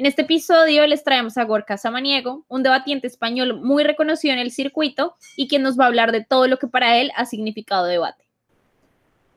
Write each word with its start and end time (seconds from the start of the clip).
En 0.00 0.06
este 0.06 0.22
episodio 0.22 0.86
les 0.86 1.04
traemos 1.04 1.36
a 1.36 1.44
Gorka 1.44 1.76
Samaniego, 1.76 2.46
un 2.48 2.62
debatiente 2.62 3.06
español 3.06 3.60
muy 3.60 3.84
reconocido 3.84 4.32
en 4.32 4.40
el 4.40 4.50
circuito 4.50 5.14
y 5.36 5.46
quien 5.46 5.60
nos 5.60 5.78
va 5.78 5.84
a 5.84 5.88
hablar 5.88 6.10
de 6.10 6.24
todo 6.24 6.46
lo 6.46 6.58
que 6.58 6.68
para 6.68 6.96
él 6.96 7.12
ha 7.16 7.26
significado 7.26 7.84
debate. 7.84 8.24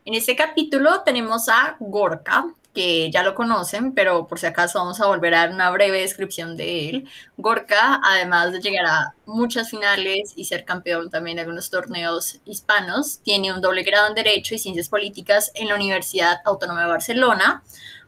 En 0.06 0.14
este 0.14 0.38
capítulo 0.38 1.02
tenemos 1.04 1.50
a 1.50 1.76
Gorka, 1.82 2.46
que 2.74 3.12
ya 3.12 3.24
lo 3.24 3.36
conocen, 3.36 3.92
pero 3.92 4.26
por 4.26 4.40
si 4.40 4.46
acaso 4.46 4.80
vamos 4.80 5.02
a 5.02 5.08
volver 5.08 5.36
a 5.36 5.40
dar 5.40 5.52
una 5.52 5.70
breve 5.70 6.00
descripción 6.00 6.56
de 6.56 6.90
él. 6.90 7.10
Gorka, 7.36 8.00
además 8.02 8.54
de 8.54 8.62
llegar 8.62 8.86
a 8.86 9.14
muchas 9.26 9.70
finales 9.70 10.32
y 10.38 10.46
ser 10.46 10.64
campeón 10.64 11.10
también 11.10 11.36
de 11.36 11.42
algunos 11.42 11.70
torneos 11.70 12.40
hispanos, 12.46 13.20
tiene 13.20 13.52
un 13.52 13.60
doble 13.60 13.84
grado 13.84 14.08
en 14.08 14.16
Derecho 14.16 14.56
y 14.56 14.60
Ciencias 14.60 14.88
Políticas 14.88 15.52
en 15.56 15.68
la 15.68 15.76
Universidad 15.76 16.40
Autónoma 16.46 16.84
de 16.84 16.88
Barcelona, 16.88 17.64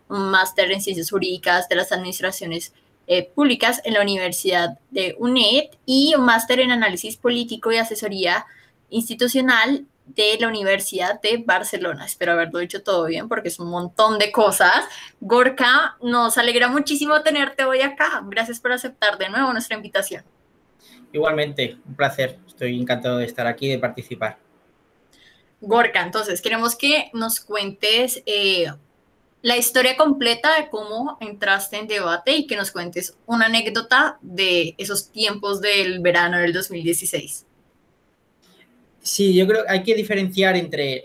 un 0.10 0.30
máster 0.30 0.72
en 0.72 0.82
ciencias 0.82 1.10
jurídicas 1.10 1.68
de 1.70 1.76
las 1.76 1.92
administraciones 1.92 2.74
eh, 3.08 3.30
públicas 3.36 3.82
en 3.84 3.94
la 3.94 4.02
Universidad 4.02 4.80
de 4.90 5.16
UNED 5.20 5.66
y 5.86 6.16
un 6.16 6.26
máster 6.26 6.60
en 6.60 6.72
análisis 6.72 7.18
político 7.18 7.72
y 7.72 7.78
asesoría 7.78 8.46
institucional 8.90 9.86
de 10.06 10.38
la 10.40 10.48
Universidad 10.48 11.20
de 11.22 11.38
Barcelona. 11.38 12.06
Espero 12.06 12.34
haberlo 12.34 12.60
dicho 12.60 12.84
todo 12.84 13.06
bien 13.06 13.28
porque 13.28 13.50
es 13.50 13.60
un 13.60 13.70
montón 13.70 14.20
de 14.20 14.32
cosas. 14.32 14.86
Gorka, 15.20 15.98
nos 16.02 16.38
alegra 16.38 16.68
muchísimo 16.68 17.22
tenerte 17.22 17.66
hoy 17.66 17.82
acá. 17.82 18.24
Gracias 18.26 18.60
por 18.60 18.72
aceptar 18.72 19.18
de 19.18 19.30
nuevo 19.30 19.52
nuestra 19.52 19.76
invitación. 19.76 20.24
Igualmente, 21.12 21.78
un 21.88 21.96
placer. 21.96 22.40
Estoy 22.48 22.80
encantado 22.80 23.18
de 23.18 23.26
estar 23.26 23.48
aquí 23.48 23.68
y 23.68 23.70
de 23.70 23.80
participar. 23.80 24.38
Gorka, 25.62 26.02
entonces 26.02 26.42
queremos 26.42 26.76
que 26.76 27.10
nos 27.14 27.40
cuentes 27.40 28.22
eh, 28.26 28.72
la 29.46 29.58
historia 29.58 29.96
completa 29.96 30.60
de 30.60 30.70
cómo 30.70 31.20
entraste 31.22 31.78
en 31.78 31.88
debate 31.88 32.36
y 32.36 32.48
que 32.48 32.56
nos 32.56 32.72
cuentes 32.72 33.16
una 33.28 33.46
anécdota 33.46 34.18
de 34.24 34.74
esos 34.80 35.12
tiempos 35.12 35.62
del 35.62 36.00
verano 36.00 36.40
del 36.40 36.52
2016. 36.52 37.46
Sí, 39.02 39.36
yo 39.36 39.46
creo 39.46 39.64
que 39.64 39.72
hay 39.72 39.84
que 39.84 39.94
diferenciar 39.94 40.56
entre 40.56 41.04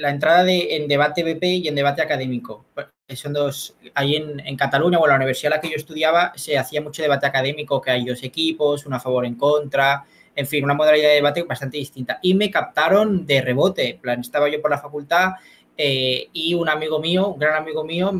la 0.00 0.10
entrada 0.10 0.44
de, 0.44 0.76
en 0.76 0.86
debate 0.86 1.22
BP 1.22 1.44
y 1.44 1.68
en 1.68 1.76
debate 1.76 2.02
académico. 2.02 2.66
Son 3.14 3.32
dos, 3.32 3.74
ahí 3.94 4.16
en, 4.16 4.38
en, 4.40 4.54
Cataluña 4.54 4.98
o 4.98 5.06
en 5.06 5.10
la 5.10 5.16
universidad 5.16 5.54
en 5.54 5.56
la 5.56 5.60
que 5.62 5.70
yo 5.70 5.76
estudiaba 5.76 6.34
se 6.36 6.58
hacía 6.58 6.82
mucho 6.82 7.00
debate 7.00 7.24
académico, 7.24 7.80
que 7.80 7.90
hay 7.90 8.04
dos 8.04 8.22
equipos, 8.22 8.84
uno 8.84 8.96
a 8.96 9.00
favor 9.00 9.24
en 9.24 9.36
contra, 9.36 10.04
en 10.36 10.46
fin, 10.46 10.62
una 10.62 10.74
modalidad 10.74 11.08
de 11.08 11.14
debate 11.14 11.42
bastante 11.42 11.78
distinta. 11.78 12.18
Y 12.20 12.34
me 12.34 12.50
captaron 12.50 13.24
de 13.24 13.40
rebote, 13.40 13.98
plan, 13.98 14.20
estaba 14.20 14.50
yo 14.50 14.60
por 14.60 14.70
la 14.70 14.78
facultad 14.78 15.30
eh, 15.80 16.28
y 16.32 16.54
un 16.54 16.68
amigo 16.68 16.98
mío, 16.98 17.28
un 17.28 17.38
gran 17.38 17.54
amigo 17.54 17.84
mío, 17.84 18.12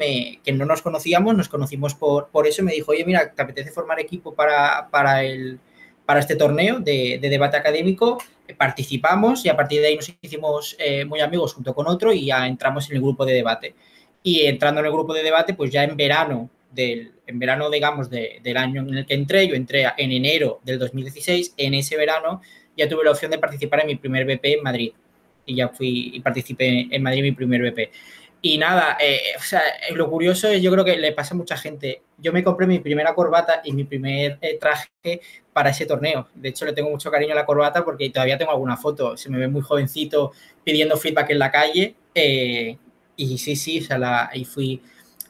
que 0.44 0.52
no 0.52 0.64
nos 0.64 0.80
conocíamos, 0.80 1.36
nos 1.36 1.48
conocimos 1.48 1.92
por, 1.96 2.28
por 2.28 2.46
eso, 2.46 2.62
me 2.62 2.72
dijo, 2.72 2.92
oye, 2.92 3.04
mira, 3.04 3.34
¿te 3.34 3.42
apetece 3.42 3.72
formar 3.72 3.98
equipo 3.98 4.32
para, 4.32 4.88
para, 4.92 5.24
el, 5.24 5.58
para 6.06 6.20
este 6.20 6.36
torneo 6.36 6.78
de, 6.78 7.18
de 7.20 7.28
debate 7.28 7.56
académico? 7.56 8.18
Participamos 8.56 9.44
y 9.44 9.48
a 9.48 9.56
partir 9.56 9.80
de 9.80 9.88
ahí 9.88 9.96
nos 9.96 10.08
hicimos 10.22 10.76
eh, 10.78 11.04
muy 11.04 11.18
amigos 11.18 11.52
junto 11.52 11.74
con 11.74 11.88
otro 11.88 12.12
y 12.12 12.26
ya 12.26 12.46
entramos 12.46 12.88
en 12.90 12.96
el 12.96 13.02
grupo 13.02 13.26
de 13.26 13.34
debate. 13.34 13.74
Y 14.22 14.42
entrando 14.46 14.78
en 14.80 14.86
el 14.86 14.92
grupo 14.92 15.12
de 15.12 15.24
debate, 15.24 15.54
pues 15.54 15.72
ya 15.72 15.82
en 15.82 15.96
verano, 15.96 16.50
del, 16.70 17.12
en 17.26 17.40
verano, 17.40 17.70
digamos, 17.70 18.08
de, 18.08 18.38
del 18.40 18.56
año 18.56 18.82
en 18.82 18.98
el 18.98 19.04
que 19.04 19.14
entré, 19.14 19.48
yo 19.48 19.56
entré 19.56 19.84
en 19.96 20.12
enero 20.12 20.60
del 20.62 20.78
2016, 20.78 21.54
en 21.56 21.74
ese 21.74 21.96
verano 21.96 22.40
ya 22.76 22.88
tuve 22.88 23.02
la 23.02 23.10
opción 23.10 23.32
de 23.32 23.38
participar 23.38 23.80
en 23.80 23.88
mi 23.88 23.96
primer 23.96 24.24
BP 24.24 24.44
en 24.44 24.62
Madrid 24.62 24.92
y 25.48 25.56
ya 25.56 25.68
fui 25.68 26.12
y 26.14 26.20
participé 26.20 26.86
en 26.90 27.02
Madrid 27.02 27.22
mi 27.22 27.32
primer 27.32 27.62
BP. 27.62 27.90
Y 28.40 28.56
nada, 28.56 28.96
eh, 29.00 29.20
o 29.36 29.42
sea, 29.42 29.60
lo 29.94 30.08
curioso 30.08 30.46
es, 30.48 30.62
yo 30.62 30.70
creo 30.70 30.84
que 30.84 30.96
le 30.96 31.12
pasa 31.12 31.34
a 31.34 31.36
mucha 31.36 31.56
gente. 31.56 32.02
Yo 32.18 32.32
me 32.32 32.44
compré 32.44 32.68
mi 32.68 32.78
primera 32.78 33.12
corbata 33.14 33.60
y 33.64 33.72
mi 33.72 33.82
primer 33.82 34.38
eh, 34.40 34.58
traje 34.60 35.20
para 35.52 35.70
ese 35.70 35.86
torneo. 35.86 36.28
De 36.34 36.50
hecho, 36.50 36.64
le 36.64 36.72
tengo 36.72 36.88
mucho 36.88 37.10
cariño 37.10 37.32
a 37.32 37.36
la 37.36 37.44
corbata 37.44 37.84
porque 37.84 38.10
todavía 38.10 38.38
tengo 38.38 38.52
alguna 38.52 38.76
foto. 38.76 39.16
Se 39.16 39.28
me 39.28 39.38
ve 39.38 39.48
muy 39.48 39.62
jovencito 39.62 40.32
pidiendo 40.62 40.96
feedback 40.96 41.30
en 41.30 41.38
la 41.40 41.50
calle. 41.50 41.96
Eh, 42.14 42.76
y 43.16 43.38
sí, 43.38 43.56
sí, 43.56 43.80
o 43.80 43.82
sea, 43.82 43.98
la, 43.98 44.28
ahí 44.28 44.44
fui 44.44 44.80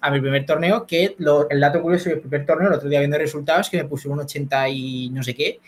a 0.01 0.11
mi 0.11 0.21
primer 0.21 0.45
torneo, 0.45 0.87
que 0.87 1.15
lo, 1.19 1.49
el 1.49 1.61
dato 1.61 1.81
curioso 1.81 2.11
del 2.11 2.21
primer 2.21 2.47
torneo, 2.47 2.69
el 2.69 2.75
otro 2.75 2.89
día 2.89 3.01
viendo 3.01 3.19
resultados, 3.19 3.71
que 3.71 3.79
me 3.79 3.89
puse 3.89 4.09
un 4.09 4.21
80 4.21 4.69
y 4.69 5.11
no 5.11 5.23
sé 5.23 5.35
qué, 5.35 5.61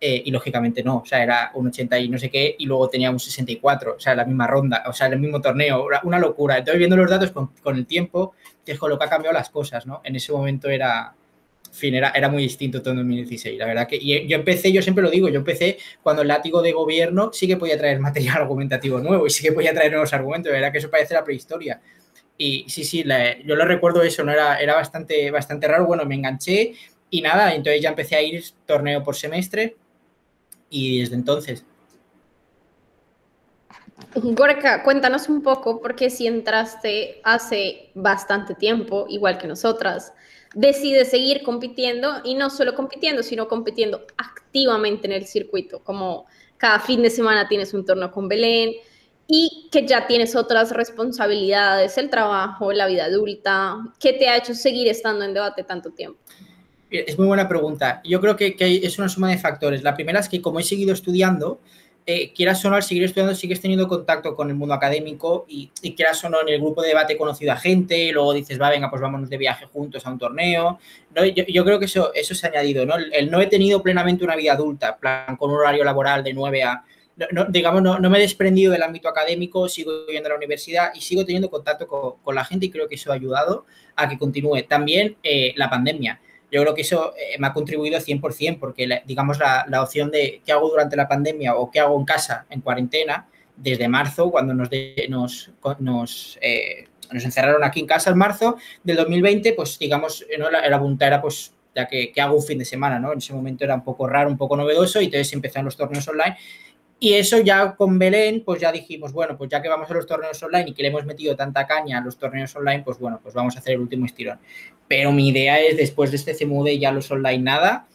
eh, 0.00 0.22
y 0.24 0.30
lógicamente 0.30 0.82
no, 0.82 0.98
o 0.98 1.06
sea, 1.06 1.22
era 1.22 1.50
un 1.54 1.68
80 1.68 1.98
y 1.98 2.08
no 2.08 2.18
sé 2.18 2.30
qué, 2.30 2.56
y 2.58 2.66
luego 2.66 2.88
tenía 2.88 3.10
un 3.10 3.18
64, 3.18 3.94
o 3.96 4.00
sea, 4.00 4.14
la 4.14 4.24
misma 4.24 4.46
ronda, 4.46 4.84
o 4.86 4.92
sea, 4.92 5.06
el 5.06 5.18
mismo 5.18 5.40
torneo, 5.40 5.86
una 6.04 6.18
locura. 6.18 6.58
Entonces, 6.58 6.78
viendo 6.78 6.96
los 6.96 7.08
datos 7.08 7.30
con, 7.30 7.48
con 7.62 7.76
el 7.76 7.86
tiempo, 7.86 8.34
es 8.66 8.78
con 8.78 8.90
lo 8.90 8.98
que 8.98 9.04
ha 9.04 9.08
cambiado 9.08 9.34
las 9.34 9.50
cosas, 9.50 9.86
¿no? 9.86 10.00
En 10.04 10.16
ese 10.16 10.32
momento 10.32 10.68
era, 10.68 11.14
fin, 11.72 11.94
era, 11.94 12.10
era 12.10 12.28
muy 12.28 12.42
distinto 12.42 12.80
todo 12.80 12.92
en 12.92 12.98
2016, 12.98 13.58
la 13.58 13.66
verdad 13.66 13.86
que 13.86 13.96
y 13.96 14.26
yo 14.26 14.36
empecé, 14.36 14.72
yo 14.72 14.80
siempre 14.82 15.02
lo 15.02 15.10
digo, 15.10 15.28
yo 15.28 15.38
empecé 15.38 15.78
cuando 16.02 16.22
el 16.22 16.28
látigo 16.28 16.62
de 16.62 16.72
gobierno 16.72 17.30
sí 17.32 17.46
que 17.46 17.56
podía 17.56 17.76
traer 17.76 17.98
material 18.00 18.36
argumentativo 18.42 19.00
nuevo 19.00 19.26
y 19.26 19.30
sí 19.30 19.42
que 19.42 19.52
podía 19.52 19.72
traer 19.74 19.90
nuevos 19.92 20.12
argumentos, 20.12 20.50
la 20.50 20.58
verdad 20.58 20.72
que 20.72 20.78
eso 20.78 20.90
parece 20.90 21.14
la 21.14 21.24
prehistoria. 21.24 21.80
Y 22.36 22.64
sí, 22.68 22.82
sí, 22.84 23.04
la, 23.04 23.38
yo 23.42 23.54
lo 23.54 23.64
recuerdo 23.64 24.02
eso, 24.02 24.24
¿no? 24.24 24.32
Era, 24.32 24.58
era 24.58 24.74
bastante, 24.74 25.30
bastante 25.30 25.68
raro, 25.68 25.86
bueno, 25.86 26.04
me 26.04 26.16
enganché 26.16 26.72
y 27.10 27.22
nada, 27.22 27.54
entonces 27.54 27.80
ya 27.80 27.90
empecé 27.90 28.16
a 28.16 28.22
ir 28.22 28.42
torneo 28.66 29.04
por 29.04 29.14
semestre 29.14 29.76
y 30.74 31.00
desde 31.00 31.14
entonces. 31.14 31.64
Gorka, 34.16 34.82
cuéntanos 34.82 35.28
un 35.28 35.40
poco, 35.40 35.80
porque 35.80 36.10
si 36.10 36.26
entraste 36.26 37.20
hace 37.22 37.90
bastante 37.94 38.54
tiempo, 38.54 39.06
igual 39.08 39.38
que 39.38 39.46
nosotras, 39.46 40.12
decides 40.54 41.10
seguir 41.10 41.42
compitiendo 41.42 42.20
y 42.24 42.34
no 42.34 42.50
solo 42.50 42.74
compitiendo, 42.74 43.22
sino 43.22 43.46
compitiendo 43.46 44.04
activamente 44.16 45.06
en 45.06 45.12
el 45.12 45.26
circuito, 45.26 45.82
como 45.84 46.26
cada 46.56 46.80
fin 46.80 47.02
de 47.02 47.10
semana 47.10 47.48
tienes 47.48 47.72
un 47.72 47.84
torneo 47.84 48.10
con 48.10 48.28
Belén 48.28 48.72
y 49.28 49.68
que 49.70 49.86
ya 49.86 50.06
tienes 50.08 50.34
otras 50.34 50.72
responsabilidades, 50.72 51.96
el 51.98 52.10
trabajo, 52.10 52.72
la 52.72 52.86
vida 52.86 53.04
adulta, 53.04 53.76
¿qué 54.00 54.12
te 54.12 54.28
ha 54.28 54.36
hecho 54.36 54.54
seguir 54.54 54.88
estando 54.88 55.24
en 55.24 55.34
debate 55.34 55.62
tanto 55.62 55.90
tiempo? 55.90 56.18
Es 56.90 57.18
muy 57.18 57.26
buena 57.26 57.48
pregunta. 57.48 58.00
Yo 58.04 58.20
creo 58.20 58.36
que, 58.36 58.54
que 58.54 58.76
es 58.76 58.98
una 58.98 59.08
suma 59.08 59.30
de 59.30 59.38
factores. 59.38 59.82
La 59.82 59.94
primera 59.94 60.20
es 60.20 60.28
que 60.28 60.40
como 60.40 60.60
he 60.60 60.62
seguido 60.62 60.92
estudiando, 60.92 61.60
eh, 62.06 62.34
quieras 62.34 62.62
o 62.64 62.70
no, 62.70 62.76
al 62.76 62.82
seguir 62.82 63.04
estudiando, 63.04 63.34
sigues 63.34 63.62
teniendo 63.62 63.88
contacto 63.88 64.36
con 64.36 64.50
el 64.50 64.54
mundo 64.54 64.74
académico 64.74 65.46
y, 65.48 65.70
y, 65.80 65.94
quieras 65.94 66.22
o 66.24 66.28
no, 66.28 66.42
en 66.42 66.50
el 66.50 66.60
grupo 66.60 66.82
de 66.82 66.88
debate 66.88 67.14
he 67.14 67.16
conocido 67.16 67.52
a 67.52 67.56
gente, 67.56 68.12
luego 68.12 68.34
dices, 68.34 68.60
va, 68.60 68.68
venga, 68.68 68.90
pues 68.90 69.00
vámonos 69.00 69.30
de 69.30 69.38
viaje 69.38 69.64
juntos 69.72 70.04
a 70.04 70.10
un 70.10 70.18
torneo. 70.18 70.78
¿no? 71.14 71.24
Yo, 71.24 71.44
yo, 71.48 71.64
creo 71.64 71.78
que 71.78 71.86
eso, 71.86 72.12
eso 72.12 72.34
se 72.34 72.46
ha 72.46 72.50
añadido, 72.50 72.84
¿no? 72.84 72.96
El, 72.96 73.12
el, 73.14 73.30
no 73.30 73.40
he 73.40 73.46
tenido 73.46 73.82
plenamente 73.82 74.22
una 74.22 74.36
vida 74.36 74.52
adulta, 74.52 74.98
plan, 74.98 75.36
con 75.36 75.50
un 75.50 75.56
horario 75.56 75.82
laboral 75.82 76.22
de 76.22 76.34
9 76.34 76.62
a... 76.62 76.84
No, 77.16 77.26
no, 77.30 77.44
digamos, 77.46 77.80
no, 77.80 77.98
no, 77.98 78.10
me 78.10 78.18
he 78.18 78.20
desprendido 78.20 78.72
del 78.72 78.82
ámbito 78.82 79.08
académico, 79.08 79.68
sigo 79.68 80.06
yendo 80.08 80.26
a 80.26 80.30
la 80.30 80.36
universidad 80.36 80.90
y 80.94 81.00
sigo 81.00 81.24
teniendo 81.24 81.48
contacto 81.48 81.86
con, 81.86 82.14
con 82.22 82.34
la 82.34 82.44
gente 82.44 82.66
y 82.66 82.70
creo 82.70 82.88
que 82.88 82.96
eso 82.96 83.12
ha 83.12 83.14
ayudado 83.14 83.64
a 83.96 84.08
que 84.08 84.18
continúe. 84.18 84.64
También 84.68 85.16
eh, 85.22 85.54
la 85.56 85.70
pandemia 85.70 86.20
yo 86.54 86.62
creo 86.62 86.74
que 86.74 86.82
eso 86.82 87.14
eh, 87.16 87.36
me 87.40 87.48
ha 87.48 87.52
contribuido 87.52 87.98
100%, 87.98 88.60
porque 88.60 88.86
la, 88.86 89.02
digamos 89.04 89.40
la, 89.40 89.64
la, 89.68 89.82
opción 89.82 90.12
de 90.12 90.40
qué 90.46 90.52
hago 90.52 90.68
durante 90.68 90.94
la 90.94 91.08
pandemia 91.08 91.56
o 91.56 91.68
qué 91.68 91.80
hago 91.80 91.98
en 91.98 92.04
casa 92.04 92.46
en 92.48 92.60
cuarentena, 92.60 93.26
desde 93.56 93.88
marzo, 93.88 94.30
cuando 94.30 94.54
nos, 94.54 94.70
nos, 95.80 96.38
eh, 96.40 96.86
nos, 97.10 97.24
encerraron 97.24 97.64
aquí 97.64 97.80
en 97.80 97.86
casa 97.86 98.10
en 98.10 98.18
marzo 98.18 98.56
del 98.84 98.96
2020, 98.98 99.52
pues 99.54 99.80
digamos, 99.80 100.24
¿no? 100.38 100.48
la, 100.48 100.68
la 100.68 100.78
punta 100.78 101.08
era 101.08 101.20
pues 101.20 101.52
ya 101.74 101.88
que, 101.88 102.12
que, 102.12 102.20
hago 102.20 102.36
un 102.36 102.42
fin 102.42 102.58
de 102.58 102.64
semana, 102.64 103.00
¿no? 103.00 103.12
En 103.12 103.18
ese 103.18 103.32
momento 103.32 103.64
era 103.64 103.74
un 103.74 103.82
poco 103.82 104.06
raro, 104.06 104.30
un 104.30 104.38
poco 104.38 104.56
novedoso 104.56 105.00
y 105.00 105.06
entonces 105.06 105.32
empezaron 105.32 105.64
los 105.64 105.76
torneos 105.76 106.06
online 106.06 106.36
y 107.00 107.14
eso 107.14 107.38
ya 107.38 107.74
con 107.76 107.98
Belén, 107.98 108.42
pues 108.44 108.62
ya 108.62 108.72
dijimos, 108.72 109.12
bueno, 109.12 109.36
pues 109.36 109.50
ya 109.50 109.60
que 109.60 109.68
vamos 109.68 109.90
a 109.90 109.94
los 109.94 110.06
torneos 110.06 110.42
online 110.42 110.70
y 110.70 110.72
que 110.72 110.82
le 110.82 110.88
hemos 110.88 111.04
metido 111.04 111.36
tanta 111.36 111.66
caña 111.66 111.98
a 111.98 112.00
los 112.00 112.16
torneos 112.16 112.56
online, 112.56 112.82
pues 112.82 112.98
bueno, 112.98 113.20
pues 113.22 113.34
vamos 113.34 113.56
a 113.56 113.58
hacer 113.58 113.74
el 113.74 113.80
último 113.80 114.06
estirón. 114.06 114.38
Pero 114.88 115.12
mi 115.12 115.28
idea 115.28 115.60
es, 115.60 115.76
después 115.76 116.10
de 116.10 116.16
este 116.16 116.34
CMUD, 116.34 116.68
ya 116.70 116.92
los 116.92 117.10
online 117.10 117.42
nada. 117.42 117.86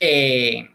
Eh, 0.00 0.68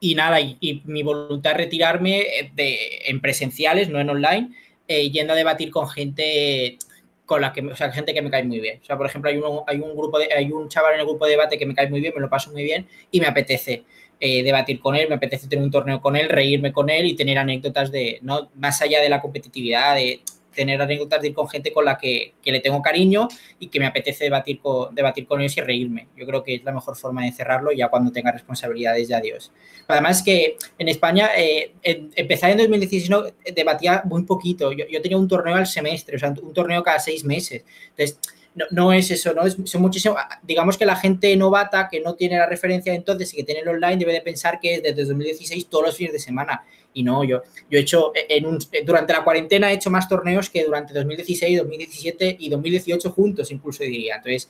y 0.00 0.14
nada, 0.14 0.40
y, 0.40 0.82
mi 0.84 1.02
voluntad 1.02 1.54
retirarme 1.54 2.26
de, 2.54 2.78
en 3.06 3.20
presenciales, 3.20 3.88
no 3.88 4.00
en 4.00 4.10
online, 4.10 4.50
eh, 4.86 5.10
yendo 5.10 5.32
a 5.32 5.36
debatir 5.36 5.70
con 5.70 5.88
gente 5.88 6.78
con 7.24 7.40
la 7.40 7.52
que, 7.52 7.62
o 7.62 7.76
sea, 7.76 7.90
gente 7.90 8.12
que 8.12 8.20
me 8.20 8.30
cae 8.30 8.44
muy 8.44 8.60
bien. 8.60 8.80
O 8.82 8.84
sea, 8.84 8.96
por 8.96 9.06
ejemplo, 9.06 9.30
hay, 9.30 9.38
uno, 9.38 9.64
hay 9.66 9.80
un 9.80 9.96
grupo 9.96 10.18
de, 10.18 10.32
hay 10.32 10.50
un 10.52 10.68
chaval 10.68 10.94
en 10.94 11.00
el 11.00 11.06
grupo 11.06 11.24
de 11.24 11.32
debate 11.32 11.56
que 11.56 11.66
me 11.66 11.74
cae 11.74 11.88
muy 11.88 12.00
bien, 12.00 12.12
me 12.14 12.20
lo 12.20 12.28
paso 12.28 12.52
muy 12.52 12.64
bien 12.64 12.86
y 13.10 13.20
me 13.20 13.26
apetece 13.26 13.84
eh, 14.20 14.42
debatir 14.42 14.78
con 14.78 14.94
él, 14.94 15.08
me 15.08 15.16
apetece 15.16 15.48
tener 15.48 15.64
un 15.64 15.70
torneo 15.70 16.00
con 16.00 16.16
él, 16.16 16.28
reírme 16.28 16.72
con 16.72 16.90
él 16.90 17.06
y 17.06 17.16
tener 17.16 17.38
anécdotas 17.38 17.90
de, 17.90 18.18
no, 18.22 18.50
más 18.56 18.80
allá 18.82 19.00
de 19.00 19.08
la 19.08 19.20
competitividad, 19.20 19.94
de 19.94 20.20
tener 20.54 20.80
anécdotas 20.80 21.20
de 21.20 21.28
ir 21.28 21.34
con 21.34 21.48
gente 21.48 21.72
con 21.72 21.84
la 21.84 21.98
que, 21.98 22.34
le 22.44 22.60
tengo 22.60 22.80
cariño 22.80 23.28
y 23.58 23.68
que 23.68 23.80
me 23.80 23.86
apetece 23.86 24.24
debatir 24.24 24.60
con, 24.60 24.94
debatir 24.94 25.26
con 25.26 25.40
ellos 25.40 25.56
y 25.56 25.60
reírme. 25.60 26.08
Yo 26.16 26.26
creo 26.26 26.42
que 26.42 26.54
es 26.56 26.64
la 26.64 26.72
mejor 26.72 26.96
forma 26.96 27.24
de 27.24 27.32
cerrarlo 27.32 27.72
ya 27.72 27.88
cuando 27.88 28.12
tenga 28.12 28.32
responsabilidades 28.32 29.08
de 29.08 29.14
adiós. 29.14 29.52
Además 29.88 30.22
que 30.22 30.56
en 30.78 30.88
España, 30.88 31.30
eh, 31.36 31.72
en, 31.82 32.10
empezar 32.16 32.50
en 32.50 32.58
2016 32.58 33.10
no, 33.10 33.24
debatía 33.54 34.02
muy 34.04 34.24
poquito. 34.24 34.72
Yo, 34.72 34.86
yo, 34.88 35.02
tenía 35.02 35.18
un 35.18 35.28
torneo 35.28 35.56
al 35.56 35.66
semestre, 35.66 36.16
o 36.16 36.18
sea, 36.18 36.30
un 36.30 36.54
torneo 36.54 36.82
cada 36.82 36.98
seis 36.98 37.24
meses. 37.24 37.64
Entonces, 37.90 38.18
no, 38.54 38.66
no 38.70 38.92
es 38.92 39.10
eso, 39.10 39.34
¿no? 39.34 39.44
Es, 39.44 39.56
son 39.64 39.82
muchísimo, 39.82 40.16
digamos 40.42 40.78
que 40.78 40.86
la 40.86 40.96
gente 40.96 41.36
novata 41.36 41.88
que 41.90 42.00
no 42.00 42.14
tiene 42.14 42.38
la 42.38 42.46
referencia 42.46 42.94
entonces 42.94 43.32
y 43.34 43.38
que 43.38 43.44
tiene 43.44 43.60
el 43.60 43.68
online 43.68 43.96
debe 43.96 44.12
de 44.12 44.20
pensar 44.20 44.60
que 44.60 44.74
es 44.74 44.82
desde 44.82 45.04
2016 45.04 45.66
todos 45.68 45.86
los 45.86 45.96
fines 45.96 46.12
de 46.12 46.20
semana. 46.20 46.64
Y 46.94 47.02
no, 47.02 47.24
yo, 47.24 47.42
yo 47.68 47.78
he 47.78 47.82
hecho, 47.82 48.12
en 48.14 48.46
un, 48.46 48.58
durante 48.84 49.12
la 49.12 49.24
cuarentena 49.24 49.70
he 49.70 49.74
hecho 49.74 49.90
más 49.90 50.08
torneos 50.08 50.48
que 50.48 50.64
durante 50.64 50.94
2016, 50.94 51.58
2017 51.58 52.36
y 52.38 52.48
2018 52.48 53.10
juntos, 53.10 53.50
incluso 53.50 53.82
diría. 53.82 54.16
Entonces, 54.16 54.48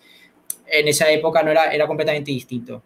en 0.66 0.88
esa 0.88 1.10
época 1.10 1.42
no 1.42 1.50
era, 1.50 1.72
era 1.72 1.86
completamente 1.86 2.30
distinto. 2.30 2.82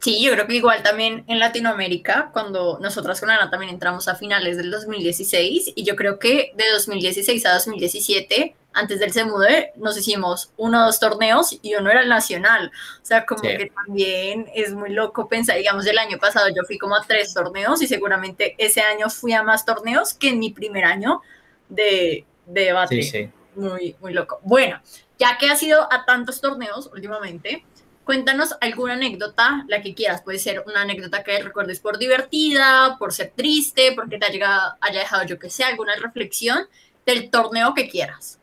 Sí, 0.00 0.22
yo 0.22 0.32
creo 0.32 0.46
que 0.46 0.54
igual 0.54 0.82
también 0.82 1.24
en 1.26 1.38
Latinoamérica, 1.38 2.30
cuando 2.32 2.78
nosotras 2.80 3.20
con 3.20 3.28
Ana 3.28 3.50
también 3.50 3.70
entramos 3.70 4.08
a 4.08 4.14
finales 4.14 4.56
del 4.56 4.70
2016, 4.70 5.72
y 5.74 5.84
yo 5.84 5.94
creo 5.94 6.18
que 6.18 6.52
de 6.56 6.64
2016 6.72 7.44
a 7.44 7.52
2017, 7.52 8.56
antes 8.72 8.98
del 8.98 9.12
CEMUDE, 9.12 9.72
nos 9.76 9.98
hicimos 9.98 10.52
uno 10.56 10.80
o 10.80 10.86
dos 10.86 11.00
torneos 11.00 11.58
y 11.60 11.74
uno 11.74 11.90
era 11.90 12.00
el 12.00 12.08
nacional. 12.08 12.72
O 13.02 13.04
sea, 13.04 13.26
como 13.26 13.42
sí. 13.42 13.48
que 13.58 13.72
también 13.74 14.50
es 14.54 14.72
muy 14.72 14.90
loco 14.90 15.28
pensar, 15.28 15.58
digamos, 15.58 15.84
el 15.86 15.98
año 15.98 16.18
pasado 16.18 16.48
yo 16.48 16.62
fui 16.66 16.78
como 16.78 16.96
a 16.96 17.02
tres 17.06 17.34
torneos 17.34 17.82
y 17.82 17.86
seguramente 17.86 18.54
ese 18.56 18.80
año 18.80 19.10
fui 19.10 19.34
a 19.34 19.42
más 19.42 19.66
torneos 19.66 20.14
que 20.14 20.30
en 20.30 20.38
mi 20.38 20.50
primer 20.50 20.86
año 20.86 21.20
de, 21.68 22.24
de 22.46 22.64
debate. 22.64 23.02
Sí, 23.02 23.10
sí. 23.10 23.30
Muy, 23.54 23.96
muy 24.00 24.14
loco. 24.14 24.40
Bueno, 24.44 24.80
ya 25.18 25.36
que 25.36 25.50
has 25.50 25.62
ido 25.62 25.92
a 25.92 26.06
tantos 26.06 26.40
torneos 26.40 26.88
últimamente, 26.94 27.66
Cuéntanos 28.04 28.56
alguna 28.60 28.94
anécdota, 28.94 29.64
la 29.68 29.82
que 29.82 29.94
quieras. 29.94 30.22
Puede 30.22 30.38
ser 30.38 30.64
una 30.66 30.82
anécdota 30.82 31.22
que 31.22 31.40
recuerdes 31.42 31.80
por 31.80 31.98
divertida, 31.98 32.96
por 32.98 33.12
ser 33.12 33.32
triste, 33.36 33.92
porque 33.94 34.18
te 34.18 34.26
haya, 34.26 34.76
haya 34.80 35.00
dejado, 35.00 35.24
yo 35.26 35.38
que 35.38 35.50
sé, 35.50 35.64
alguna 35.64 35.94
reflexión 35.96 36.66
del 37.06 37.30
torneo 37.30 37.74
que 37.74 37.88
quieras. 37.88 38.38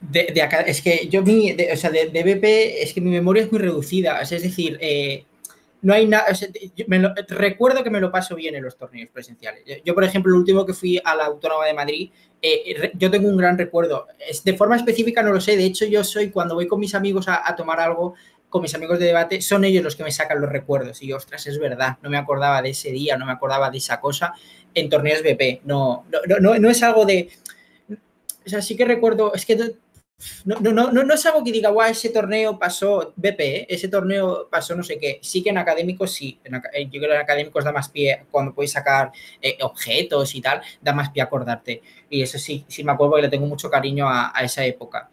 De, 0.00 0.32
de 0.34 0.42
acá, 0.42 0.62
es 0.62 0.82
que 0.82 1.08
yo, 1.08 1.22
mi, 1.22 1.52
de, 1.52 1.72
o 1.72 1.76
sea, 1.76 1.90
de, 1.90 2.08
de, 2.08 2.22
BP, 2.22 2.82
es 2.82 2.92
que 2.92 3.00
mi 3.00 3.10
memoria 3.10 3.44
es 3.44 3.52
muy 3.52 3.60
reducida. 3.60 4.20
O 4.20 4.26
sea, 4.26 4.36
es 4.36 4.42
decir, 4.42 4.78
eh, 4.80 5.24
no 5.82 5.92
hay 5.94 6.06
nada. 6.06 6.26
O 6.30 6.34
sea, 6.34 6.48
recuerdo 7.28 7.84
que 7.84 7.90
me 7.90 8.00
lo 8.00 8.10
paso 8.10 8.34
bien 8.34 8.54
en 8.54 8.64
los 8.64 8.76
torneos 8.76 9.10
presenciales. 9.12 9.62
Yo, 9.84 9.94
por 9.94 10.04
ejemplo, 10.04 10.32
el 10.32 10.38
último 10.38 10.64
que 10.64 10.72
fui 10.72 11.00
a 11.04 11.14
la 11.14 11.26
Autónoma 11.26 11.66
de 11.66 11.74
Madrid, 11.74 12.10
eh, 12.42 12.90
yo 12.94 13.10
tengo 13.10 13.28
un 13.28 13.36
gran 13.36 13.56
recuerdo. 13.56 14.08
De 14.44 14.56
forma 14.56 14.76
específica 14.76 15.22
no 15.22 15.32
lo 15.32 15.40
sé. 15.40 15.56
De 15.56 15.64
hecho, 15.64 15.86
yo 15.86 16.02
soy 16.02 16.30
cuando 16.30 16.56
voy 16.56 16.66
con 16.66 16.80
mis 16.80 16.94
amigos 16.94 17.26
a, 17.28 17.54
tomar 17.56 17.78
algo, 17.78 18.14
con 18.48 18.62
mis 18.62 18.74
amigos 18.74 18.98
de 18.98 19.06
debate, 19.06 19.40
son 19.40 19.64
ellos 19.64 19.84
los 19.84 19.94
que 19.94 20.02
me 20.02 20.10
sacan 20.10 20.40
los 20.40 20.50
recuerdos. 20.50 21.00
Y 21.02 21.12
ostras, 21.12 21.46
es 21.46 21.58
verdad, 21.58 21.98
no 22.02 22.10
me 22.10 22.18
acordaba 22.18 22.60
de 22.60 22.70
ese 22.70 22.90
día, 22.90 23.16
no 23.16 23.26
me 23.26 23.32
acordaba 23.32 23.70
de 23.70 23.78
esa 23.78 24.00
cosa 24.00 24.34
en 24.74 24.88
torneos 24.88 25.22
BP. 25.22 25.64
No, 25.64 26.04
no, 26.26 26.36
no, 26.40 26.58
no 26.58 26.70
es 26.70 26.82
algo 26.82 27.06
de. 27.06 27.30
O 28.44 28.48
sea, 28.48 28.60
sí 28.60 28.76
que 28.76 28.84
recuerdo, 28.84 29.32
es 29.34 29.46
que 29.46 29.76
no, 30.44 30.60
no, 30.60 30.92
no, 30.92 31.04
no 31.04 31.14
es 31.14 31.26
algo 31.26 31.42
que 31.44 31.52
diga, 31.52 31.70
guau, 31.70 31.90
ese 31.90 32.10
torneo 32.10 32.58
pasó 32.58 33.12
BP, 33.16 33.40
¿eh? 33.40 33.66
ese 33.68 33.88
torneo 33.88 34.48
pasó 34.50 34.74
no 34.74 34.82
sé 34.82 34.98
qué. 34.98 35.18
Sí 35.22 35.42
que 35.42 35.50
en 35.50 35.58
académicos 35.58 36.12
sí, 36.12 36.38
en, 36.44 36.56
eh, 36.72 36.84
yo 36.84 37.00
creo 37.00 37.10
que 37.10 37.14
en 37.14 37.20
académicos 37.20 37.64
da 37.64 37.72
más 37.72 37.88
pie 37.88 38.24
cuando 38.30 38.54
puedes 38.54 38.72
sacar 38.72 39.12
eh, 39.40 39.58
objetos 39.62 40.34
y 40.34 40.40
tal, 40.40 40.62
da 40.80 40.92
más 40.92 41.10
pie 41.10 41.22
a 41.22 41.26
acordarte. 41.26 41.82
Y 42.10 42.22
eso 42.22 42.38
sí, 42.38 42.64
sí 42.68 42.84
me 42.84 42.92
acuerdo 42.92 43.16
que 43.16 43.22
le 43.22 43.28
tengo 43.28 43.46
mucho 43.46 43.70
cariño 43.70 44.08
a, 44.08 44.32
a, 44.34 44.44
esa 44.44 44.64
época. 44.64 45.10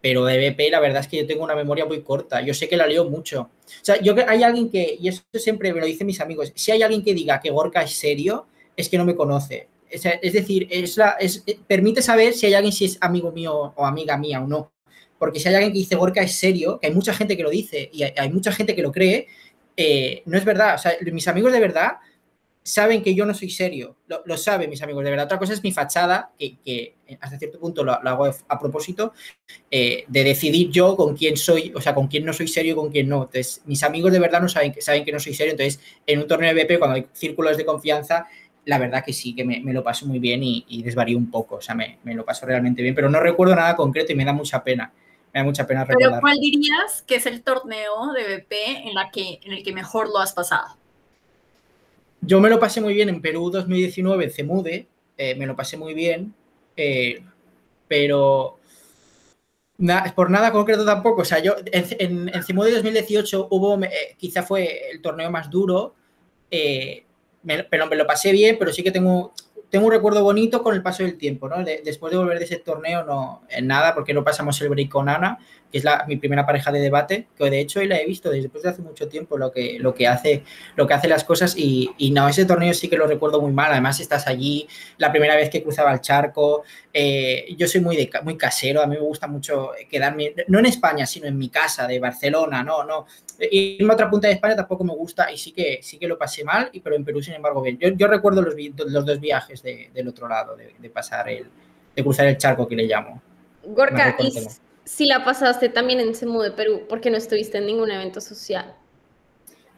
Pero 0.00 0.24
de 0.24 0.50
BP 0.50 0.70
la 0.70 0.80
verdad 0.80 1.00
es 1.00 1.08
que 1.08 1.18
yo 1.18 1.26
tengo 1.26 1.44
una 1.44 1.54
memoria 1.54 1.84
muy 1.84 2.02
corta, 2.02 2.40
yo 2.40 2.54
sé 2.54 2.68
que 2.68 2.76
la 2.76 2.86
leo 2.86 3.04
mucho. 3.04 3.42
O 3.42 3.84
sea, 3.84 4.00
yo 4.00 4.14
que 4.14 4.24
hay 4.26 4.42
alguien 4.42 4.70
que, 4.70 4.96
y 4.98 5.08
eso 5.08 5.22
siempre 5.34 5.72
me 5.74 5.80
lo 5.80 5.86
dicen 5.86 6.06
mis 6.06 6.20
amigos, 6.20 6.52
si 6.54 6.72
hay 6.72 6.82
alguien 6.82 7.04
que 7.04 7.14
diga 7.14 7.40
que 7.40 7.50
Gorka 7.50 7.82
es 7.82 7.92
serio, 7.92 8.46
es 8.76 8.88
que 8.88 8.96
no 8.96 9.04
me 9.04 9.14
conoce 9.14 9.68
es 9.90 10.32
decir, 10.32 10.68
es, 10.70 10.98
permite 11.66 12.02
saber 12.02 12.34
si 12.34 12.46
hay 12.46 12.54
alguien 12.54 12.72
si 12.72 12.84
es 12.84 12.98
amigo 13.00 13.32
mío 13.32 13.72
o 13.76 13.86
amiga 13.86 14.16
mía 14.16 14.40
o 14.40 14.46
no. 14.46 14.72
Porque 15.18 15.38
si 15.38 15.48
hay 15.48 15.54
alguien 15.54 15.72
que 15.72 15.80
dice 15.80 15.96
Gorka 15.96 16.22
es 16.22 16.36
serio, 16.36 16.78
que 16.80 16.86
hay 16.86 16.94
mucha 16.94 17.12
gente 17.12 17.36
que 17.36 17.42
lo 17.42 17.50
dice 17.50 17.90
y 17.92 18.02
hay, 18.02 18.32
mucha 18.32 18.52
gente 18.52 18.74
que 18.74 18.82
lo 18.82 18.90
cree, 18.90 19.26
eh, 19.76 20.22
no 20.24 20.38
es 20.38 20.44
verdad. 20.44 20.76
O 20.76 20.78
sea, 20.78 20.92
mis 21.12 21.28
amigos 21.28 21.52
de 21.52 21.60
verdad 21.60 21.98
saben 22.62 23.02
que 23.02 23.14
yo 23.14 23.24
no 23.24 23.34
soy 23.34 23.50
serio, 23.50 23.96
lo, 24.06 24.36
saben 24.36 24.68
mis 24.68 24.82
amigos 24.82 25.02
de 25.04 25.10
verdad. 25.10 25.26
Otra 25.26 25.38
cosa 25.38 25.52
es 25.52 25.62
mi 25.62 25.72
fachada, 25.72 26.30
que, 26.38 26.58
que 26.64 26.94
hasta 27.20 27.38
cierto 27.38 27.58
punto 27.58 27.82
lo, 27.82 27.92
hago 27.92 28.26
a 28.26 28.58
propósito, 28.58 29.12
eh, 29.70 30.04
de 30.06 30.24
decidir 30.24 30.70
yo 30.70 30.96
con 30.96 31.16
quién 31.16 31.36
soy, 31.36 31.72
o 31.74 31.80
sea, 31.80 31.94
con 31.94 32.06
quién 32.06 32.24
no 32.24 32.32
soy 32.32 32.48
serio 32.48 32.72
y 32.72 32.76
con 32.76 32.90
quién 32.90 33.08
no. 33.08 33.22
Entonces, 33.22 33.62
mis 33.64 33.82
amigos 33.82 34.12
de 34.12 34.20
verdad 34.20 34.40
no 34.40 34.48
saben, 34.48 34.74
saben 34.80 35.04
que 35.04 35.12
no 35.12 35.20
soy 35.20 35.34
serio. 35.34 35.52
Entonces, 35.52 35.80
en 36.06 36.20
un 36.20 36.26
torneo 36.26 36.54
de 36.54 36.64
BP, 36.64 36.78
cuando 36.78 36.96
hay 36.96 37.06
círculos 37.12 37.56
de 37.56 37.64
confianza, 37.64 38.26
la 38.64 38.78
verdad 38.78 39.04
que 39.04 39.12
sí, 39.12 39.34
que 39.34 39.44
me, 39.44 39.60
me 39.60 39.72
lo 39.72 39.82
paso 39.82 40.06
muy 40.06 40.18
bien 40.18 40.42
y, 40.42 40.64
y 40.68 40.82
desvarío 40.82 41.18
un 41.18 41.30
poco, 41.30 41.56
o 41.56 41.60
sea, 41.60 41.74
me, 41.74 41.98
me, 42.04 42.14
lo 42.14 42.24
paso 42.24 42.46
realmente 42.46 42.82
bien, 42.82 42.94
pero 42.94 43.08
no 43.08 43.20
recuerdo 43.20 43.54
nada 43.54 43.76
concreto 43.76 44.12
y 44.12 44.16
me 44.16 44.24
da 44.24 44.32
mucha 44.32 44.62
pena, 44.62 44.92
me 45.32 45.40
da 45.40 45.44
mucha 45.44 45.66
pena 45.66 45.84
recordar. 45.84 46.10
Pero 46.10 46.20
¿cuál 46.20 46.38
dirías 46.38 47.02
que 47.06 47.16
es 47.16 47.26
el 47.26 47.42
torneo 47.42 48.12
de 48.12 48.38
BP 48.38 48.52
en, 48.86 48.94
la 48.94 49.10
que, 49.10 49.40
en 49.42 49.52
el 49.52 49.62
que 49.62 49.72
mejor 49.72 50.08
lo 50.08 50.18
has 50.18 50.32
pasado? 50.32 50.76
Yo 52.20 52.40
me 52.40 52.50
lo 52.50 52.60
pasé 52.60 52.80
muy 52.80 52.92
bien 52.92 53.08
en 53.08 53.22
Perú 53.22 53.50
2019, 53.50 54.24
en 54.24 54.30
Cemude, 54.30 54.88
eh, 55.16 55.34
me 55.36 55.46
lo 55.46 55.56
pasé 55.56 55.76
muy 55.76 55.94
bien, 55.94 56.34
eh, 56.76 57.22
pero 57.88 58.58
na, 59.78 60.12
por 60.14 60.30
nada 60.30 60.52
concreto 60.52 60.84
tampoco, 60.84 61.22
o 61.22 61.24
sea, 61.24 61.38
yo 61.38 61.56
en, 61.72 61.86
en, 61.98 62.34
en 62.34 62.42
Cemude 62.42 62.72
2018 62.72 63.48
hubo, 63.50 63.82
eh, 63.82 64.16
quizá 64.18 64.42
fue 64.42 64.90
el 64.90 65.00
torneo 65.00 65.30
más 65.30 65.50
duro, 65.50 65.94
eh, 66.50 67.04
me, 67.42 67.64
pero 67.64 67.86
me 67.86 67.96
lo 67.96 68.06
pasé 68.06 68.32
bien, 68.32 68.56
pero 68.58 68.72
sí 68.72 68.82
que 68.82 68.90
tengo, 68.90 69.32
tengo 69.70 69.86
un 69.86 69.92
recuerdo 69.92 70.22
bonito 70.22 70.62
con 70.62 70.74
el 70.74 70.82
paso 70.82 71.04
del 71.04 71.16
tiempo, 71.16 71.48
¿no? 71.48 71.62
De, 71.64 71.80
después 71.84 72.10
de 72.10 72.18
volver 72.18 72.38
de 72.38 72.44
ese 72.44 72.58
torneo, 72.58 73.04
no, 73.04 73.42
nada, 73.62 73.94
porque 73.94 74.12
no 74.12 74.24
pasamos 74.24 74.60
el 74.60 74.68
break 74.68 74.88
con 74.88 75.08
Ana, 75.08 75.38
que 75.70 75.78
es 75.78 75.84
la, 75.84 76.04
mi 76.08 76.16
primera 76.16 76.44
pareja 76.44 76.72
de 76.72 76.80
debate, 76.80 77.28
que 77.38 77.48
de 77.48 77.60
hecho 77.60 77.78
hoy 77.78 77.86
la 77.86 77.98
he 77.98 78.04
visto 78.04 78.30
después 78.30 78.64
de 78.64 78.70
hace 78.70 78.82
mucho 78.82 79.08
tiempo 79.08 79.38
lo 79.38 79.52
que, 79.52 79.78
lo 79.78 79.94
que, 79.94 80.08
hace, 80.08 80.42
lo 80.74 80.88
que 80.88 80.94
hace 80.94 81.06
las 81.06 81.22
cosas 81.22 81.54
y, 81.56 81.90
y 81.96 82.10
no, 82.10 82.28
ese 82.28 82.44
torneo 82.44 82.74
sí 82.74 82.88
que 82.88 82.96
lo 82.96 83.06
recuerdo 83.06 83.40
muy 83.40 83.52
mal, 83.52 83.70
además 83.70 84.00
estás 84.00 84.26
allí, 84.26 84.66
la 84.98 85.12
primera 85.12 85.36
vez 85.36 85.48
que 85.50 85.62
cruzaba 85.62 85.92
el 85.92 86.00
charco, 86.00 86.64
eh, 86.92 87.54
yo 87.56 87.68
soy 87.68 87.80
muy, 87.80 88.10
muy 88.24 88.36
casero, 88.36 88.82
a 88.82 88.86
mí 88.86 88.96
me 88.96 89.02
gusta 89.02 89.28
mucho 89.28 89.70
quedarme, 89.88 90.34
no 90.48 90.58
en 90.58 90.66
España, 90.66 91.06
sino 91.06 91.26
en 91.26 91.38
mi 91.38 91.48
casa 91.48 91.86
de 91.86 92.00
Barcelona, 92.00 92.64
no, 92.64 92.82
no, 92.82 93.06
irme 93.50 93.92
a 93.92 93.94
otra 93.94 94.10
punta 94.10 94.28
de 94.28 94.34
España 94.34 94.56
tampoco 94.56 94.84
me 94.84 94.94
gusta 94.94 95.30
y 95.32 95.38
sí 95.38 95.52
que, 95.52 95.80
sí 95.82 95.98
que 95.98 96.06
lo 96.06 96.18
pasé 96.18 96.44
mal, 96.44 96.68
y, 96.72 96.80
pero 96.80 96.96
en 96.96 97.04
Perú 97.04 97.22
sin 97.22 97.34
embargo 97.34 97.62
bien. 97.62 97.78
Yo, 97.78 97.88
yo 97.90 98.06
recuerdo 98.06 98.42
los, 98.42 98.54
los 98.86 99.06
dos 99.06 99.20
viajes 99.20 99.62
de, 99.62 99.90
del 99.94 100.08
otro 100.08 100.28
lado, 100.28 100.56
de, 100.56 100.74
de, 100.78 100.90
pasar 100.90 101.28
el, 101.28 101.46
de 101.94 102.02
cruzar 102.02 102.26
el 102.26 102.36
charco 102.36 102.68
que 102.68 102.76
le 102.76 102.84
llamo. 102.84 103.22
Gorka, 103.64 104.16
y 104.18 104.32
si 104.84 105.06
la 105.06 105.24
pasaste 105.24 105.68
también 105.68 106.00
en 106.00 106.14
Semu 106.14 106.42
de 106.42 106.50
Perú, 106.50 106.82
¿por 106.88 107.00
qué 107.00 107.10
no 107.10 107.16
estuviste 107.16 107.58
en 107.58 107.66
ningún 107.66 107.90
evento 107.90 108.20
social? 108.20 108.74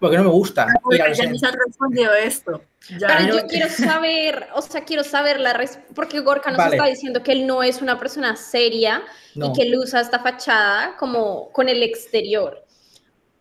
Porque 0.02 0.16
no 0.16 0.24
me 0.24 0.30
gusta. 0.30 0.66
Mira, 0.90 1.12
ya 1.12 1.30
nos 1.30 1.44
ha 1.44 1.52
respondido 1.52 2.12
esto. 2.14 2.60
Ya. 2.98 3.18
Pero 3.18 3.38
yo 3.38 3.46
quiero 3.46 3.68
saber, 3.68 4.48
o 4.54 4.60
sea, 4.60 4.84
quiero 4.84 5.04
saber 5.04 5.38
la 5.38 5.52
respuesta, 5.52 5.94
porque 5.94 6.18
Gorka 6.18 6.50
nos 6.50 6.58
vale. 6.58 6.76
está 6.76 6.88
diciendo 6.88 7.22
que 7.22 7.30
él 7.30 7.46
no 7.46 7.62
es 7.62 7.80
una 7.80 8.00
persona 8.00 8.34
seria 8.34 9.02
no. 9.36 9.46
y 9.46 9.52
que 9.52 9.62
él 9.62 9.78
usa 9.78 10.00
esta 10.00 10.18
fachada 10.18 10.96
como 10.96 11.52
con 11.52 11.68
el 11.68 11.84
exterior. 11.84 12.64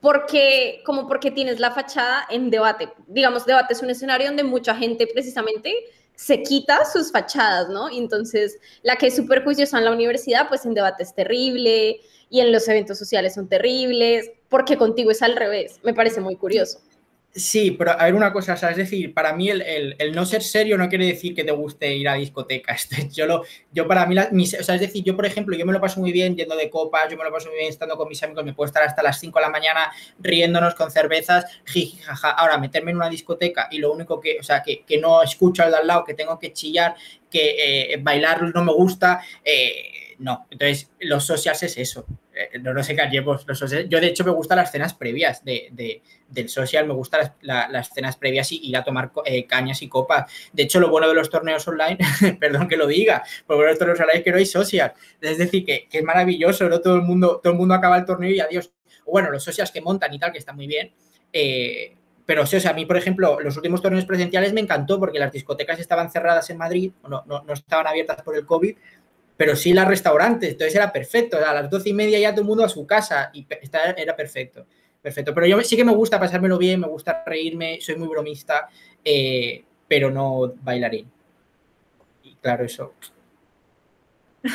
Porque, 0.01 0.81
como 0.85 1.07
porque 1.07 1.31
tienes 1.31 1.59
la 1.59 1.71
fachada 1.71 2.25
en 2.29 2.49
debate. 2.49 2.91
Digamos, 3.07 3.45
debate 3.45 3.73
es 3.73 3.81
un 3.81 3.91
escenario 3.91 4.27
donde 4.27 4.43
mucha 4.43 4.75
gente 4.75 5.07
precisamente 5.07 5.73
se 6.15 6.43
quita 6.43 6.85
sus 6.85 7.11
fachadas, 7.11 7.69
¿no? 7.69 7.89
Entonces, 7.89 8.57
la 8.83 8.95
que 8.95 9.07
es 9.07 9.15
súper 9.15 9.43
juiciosa 9.43 9.77
en 9.77 9.85
la 9.85 9.91
universidad, 9.91 10.49
pues 10.49 10.65
en 10.65 10.73
debate 10.73 11.03
es 11.03 11.15
terrible 11.15 11.99
y 12.29 12.39
en 12.39 12.51
los 12.51 12.67
eventos 12.67 12.97
sociales 12.97 13.33
son 13.33 13.47
terribles, 13.47 14.29
porque 14.49 14.77
contigo 14.77 15.11
es 15.11 15.21
al 15.21 15.35
revés. 15.35 15.79
Me 15.83 15.93
parece 15.93 16.21
muy 16.21 16.35
curioso. 16.35 16.79
Sí, 17.33 17.71
pero 17.71 17.91
a 17.97 18.03
ver 18.03 18.13
una 18.13 18.33
cosa, 18.33 18.55
o 18.55 18.57
sea, 18.57 18.71
es 18.71 18.77
decir, 18.77 19.13
para 19.13 19.31
mí 19.31 19.49
el, 19.49 19.95
no 20.13 20.25
ser 20.25 20.43
serio 20.43 20.77
no 20.77 20.89
quiere 20.89 21.05
decir 21.05 21.33
que 21.33 21.45
te 21.45 21.51
guste 21.51 21.95
ir 21.95 22.09
a 22.09 22.15
discotecas. 22.15 22.89
Yo, 23.13 23.25
lo, 23.25 23.43
yo 23.71 23.87
para 23.87 24.05
mí, 24.05 24.17
o 24.17 24.63
sea, 24.63 24.75
es 24.75 24.81
decir, 24.81 25.03
yo 25.03 25.15
por 25.15 25.25
ejemplo, 25.25 25.55
yo 25.55 25.65
me 25.65 25.71
lo 25.71 25.79
paso 25.79 26.01
muy 26.01 26.11
bien 26.11 26.35
yendo 26.35 26.55
de 26.57 26.69
copas, 26.69 27.09
yo 27.09 27.17
me 27.17 27.23
lo 27.23 27.31
paso 27.31 27.47
muy 27.47 27.57
bien 27.57 27.69
estando 27.69 27.95
con 27.95 28.09
mis 28.09 28.21
amigos, 28.23 28.43
me 28.43 28.53
puedo 28.53 28.65
estar 28.65 28.83
hasta 28.83 29.01
las 29.01 29.19
5 29.19 29.39
de 29.39 29.45
la 29.45 29.49
mañana 29.49 29.91
riéndonos 30.19 30.75
con 30.75 30.91
cervezas, 30.91 31.45
jiji, 31.65 31.99
jaja. 31.99 32.31
Ahora, 32.31 32.57
meterme 32.57 32.91
en 32.91 32.97
una 32.97 33.09
discoteca 33.09 33.69
y 33.71 33.79
lo 33.79 33.93
único 33.93 34.19
que, 34.19 34.39
o 34.39 34.43
sea, 34.43 34.61
que, 34.61 34.83
que 34.83 34.97
no 34.97 35.23
escucho 35.23 35.63
al 35.63 35.71
de 35.71 35.77
al 35.77 35.87
lado, 35.87 36.03
que 36.03 36.13
tengo 36.13 36.37
que 36.37 36.51
chillar, 36.51 36.95
que 37.29 37.93
eh, 37.93 37.97
bailar 38.01 38.43
no 38.53 38.63
me 38.63 38.73
gusta, 38.73 39.21
eh, 39.43 40.15
no. 40.19 40.47
Entonces, 40.49 40.91
los 40.99 41.25
socials 41.25 41.63
es 41.63 41.77
eso. 41.77 42.05
Eh, 42.33 42.59
no 42.59 42.73
lo 42.73 42.83
sé 42.83 42.95
qué 42.95 43.03
llevo 43.09 43.37
los 43.45 43.59
socials. 43.59 43.89
Yo, 43.89 43.99
de 43.99 44.07
hecho, 44.07 44.23
me 44.23 44.31
gustan 44.31 44.57
las 44.57 44.71
cenas 44.71 44.93
previas 44.93 45.43
de, 45.43 46.01
del 46.27 46.49
social, 46.49 46.87
me 46.87 46.93
gustan 46.93 47.33
las, 47.41 47.89
cenas 47.93 48.15
previas 48.17 48.51
y 48.51 48.69
ir 48.69 48.77
a 48.77 48.83
tomar 48.83 49.11
cañas 49.47 49.81
y 49.81 49.89
copas. 49.89 50.31
De 50.53 50.63
hecho, 50.63 50.79
lo 50.79 50.89
bueno 50.89 51.07
de 51.07 51.13
los 51.13 51.29
torneos 51.29 51.67
online, 51.67 51.97
perdón 52.39 52.67
que 52.67 52.77
lo 52.77 52.87
diga, 52.87 53.23
pero 53.47 53.65
los 53.65 53.77
torneos 53.77 53.99
online 53.99 54.19
es 54.19 54.23
que 54.23 54.31
no 54.31 54.37
hay 54.37 54.45
social. 54.45 54.93
Es 55.19 55.37
decir, 55.37 55.65
que, 55.65 55.87
es 55.91 56.03
maravilloso, 56.03 56.69
¿no? 56.69 56.79
Todo 56.79 56.95
el, 56.95 57.01
mundo, 57.01 57.39
todo 57.43 57.53
el 57.53 57.59
mundo 57.59 57.73
acaba 57.73 57.97
el 57.97 58.05
torneo 58.05 58.31
y 58.31 58.39
adiós. 58.39 58.71
Bueno, 59.05 59.29
los 59.29 59.43
socials 59.43 59.71
que 59.71 59.81
montan 59.81 60.13
y 60.13 60.19
tal, 60.19 60.31
que 60.31 60.37
están 60.37 60.55
muy 60.55 60.67
bien. 60.67 60.93
Eh, 61.33 61.97
pero 62.25 62.45
sí, 62.45 62.55
o 62.55 62.59
sea, 62.61 62.71
a 62.71 62.73
mí, 62.73 62.85
por 62.85 62.95
ejemplo, 62.95 63.41
los 63.41 63.57
últimos 63.57 63.81
torneos 63.81 64.05
presenciales 64.05 64.53
me 64.53 64.61
encantó 64.61 64.99
porque 64.99 65.19
las 65.19 65.33
discotecas 65.33 65.79
estaban 65.79 66.09
cerradas 66.11 66.49
en 66.49 66.57
Madrid, 66.57 66.91
no, 67.09 67.23
no, 67.25 67.43
no 67.43 67.53
estaban 67.53 67.87
abiertas 67.87 68.21
por 68.21 68.37
el 68.37 68.45
COVID, 68.45 68.77
pero 69.41 69.55
sí 69.55 69.73
las 69.73 69.87
restaurantes, 69.87 70.51
entonces 70.51 70.75
era 70.75 70.93
perfecto. 70.93 71.35
A 71.43 71.51
las 71.51 71.67
doce 71.67 71.89
y 71.89 71.93
media 71.93 72.19
ya 72.19 72.29
todo 72.29 72.41
el 72.41 72.47
mundo 72.47 72.63
a 72.63 72.69
su 72.69 72.85
casa 72.85 73.31
y 73.33 73.47
era 73.97 74.15
perfecto. 74.15 74.67
Perfecto. 75.01 75.33
Pero 75.33 75.47
yo 75.47 75.59
sí 75.63 75.75
que 75.75 75.83
me 75.83 75.95
gusta 75.95 76.19
pasármelo 76.19 76.59
bien, 76.59 76.79
me 76.79 76.85
gusta 76.85 77.23
reírme, 77.25 77.79
soy 77.81 77.95
muy 77.95 78.07
bromista, 78.07 78.69
eh, 79.03 79.63
pero 79.87 80.11
no 80.11 80.53
bailarín. 80.61 81.11
Y 82.21 82.35
claro, 82.35 82.65
eso 82.65 82.93
o 84.43 84.47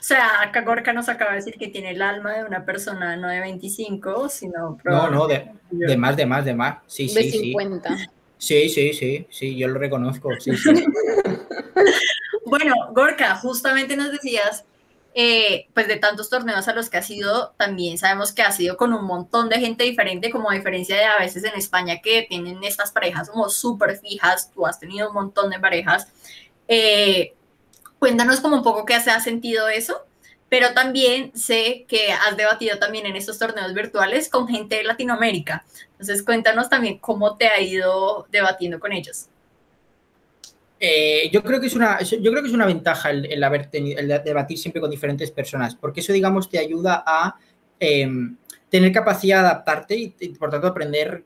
sea, 0.00 0.42
acá 0.42 0.62
Gorka 0.62 0.92
nos 0.92 1.08
acaba 1.08 1.30
de 1.30 1.36
decir 1.36 1.54
que 1.54 1.68
tiene 1.68 1.90
el 1.90 2.02
alma 2.02 2.38
de 2.38 2.44
una 2.44 2.64
persona 2.64 3.16
no 3.16 3.28
de 3.28 3.38
25, 3.38 4.28
sino... 4.28 4.78
No, 4.82 5.10
no, 5.10 5.28
de, 5.28 5.48
más, 5.96 6.16
de 6.16 6.26
más, 6.26 6.44
de 6.44 6.54
más. 6.54 6.78
Sí, 6.88 7.06
de 7.14 7.22
50. 7.22 7.96
Sí. 8.36 8.68
sí, 8.68 8.92
sí, 8.92 9.28
sí, 9.30 9.56
yo 9.56 9.68
lo 9.68 9.78
reconozco. 9.78 10.30
bueno, 12.46 12.74
Gorka, 12.92 13.36
justamente 13.36 13.96
nos 13.96 14.10
decías, 14.10 14.64
eh, 15.14 15.68
pues 15.74 15.88
de 15.88 15.96
tantos 15.96 16.30
torneos 16.30 16.68
a 16.68 16.74
los 16.74 16.88
que 16.88 16.96
ha 16.96 17.02
sido, 17.02 17.54
también 17.58 17.98
sabemos 17.98 18.32
que 18.32 18.42
ha 18.42 18.52
sido 18.52 18.76
con 18.76 18.92
un 18.92 19.04
montón 19.04 19.48
de 19.48 19.60
gente 19.60 19.84
diferente, 19.84 20.30
como 20.30 20.50
a 20.50 20.54
diferencia 20.54 20.96
de 20.96 21.04
a 21.04 21.18
veces 21.18 21.44
en 21.44 21.54
España 21.54 22.00
que 22.02 22.26
tienen 22.28 22.64
estas 22.64 22.92
parejas 22.92 23.30
como 23.30 23.48
súper 23.48 23.98
fijas, 23.98 24.50
tú 24.52 24.66
has 24.66 24.80
tenido 24.80 25.08
un 25.08 25.14
montón 25.14 25.50
de 25.50 25.60
parejas. 25.60 26.08
Eh, 26.68 27.34
Cuéntanos 27.98 28.40
como 28.40 28.56
un 28.56 28.62
poco 28.62 28.84
qué 28.84 29.00
se 29.00 29.10
ha 29.10 29.20
sentido 29.20 29.68
eso, 29.68 30.04
pero 30.48 30.74
también 30.74 31.36
sé 31.36 31.86
que 31.88 32.12
has 32.12 32.36
debatido 32.36 32.78
también 32.78 33.06
en 33.06 33.16
estos 33.16 33.38
torneos 33.38 33.72
virtuales 33.72 34.28
con 34.28 34.46
gente 34.48 34.76
de 34.76 34.84
Latinoamérica. 34.84 35.64
Entonces, 35.92 36.22
cuéntanos 36.22 36.68
también 36.68 36.98
cómo 36.98 37.36
te 37.36 37.48
ha 37.48 37.60
ido 37.60 38.26
debatiendo 38.30 38.78
con 38.78 38.92
ellos. 38.92 39.28
Eh, 40.78 41.30
yo, 41.32 41.42
creo 41.42 41.60
que 41.60 41.68
es 41.68 41.74
una, 41.74 42.00
yo 42.02 42.30
creo 42.30 42.42
que 42.42 42.48
es 42.48 42.54
una 42.54 42.66
ventaja 42.66 43.10
el, 43.10 43.42
haber 43.42 43.66
tenido, 43.66 43.98
el 43.98 44.08
debatir 44.22 44.58
siempre 44.58 44.80
con 44.80 44.90
diferentes 44.90 45.30
personas, 45.30 45.74
porque 45.74 46.00
eso, 46.00 46.12
digamos, 46.12 46.50
te 46.50 46.58
ayuda 46.58 47.02
a 47.06 47.36
em, 47.80 48.36
tener 48.68 48.92
capacidad 48.92 49.40
de 49.40 49.46
adaptarte 49.48 49.96
y, 49.96 50.28
por 50.38 50.50
tanto, 50.50 50.66
aprender 50.66 51.24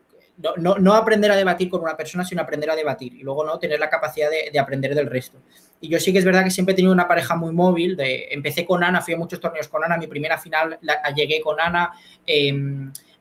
no, 0.57 0.79
no, 0.79 0.95
aprender 0.95 1.31
a 1.31 1.37
debatir 1.37 1.69
con 1.69 1.83
una 1.83 1.99
persona, 1.99 2.25
sino 2.25 2.41
aprender 2.41 2.71
a 2.71 2.77
debatir 2.77 3.13
y 3.13 3.23
luego 3.23 3.45
no 3.45 3.59
tener 3.59 3.79
la 3.79 3.91
capacidad 3.91 4.31
de, 4.31 4.51
de, 4.51 4.59
aprender 4.59 4.95
del 4.95 5.07
resto. 5.07 5.39
Y 5.83 5.91
yo 5.91 6.01
sí 6.01 6.15
que 6.15 6.19
es 6.19 6.25
verdad 6.25 6.45
que 6.45 6.51
siempre 6.51 6.73
he 6.73 6.77
tenido 6.77 6.95
una 6.95 7.07
pareja 7.07 7.37
muy 7.37 7.53
móvil. 7.53 7.95
De, 7.95 8.29
empecé 8.31 8.65
con 8.65 8.83
Ana, 8.83 9.03
fui 9.03 9.13
a 9.13 9.19
muchos 9.19 9.39
torneos 9.39 9.69
con 9.69 9.85
Ana. 9.85 9.99
Mi 9.99 10.07
primera 10.07 10.39
final 10.39 10.79
la, 10.81 11.03
llegué 11.15 11.43
con 11.43 11.61
Ana. 11.61 11.91
Eh, 12.27 12.55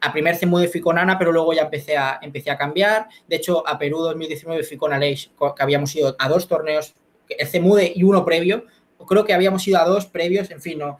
a 0.01 0.11
primer 0.11 0.37
CMUD 0.37 0.67
fui 0.67 0.81
con 0.81 0.97
Ana, 0.97 1.17
pero 1.17 1.31
luego 1.31 1.53
ya 1.53 1.63
empecé 1.63 1.97
a, 1.97 2.19
empecé 2.21 2.51
a 2.51 2.57
cambiar. 2.57 3.07
De 3.27 3.35
hecho, 3.35 3.67
a 3.67 3.77
Perú 3.77 3.99
2019 3.99 4.63
fui 4.63 4.77
con 4.77 4.93
Aleix, 4.93 5.29
que 5.55 5.63
habíamos 5.63 5.95
ido 5.95 6.15
a 6.17 6.29
dos 6.29 6.47
torneos, 6.47 6.95
el 7.27 7.47
CMUD 7.47 7.81
y 7.95 8.03
uno 8.03 8.23
previo. 8.25 8.65
Creo 9.07 9.25
que 9.25 9.33
habíamos 9.33 9.67
ido 9.67 9.79
a 9.79 9.85
dos 9.85 10.05
previos, 10.05 10.51
en 10.51 10.61
fin, 10.61 10.79
no, 10.79 10.99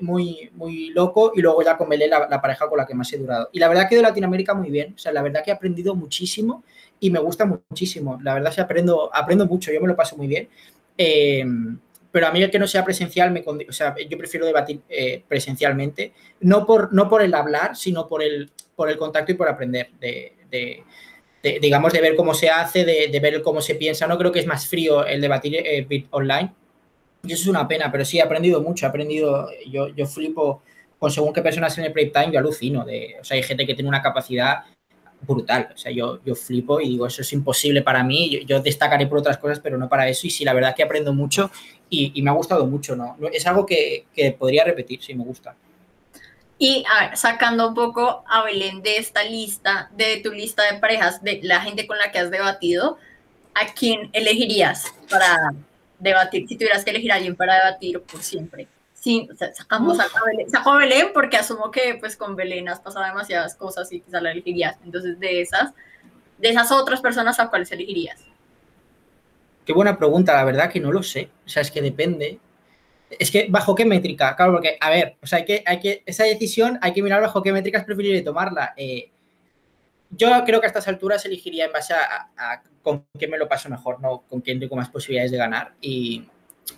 muy, 0.00 0.50
muy 0.54 0.90
loco. 0.90 1.32
Y 1.34 1.40
luego 1.40 1.62
ya 1.62 1.76
con 1.76 1.88
Belé, 1.88 2.08
la, 2.08 2.40
pareja 2.40 2.68
con 2.68 2.78
la 2.78 2.86
que 2.86 2.94
más 2.94 3.12
he 3.12 3.18
durado. 3.18 3.48
Y 3.52 3.58
la 3.58 3.68
verdad 3.68 3.88
que 3.88 3.96
de 3.96 4.02
Latinoamérica 4.02 4.54
muy 4.54 4.70
bien. 4.70 4.94
O 4.94 4.98
sea, 4.98 5.12
la 5.12 5.22
verdad 5.22 5.42
que 5.44 5.50
he 5.50 5.54
aprendido 5.54 5.94
muchísimo 5.94 6.64
y 7.00 7.10
me 7.10 7.20
gusta 7.20 7.46
muchísimo. 7.46 8.18
La 8.22 8.34
verdad 8.34 8.54
que 8.54 8.60
aprendo, 8.60 9.10
aprendo 9.14 9.46
mucho, 9.46 9.72
yo 9.72 9.80
me 9.80 9.88
lo 9.88 9.96
paso 9.96 10.16
muy 10.16 10.26
bien. 10.26 10.48
Eh, 10.96 11.44
pero 12.18 12.26
a 12.26 12.32
mí 12.32 12.42
el 12.42 12.50
que 12.50 12.58
no 12.58 12.66
sea 12.66 12.84
presencial, 12.84 13.30
me, 13.30 13.44
o 13.46 13.72
sea, 13.72 13.94
yo 14.10 14.18
prefiero 14.18 14.44
debatir 14.44 14.80
eh, 14.88 15.22
presencialmente, 15.28 16.12
no 16.40 16.66
por, 16.66 16.92
no 16.92 17.08
por 17.08 17.22
el 17.22 17.32
hablar, 17.32 17.76
sino 17.76 18.08
por 18.08 18.24
el, 18.24 18.50
por 18.74 18.90
el 18.90 18.98
contacto 18.98 19.30
y 19.30 19.36
por 19.36 19.48
aprender, 19.48 19.90
de, 20.00 20.82
digamos, 21.60 21.92
de 21.92 22.00
ver 22.00 22.16
cómo 22.16 22.34
se 22.34 22.50
hace, 22.50 22.84
de, 22.84 23.20
ver 23.20 23.40
cómo 23.40 23.60
se 23.60 23.76
piensa. 23.76 24.08
No 24.08 24.18
creo 24.18 24.32
que 24.32 24.40
es 24.40 24.48
más 24.48 24.66
frío 24.66 25.06
el 25.06 25.20
debatir 25.20 25.58
eh, 25.64 26.06
online. 26.10 26.52
Y 27.22 27.34
eso 27.34 27.42
es 27.42 27.48
una 27.48 27.68
pena, 27.68 27.92
pero 27.92 28.04
sí 28.04 28.18
he 28.18 28.22
aprendido 28.22 28.60
mucho, 28.62 28.86
he 28.86 28.88
aprendido, 28.88 29.48
yo, 29.70 29.86
yo 29.86 30.04
flipo 30.04 30.64
con 30.98 31.12
según 31.12 31.32
qué 31.32 31.40
personas 31.40 31.78
en 31.78 31.84
el 31.84 31.92
prime 31.92 32.10
time, 32.10 32.32
yo 32.32 32.40
alucino. 32.40 32.84
De, 32.84 33.14
o 33.20 33.22
sea, 33.22 33.36
hay 33.36 33.44
gente 33.44 33.64
que 33.64 33.74
tiene 33.74 33.88
una 33.88 34.02
capacidad 34.02 34.64
brutal. 35.20 35.70
O 35.74 35.78
sea, 35.78 35.92
yo, 35.92 36.20
yo 36.24 36.34
flipo 36.34 36.80
y 36.80 36.88
digo, 36.88 37.06
eso 37.06 37.22
es 37.22 37.32
imposible 37.32 37.82
para 37.82 38.02
mí. 38.02 38.44
Yo, 38.46 38.60
destacaré 38.60 39.06
por 39.06 39.18
otras 39.18 39.38
cosas, 39.38 39.60
pero 39.60 39.78
no 39.78 39.88
para 39.88 40.08
eso. 40.08 40.26
Y 40.26 40.30
sí, 40.30 40.44
la 40.44 40.52
verdad 40.52 40.74
que 40.74 40.82
aprendo 40.82 41.12
mucho 41.12 41.50
y, 41.90 42.20
me 42.22 42.30
ha 42.30 42.34
gustado 42.34 42.66
mucho, 42.66 42.96
¿no? 42.96 43.16
Es 43.32 43.46
algo 43.46 43.66
que, 43.66 44.06
podría 44.38 44.64
repetir, 44.64 45.02
sí, 45.02 45.14
me 45.14 45.24
gusta. 45.24 45.56
Y 46.58 46.84
a 46.92 47.08
ver, 47.08 47.16
sacando 47.16 47.68
un 47.68 47.74
poco 47.74 48.24
a 48.28 48.42
Belén 48.44 48.82
de 48.82 48.96
esta 48.96 49.22
lista, 49.22 49.90
de 49.96 50.20
tu 50.22 50.32
lista 50.32 50.64
de 50.70 50.78
parejas, 50.80 51.22
de 51.22 51.40
la 51.42 51.60
gente 51.60 51.86
con 51.86 51.98
la 51.98 52.10
que 52.10 52.18
has 52.18 52.30
debatido, 52.30 52.98
¿a 53.54 53.72
quién 53.74 54.10
elegirías 54.12 54.92
para 55.08 55.54
debatir? 56.00 56.48
Si 56.48 56.56
tuvieras 56.56 56.84
que 56.84 56.90
elegir 56.90 57.12
a 57.12 57.16
alguien 57.16 57.36
para 57.36 57.54
debatir 57.54 58.00
por 58.00 58.22
siempre. 58.22 58.66
Sí, 59.00 59.28
sacamos 59.54 60.00
a 60.00 60.06
Belén, 60.26 60.50
saco 60.50 60.72
a 60.72 60.78
Belén 60.78 61.08
porque 61.14 61.36
asumo 61.36 61.70
que 61.70 61.96
pues 62.00 62.16
con 62.16 62.34
Belén 62.34 62.68
has 62.68 62.80
pasado 62.80 63.04
demasiadas 63.04 63.54
cosas 63.54 63.90
y 63.92 64.00
quizá 64.00 64.20
la 64.20 64.32
elegirías. 64.32 64.76
Entonces, 64.84 65.20
de 65.20 65.40
esas, 65.40 65.72
de 66.38 66.48
esas 66.48 66.72
otras 66.72 67.00
personas, 67.00 67.38
¿a 67.38 67.48
cuáles 67.48 67.70
elegirías? 67.70 68.24
Qué 69.64 69.72
buena 69.72 69.96
pregunta, 69.98 70.34
la 70.34 70.44
verdad 70.44 70.70
que 70.70 70.80
no 70.80 70.90
lo 70.90 71.02
sé. 71.02 71.30
O 71.46 71.48
sea, 71.48 71.62
es 71.62 71.70
que 71.70 71.80
depende. 71.80 72.40
Es 73.10 73.30
que 73.30 73.46
bajo 73.48 73.74
qué 73.74 73.84
métrica, 73.84 74.34
claro, 74.34 74.52
porque, 74.52 74.76
a 74.80 74.90
ver, 74.90 75.16
o 75.22 75.26
sea, 75.26 75.38
hay 75.38 75.44
que, 75.44 75.62
hay 75.64 75.78
que, 75.78 76.02
esa 76.04 76.24
decisión 76.24 76.78
hay 76.82 76.92
que 76.92 77.02
mirar 77.02 77.22
bajo 77.22 77.42
qué 77.42 77.52
métricas 77.52 77.84
preferiría 77.84 78.22
tomarla. 78.24 78.74
Eh, 78.76 79.10
yo 80.10 80.28
creo 80.44 80.60
que 80.60 80.66
a 80.66 80.68
estas 80.68 80.88
alturas 80.88 81.24
elegiría 81.24 81.66
en 81.66 81.72
base 81.72 81.94
a, 81.94 82.30
a, 82.36 82.62
con 82.82 83.06
quién 83.16 83.30
me 83.30 83.38
lo 83.38 83.48
paso 83.48 83.68
mejor, 83.68 84.00
no 84.00 84.24
con 84.28 84.40
quién 84.40 84.58
tengo 84.58 84.74
más 84.74 84.88
posibilidades 84.88 85.30
de 85.30 85.38
ganar. 85.38 85.74
Y, 85.80 86.26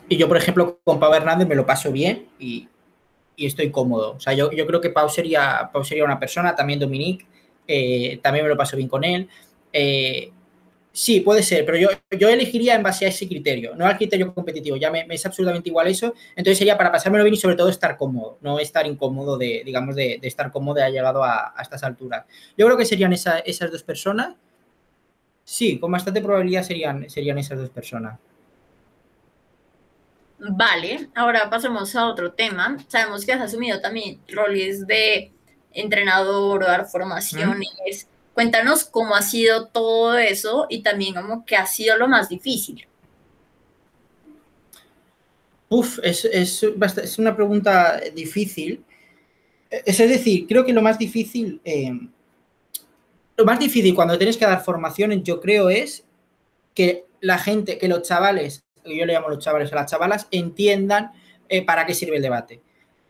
y 0.08 0.16
yo, 0.16 0.28
por 0.28 0.36
ejemplo, 0.36 0.80
con 0.84 0.98
Pau 0.98 1.12
Hernández 1.14 1.48
me 1.48 1.54
lo 1.54 1.66
paso 1.66 1.92
bien 1.92 2.28
y, 2.38 2.68
y 3.36 3.46
estoy 3.46 3.70
cómodo. 3.70 4.12
O 4.16 4.20
sea, 4.20 4.32
yo, 4.32 4.50
yo, 4.52 4.66
creo 4.66 4.80
que 4.80 4.90
Pau 4.90 5.08
sería, 5.08 5.70
Pau 5.72 5.84
sería 5.84 6.04
una 6.04 6.18
persona, 6.18 6.54
también 6.54 6.78
Dominique, 6.78 7.26
eh, 7.66 8.18
también 8.22 8.44
me 8.44 8.48
lo 8.48 8.56
paso 8.56 8.76
bien 8.76 8.88
con 8.88 9.02
él. 9.02 9.28
Eh, 9.72 10.30
sí, 10.92 11.20
puede 11.20 11.42
ser, 11.42 11.64
pero 11.64 11.78
yo, 11.78 11.88
yo 12.18 12.28
elegiría 12.28 12.74
en 12.74 12.82
base 12.82 13.06
a 13.06 13.08
ese 13.08 13.26
criterio, 13.26 13.74
no 13.76 13.86
al 13.86 13.96
criterio 13.96 14.34
competitivo. 14.34 14.76
Ya 14.76 14.90
me, 14.90 15.06
es 15.08 15.24
absolutamente 15.24 15.68
igual 15.68 15.86
eso. 15.86 16.14
Entonces 16.30 16.58
sería 16.58 16.76
para 16.76 16.92
pasármelo 16.92 17.24
bien 17.24 17.34
y 17.34 17.38
sobre 17.38 17.56
todo 17.56 17.68
estar 17.68 17.96
cómodo, 17.96 18.38
no 18.42 18.58
estar 18.58 18.86
incómodo 18.86 19.38
de, 19.38 19.62
digamos, 19.64 19.96
de, 19.96 20.18
de 20.20 20.28
estar 20.28 20.50
cómodo 20.50 20.82
ha 20.82 20.90
llegado 20.90 21.24
a, 21.24 21.54
a, 21.56 21.62
estas 21.62 21.82
alturas. 21.82 22.26
Yo 22.58 22.66
creo 22.66 22.76
que 22.76 22.84
serían 22.84 23.12
esa, 23.12 23.38
esas 23.38 23.70
dos 23.70 23.82
personas. 23.82 24.34
Sí, 25.44 25.78
con 25.78 25.90
bastante 25.90 26.20
probabilidad 26.20 26.62
serían, 26.62 27.08
serían 27.08 27.38
esas 27.38 27.58
dos 27.58 27.70
personas. 27.70 28.18
Vale, 30.42 31.10
ahora 31.14 31.50
pasemos 31.50 31.94
a 31.94 32.06
otro 32.06 32.32
tema. 32.32 32.78
Sabemos 32.88 33.26
que 33.26 33.32
has 33.32 33.42
asumido 33.42 33.80
también 33.80 34.20
roles 34.28 34.86
de 34.86 35.32
entrenador 35.72 36.64
dar 36.64 36.86
formaciones. 36.86 38.08
Cuéntanos 38.32 38.84
cómo 38.84 39.14
ha 39.14 39.22
sido 39.22 39.66
todo 39.66 40.16
eso 40.16 40.66
y 40.70 40.82
también 40.82 41.14
cómo 41.14 41.44
que 41.44 41.56
ha 41.56 41.66
sido 41.66 41.98
lo 41.98 42.08
más 42.08 42.30
difícil. 42.30 42.86
Uf, 45.68 45.98
es, 46.02 46.24
es, 46.24 46.62
es 46.62 47.18
una 47.18 47.36
pregunta 47.36 48.00
difícil. 48.14 48.82
Es, 49.70 49.98
decir, 49.98 50.46
creo 50.48 50.64
que 50.64 50.72
lo 50.72 50.82
más 50.82 50.98
difícil, 50.98 51.60
eh, 51.64 51.92
lo 53.36 53.44
más 53.44 53.58
difícil 53.60 53.94
cuando 53.94 54.16
tienes 54.16 54.38
que 54.38 54.46
dar 54.46 54.64
formaciones, 54.64 55.22
yo 55.22 55.38
creo, 55.38 55.68
es 55.68 56.02
que 56.74 57.04
la 57.20 57.38
gente, 57.38 57.78
que 57.78 57.88
los 57.88 58.02
chavales 58.02 58.64
yo 58.84 59.06
le 59.06 59.12
llamo 59.12 59.28
a 59.28 59.30
los 59.30 59.44
chavales 59.44 59.72
a 59.72 59.76
las 59.76 59.90
chavalas, 59.90 60.28
entiendan 60.30 61.12
eh, 61.48 61.64
para 61.64 61.86
qué 61.86 61.94
sirve 61.94 62.16
el 62.16 62.22
debate. 62.22 62.60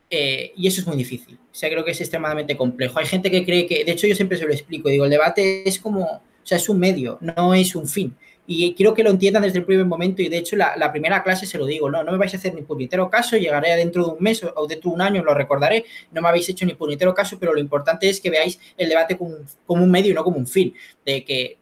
Eh, 0.08 0.52
y 0.56 0.66
eso 0.66 0.80
es 0.80 0.86
muy 0.86 0.96
difícil. 0.96 1.36
O 1.36 1.54
sea, 1.54 1.70
creo 1.70 1.84
que 1.84 1.92
es 1.92 2.00
extremadamente 2.00 2.56
complejo. 2.56 2.98
Hay 2.98 3.06
gente 3.06 3.30
que 3.30 3.44
cree 3.44 3.66
que, 3.66 3.84
de 3.84 3.92
hecho, 3.92 4.06
yo 4.06 4.14
siempre 4.16 4.38
se 4.38 4.44
lo 4.44 4.52
explico, 4.52 4.88
digo, 4.88 5.04
el 5.04 5.10
debate 5.10 5.68
es 5.68 5.78
como, 5.78 6.04
o 6.04 6.22
sea, 6.42 6.58
es 6.58 6.68
un 6.68 6.78
medio, 6.80 7.18
no 7.20 7.54
es 7.54 7.74
un 7.74 7.86
fin. 7.86 8.16
Y 8.52 8.74
quiero 8.74 8.94
que 8.94 9.04
lo 9.04 9.10
entiendan 9.10 9.44
desde 9.44 9.60
el 9.60 9.64
primer 9.64 9.86
momento 9.86 10.22
y 10.22 10.28
de 10.28 10.38
hecho 10.38 10.56
la, 10.56 10.90
primera 10.90 11.22
clase 11.22 11.46
se 11.46 11.56
lo 11.56 11.66
digo, 11.66 11.88
no, 11.88 12.02
no 12.02 12.10
me 12.10 12.18
vais 12.18 12.34
a 12.34 12.36
hacer 12.36 12.52
ni 12.52 12.62
puñetero 12.62 13.08
caso, 13.08 13.36
llegaré 13.36 13.76
dentro 13.76 14.04
de 14.04 14.10
un 14.10 14.20
mes 14.20 14.42
o 14.42 14.66
dentro 14.66 14.90
de 14.90 14.94
un 14.96 15.02
año, 15.02 15.22
lo 15.22 15.34
recordaré, 15.34 15.84
no 16.10 16.20
me 16.20 16.28
habéis 16.28 16.48
hecho 16.48 16.66
ni 16.66 16.74
puñetero 16.74 17.14
caso, 17.14 17.38
pero 17.38 17.54
lo 17.54 17.60
importante 17.60 18.08
es 18.08 18.20
que 18.20 18.28
veáis 18.28 18.58
el 18.76 18.88
debate 18.88 19.16
como, 19.16 19.36
como 19.64 19.84
un 19.84 19.90
medio 19.92 20.10
y 20.10 20.14
no 20.14 20.24
como 20.24 20.38
un 20.38 20.48
fin, 20.48 20.74
de 21.06 21.24
que 21.24 21.58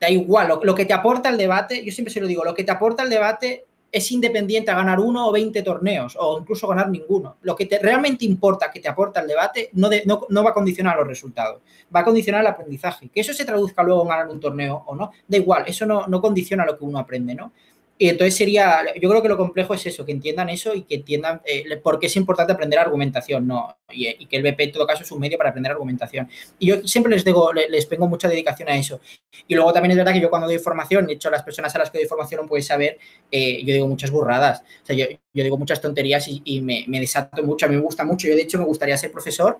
da 0.00 0.10
igual, 0.10 0.48
lo, 0.48 0.60
lo, 0.62 0.74
que 0.74 0.84
te 0.84 0.92
aporta 0.92 1.28
el 1.28 1.36
debate, 1.36 1.84
yo 1.84 1.92
siempre 1.92 2.12
se 2.12 2.20
lo 2.20 2.26
digo, 2.26 2.44
lo 2.44 2.54
que 2.54 2.64
te 2.64 2.70
aporta 2.70 3.02
el 3.02 3.10
debate 3.10 3.66
es 3.90 4.12
independiente 4.12 4.70
a 4.70 4.74
ganar 4.74 5.00
uno 5.00 5.28
o 5.28 5.32
20 5.32 5.62
torneos 5.62 6.16
o 6.18 6.38
incluso 6.40 6.68
ganar 6.68 6.90
ninguno. 6.90 7.36
Lo 7.42 7.56
que 7.56 7.66
te, 7.66 7.78
realmente 7.78 8.24
importa 8.24 8.70
que 8.70 8.80
te 8.80 8.88
aporta 8.88 9.20
el 9.20 9.28
debate 9.28 9.70
no, 9.72 9.88
de, 9.88 10.02
no, 10.04 10.26
no, 10.28 10.44
va 10.44 10.50
a 10.50 10.54
condicionar 10.54 10.96
los 10.96 11.06
resultados, 11.06 11.62
va 11.94 12.00
a 12.00 12.04
condicionar 12.04 12.42
el 12.42 12.48
aprendizaje. 12.48 13.08
Que 13.08 13.20
eso 13.20 13.32
se 13.32 13.44
traduzca 13.44 13.82
luego 13.82 14.02
en 14.02 14.08
ganar 14.08 14.28
un 14.28 14.40
torneo 14.40 14.84
o 14.86 14.94
no, 14.94 15.12
da 15.26 15.36
igual, 15.36 15.64
eso 15.66 15.86
no, 15.86 16.06
no 16.06 16.20
condiciona 16.20 16.66
lo 16.66 16.76
que 16.76 16.84
uno 16.84 16.98
aprende, 16.98 17.34
¿no? 17.34 17.52
Y 18.00 18.08
entonces 18.08 18.36
sería, 18.36 18.84
yo 19.00 19.08
creo 19.08 19.20
que 19.20 19.28
lo 19.28 19.36
complejo 19.36 19.74
es 19.74 19.84
eso, 19.84 20.06
que 20.06 20.12
entiendan 20.12 20.48
eso 20.50 20.72
y 20.72 20.82
que 20.82 20.94
entiendan 20.96 21.42
eh, 21.44 21.76
por 21.78 21.98
qué 21.98 22.06
es 22.06 22.16
importante 22.16 22.52
aprender 22.52 22.78
argumentación, 22.78 23.44
¿no? 23.44 23.76
Y, 23.90 24.06
y, 24.06 24.26
que 24.26 24.36
el 24.36 24.44
BP 24.44 24.60
en 24.60 24.72
todo 24.72 24.86
caso 24.86 25.02
es 25.02 25.10
un 25.10 25.18
medio 25.18 25.36
para 25.36 25.50
aprender 25.50 25.72
argumentación. 25.72 26.28
Y 26.60 26.68
yo 26.68 26.86
siempre 26.86 27.12
les, 27.12 27.24
digo, 27.24 27.52
les 27.52 27.86
pongo 27.86 28.06
mucha 28.06 28.28
dedicación 28.28 28.68
a 28.68 28.76
eso. 28.76 29.00
Y 29.48 29.54
luego 29.56 29.72
también 29.72 29.90
es 29.90 29.96
verdad 29.96 30.12
que 30.12 30.20
yo 30.20 30.30
cuando 30.30 30.46
doy 30.46 30.58
formación, 30.60 31.06
de 31.06 31.14
hecho 31.14 31.28
las 31.28 31.42
personas 31.42 31.74
a 31.74 31.78
las 31.80 31.90
que 31.90 31.98
doy 31.98 32.06
formación 32.06 32.42
no 32.42 32.46
pueden 32.46 32.62
saber, 32.62 32.98
eh, 33.32 33.64
yo 33.64 33.74
digo 33.74 33.88
muchas 33.88 34.12
burradas, 34.12 34.60
o 34.60 34.86
sea, 34.86 34.94
yo, 34.94 35.06
yo 35.34 35.42
digo 35.42 35.58
muchas 35.58 35.80
tonterías 35.80 36.28
y, 36.28 36.40
y 36.44 36.60
me, 36.60 36.84
me, 36.86 37.00
desato 37.00 37.42
mucho, 37.42 37.66
a 37.66 37.68
mí 37.68 37.74
me 37.74 37.82
gusta 37.82 38.04
mucho, 38.04 38.28
yo 38.28 38.36
de 38.36 38.42
hecho 38.42 38.58
me 38.58 38.64
gustaría 38.64 38.96
ser 38.96 39.10
profesor 39.10 39.58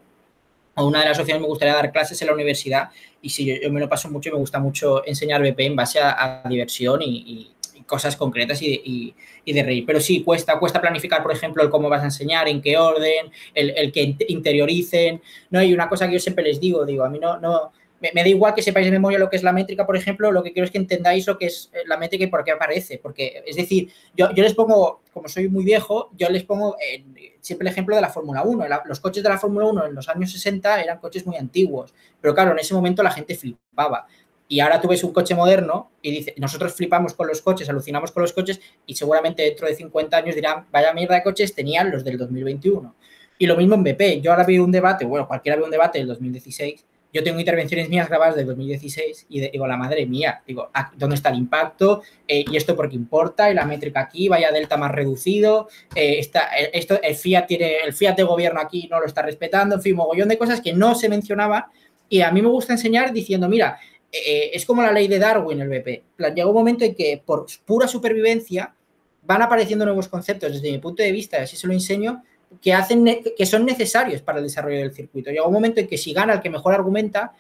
o 0.76 0.86
una 0.86 1.00
de 1.00 1.06
las 1.06 1.18
opciones 1.18 1.40
me 1.42 1.48
gustaría 1.48 1.74
dar 1.74 1.90
clases 1.90 2.20
en 2.22 2.28
la 2.28 2.34
universidad 2.34 2.90
y 3.20 3.30
sí, 3.30 3.44
yo, 3.44 3.54
yo, 3.60 3.72
me 3.72 3.80
lo 3.80 3.88
paso 3.88 4.08
mucho 4.10 4.28
y 4.28 4.32
me 4.32 4.38
gusta 4.38 4.60
mucho 4.60 5.04
enseñar 5.04 5.42
BP 5.42 5.60
en 5.60 5.74
base 5.74 5.98
a, 5.98 6.44
a 6.44 6.48
diversión 6.48 7.02
y, 7.02 7.16
y 7.16 7.57
cosas 7.88 8.16
concretas 8.16 8.62
y, 8.62 8.68
y, 8.84 9.14
y, 9.44 9.52
de 9.52 9.62
reír. 9.64 9.84
Pero 9.84 9.98
sí, 9.98 10.22
cuesta, 10.22 10.58
cuesta 10.60 10.80
planificar, 10.80 11.22
por 11.22 11.32
ejemplo, 11.32 11.62
el 11.64 11.70
cómo 11.70 11.88
vas 11.88 12.02
a 12.02 12.04
enseñar, 12.04 12.48
en 12.48 12.60
qué 12.60 12.76
orden, 12.76 13.32
el, 13.54 13.90
que 13.90 14.14
interioricen. 14.28 15.20
¿no? 15.50 15.60
Y 15.60 15.72
una 15.72 15.88
cosa 15.88 16.06
que 16.06 16.12
yo 16.12 16.20
siempre 16.20 16.44
les 16.44 16.60
digo, 16.60 16.84
digo, 16.84 17.02
a 17.02 17.08
mí 17.08 17.18
no, 17.18 17.40
no 17.40 17.72
me, 18.00 18.22
da 18.22 18.28
igual 18.28 18.54
que 18.54 18.62
sepáis 18.62 18.86
de 18.86 18.92
memoria 18.92 19.18
lo 19.18 19.28
que 19.28 19.36
es 19.36 19.42
la 19.42 19.52
métrica, 19.52 19.84
por 19.84 19.96
ejemplo, 19.96 20.30
lo 20.30 20.42
que 20.42 20.52
quiero 20.52 20.66
es 20.66 20.70
que 20.70 20.78
entendáis 20.78 21.26
lo 21.26 21.36
que 21.38 21.46
es 21.46 21.70
la 21.86 21.96
métrica 21.96 22.24
y 22.24 22.28
por 22.28 22.44
qué 22.44 22.52
aparece. 22.52 22.98
Porque, 22.98 23.42
es 23.46 23.56
decir, 23.56 23.90
yo, 24.16 24.28
les 24.34 24.54
pongo, 24.54 25.02
como 25.12 25.28
soy 25.28 25.48
muy 25.48 25.64
viejo, 25.64 26.10
yo 26.16 26.28
les 26.28 26.44
pongo 26.44 26.76
eh, 26.80 27.34
siempre 27.40 27.66
el 27.66 27.72
ejemplo 27.72 27.96
de 27.96 28.02
la 28.02 28.10
Fórmula 28.10 28.42
1. 28.42 28.68
La, 28.68 28.82
los 28.84 29.00
coches 29.00 29.22
de 29.22 29.28
la 29.28 29.38
Fórmula 29.38 29.66
1 29.66 29.86
en 29.86 29.94
los 29.94 30.08
años 30.08 30.30
60 30.30 30.82
eran 30.82 30.98
coches 30.98 31.26
muy 31.26 31.36
antiguos, 31.36 31.94
pero 32.20 32.34
claro, 32.34 32.52
en 32.52 32.58
ese 32.58 32.74
momento 32.74 33.02
la 33.02 33.10
gente 33.10 33.34
flipaba. 33.34 34.06
Y 34.50 34.60
ahora 34.60 34.80
tú 34.80 34.88
ves 34.88 35.04
un 35.04 35.12
coche 35.12 35.34
moderno 35.34 35.90
y 36.00 36.10
dice, 36.10 36.34
nosotros 36.38 36.74
flipamos 36.74 37.12
con 37.12 37.28
los 37.28 37.42
coches, 37.42 37.68
alucinamos 37.68 38.10
con 38.12 38.22
los 38.22 38.32
coches 38.32 38.60
y 38.86 38.94
seguramente 38.94 39.42
dentro 39.42 39.68
de 39.68 39.74
50 39.74 40.16
años 40.16 40.34
dirán, 40.34 40.66
vaya 40.72 40.92
mierda 40.94 41.16
de 41.16 41.22
coches 41.22 41.54
tenían 41.54 41.90
los 41.90 42.02
del 42.02 42.16
2021. 42.16 42.94
Y 43.38 43.46
lo 43.46 43.56
mismo 43.56 43.74
en 43.74 43.84
BP. 43.84 44.22
Yo 44.22 44.32
ahora 44.32 44.44
veo 44.44 44.64
un 44.64 44.72
debate, 44.72 45.04
bueno, 45.04 45.28
cualquiera 45.28 45.56
ve 45.56 45.64
un 45.64 45.70
debate 45.70 45.98
del 45.98 46.08
2016. 46.08 46.84
Yo 47.12 47.22
tengo 47.22 47.38
intervenciones 47.38 47.88
mías 47.88 48.08
grabadas 48.08 48.36
del 48.36 48.46
2016 48.46 49.26
y 49.30 49.40
digo, 49.50 49.66
la 49.66 49.76
madre 49.76 50.04
mía, 50.06 50.42
digo, 50.46 50.70
¿dónde 50.96 51.16
está 51.16 51.30
el 51.30 51.38
impacto? 51.38 52.02
Eh, 52.26 52.44
¿Y 52.50 52.56
esto 52.56 52.76
por 52.76 52.88
qué 52.88 52.96
importa? 52.96 53.50
¿Y 53.50 53.54
la 53.54 53.64
métrica 53.64 54.00
aquí? 54.00 54.28
¿Vaya 54.28 54.50
delta 54.50 54.76
más 54.76 54.92
reducido? 54.92 55.68
Eh, 55.94 56.18
está, 56.18 56.48
esto, 56.72 57.00
el, 57.02 57.14
Fiat 57.14 57.46
tiene, 57.46 57.76
el 57.84 57.94
Fiat 57.94 58.14
de 58.16 58.24
gobierno 58.24 58.60
aquí 58.60 58.88
no 58.90 59.00
lo 59.00 59.06
está 59.06 59.22
respetando, 59.22 59.76
en 59.76 59.82
fin, 59.82 59.96
mogollón 59.96 60.28
de 60.28 60.36
cosas 60.36 60.60
que 60.60 60.74
no 60.74 60.94
se 60.94 61.08
mencionaba. 61.08 61.70
Y 62.10 62.20
a 62.20 62.30
mí 62.30 62.42
me 62.42 62.48
gusta 62.48 62.74
enseñar 62.74 63.12
diciendo, 63.12 63.48
mira, 63.48 63.78
eh, 64.10 64.50
es 64.52 64.64
como 64.64 64.82
la 64.82 64.92
ley 64.92 65.08
de 65.08 65.18
Darwin, 65.18 65.60
el 65.60 65.68
BP. 65.68 66.02
Llega 66.34 66.46
un 66.46 66.54
momento 66.54 66.84
en 66.84 66.94
que 66.94 67.22
por 67.24 67.46
pura 67.64 67.86
supervivencia 67.86 68.74
van 69.22 69.42
apareciendo 69.42 69.84
nuevos 69.84 70.08
conceptos 70.08 70.52
desde 70.52 70.72
mi 70.72 70.78
punto 70.78 71.02
de 71.02 71.12
vista, 71.12 71.42
así 71.42 71.56
se 71.56 71.66
lo 71.66 71.72
enseño, 71.72 72.22
que, 72.62 72.72
hacen, 72.72 73.04
que 73.36 73.46
son 73.46 73.66
necesarios 73.66 74.22
para 74.22 74.38
el 74.38 74.44
desarrollo 74.44 74.78
del 74.78 74.92
circuito. 74.92 75.30
Llega 75.30 75.46
un 75.46 75.52
momento 75.52 75.80
en 75.80 75.86
que 75.86 75.98
si 75.98 76.14
gana 76.14 76.32
el 76.32 76.40
que 76.40 76.48
mejor 76.48 76.72
argumenta, 76.72 77.34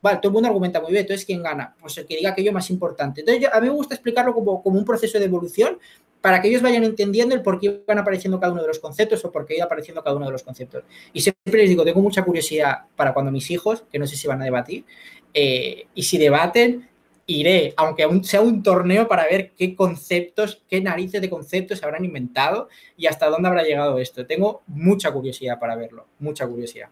vale, 0.00 0.18
todo 0.18 0.28
el 0.28 0.34
mundo 0.34 0.48
argumenta 0.48 0.80
muy 0.80 0.92
bien, 0.92 1.02
entonces 1.02 1.26
¿quién 1.26 1.42
gana? 1.42 1.74
Pues 1.80 1.98
el 1.98 2.06
que 2.06 2.16
diga 2.16 2.30
aquello 2.30 2.52
más 2.52 2.70
importante. 2.70 3.20
Entonces 3.22 3.48
a 3.52 3.60
mí 3.60 3.66
me 3.66 3.74
gusta 3.74 3.94
explicarlo 3.94 4.32
como, 4.32 4.62
como 4.62 4.78
un 4.78 4.84
proceso 4.84 5.18
de 5.18 5.24
evolución 5.24 5.78
para 6.20 6.40
que 6.40 6.48
ellos 6.48 6.62
vayan 6.62 6.84
entendiendo 6.84 7.34
el 7.34 7.42
por 7.42 7.60
qué 7.60 7.82
van 7.86 7.98
apareciendo 7.98 8.40
cada 8.40 8.52
uno 8.52 8.62
de 8.62 8.68
los 8.68 8.78
conceptos 8.78 9.22
o 9.24 9.32
por 9.32 9.44
qué 9.44 9.56
iba 9.56 9.66
apareciendo 9.66 10.02
cada 10.02 10.16
uno 10.16 10.24
de 10.24 10.32
los 10.32 10.42
conceptos. 10.42 10.84
Y 11.12 11.20
siempre 11.20 11.60
les 11.60 11.68
digo, 11.68 11.84
tengo 11.84 12.00
mucha 12.00 12.22
curiosidad 12.22 12.84
para 12.96 13.12
cuando 13.12 13.30
mis 13.30 13.50
hijos, 13.50 13.84
que 13.92 13.98
no 13.98 14.06
sé 14.06 14.16
si 14.16 14.26
van 14.26 14.40
a 14.40 14.44
debatir, 14.44 14.86
eh, 15.34 15.86
y 15.94 16.04
si 16.04 16.16
debaten, 16.16 16.88
iré, 17.26 17.74
aunque 17.76 18.02
aún 18.02 18.24
sea 18.24 18.40
un 18.40 18.62
torneo, 18.62 19.08
para 19.08 19.24
ver 19.24 19.52
qué 19.56 19.74
conceptos, 19.74 20.62
qué 20.68 20.80
narices 20.80 21.20
de 21.20 21.30
conceptos 21.30 21.78
se 21.78 21.84
habrán 21.84 22.04
inventado 22.04 22.68
y 22.96 23.06
hasta 23.06 23.28
dónde 23.28 23.48
habrá 23.48 23.62
llegado 23.62 23.98
esto. 23.98 24.26
Tengo 24.26 24.62
mucha 24.66 25.10
curiosidad 25.12 25.58
para 25.58 25.76
verlo, 25.76 26.06
mucha 26.18 26.46
curiosidad. 26.46 26.88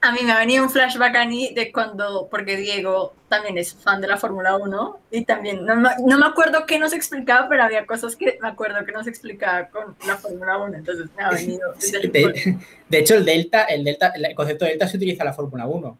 A 0.00 0.12
mí 0.12 0.20
me 0.22 0.30
ha 0.30 0.38
venido 0.38 0.62
un 0.62 0.70
flashback 0.70 1.16
a 1.16 1.26
mí 1.26 1.52
de 1.52 1.72
cuando, 1.72 2.28
porque 2.30 2.56
Diego 2.56 3.14
también 3.28 3.58
es 3.58 3.74
fan 3.74 4.00
de 4.00 4.06
la 4.06 4.16
Fórmula 4.16 4.56
1 4.56 5.00
y 5.10 5.24
también, 5.24 5.66
no, 5.66 5.74
no, 5.74 6.18
me 6.18 6.24
acuerdo 6.24 6.66
qué 6.66 6.78
nos 6.78 6.92
explicaba, 6.92 7.48
pero 7.48 7.64
había 7.64 7.84
cosas 7.84 8.14
que 8.14 8.38
me 8.40 8.46
acuerdo 8.46 8.84
que 8.86 8.92
nos 8.92 9.08
explicaba 9.08 9.66
con 9.68 9.96
la 10.06 10.16
Fórmula 10.16 10.56
1, 10.58 10.76
entonces 10.76 11.06
me 11.16 11.24
ha 11.24 11.30
venido. 11.30 11.74
De, 11.90 12.58
de, 12.88 12.98
hecho, 12.98 13.16
el 13.16 13.24
delta, 13.24 13.64
el 13.64 13.82
delta, 13.82 14.12
el 14.14 14.34
concepto 14.36 14.64
de 14.64 14.70
delta 14.70 14.86
se 14.86 14.98
utiliza 14.98 15.24
en 15.24 15.26
la 15.26 15.34
Fórmula 15.34 15.66
1 15.66 15.98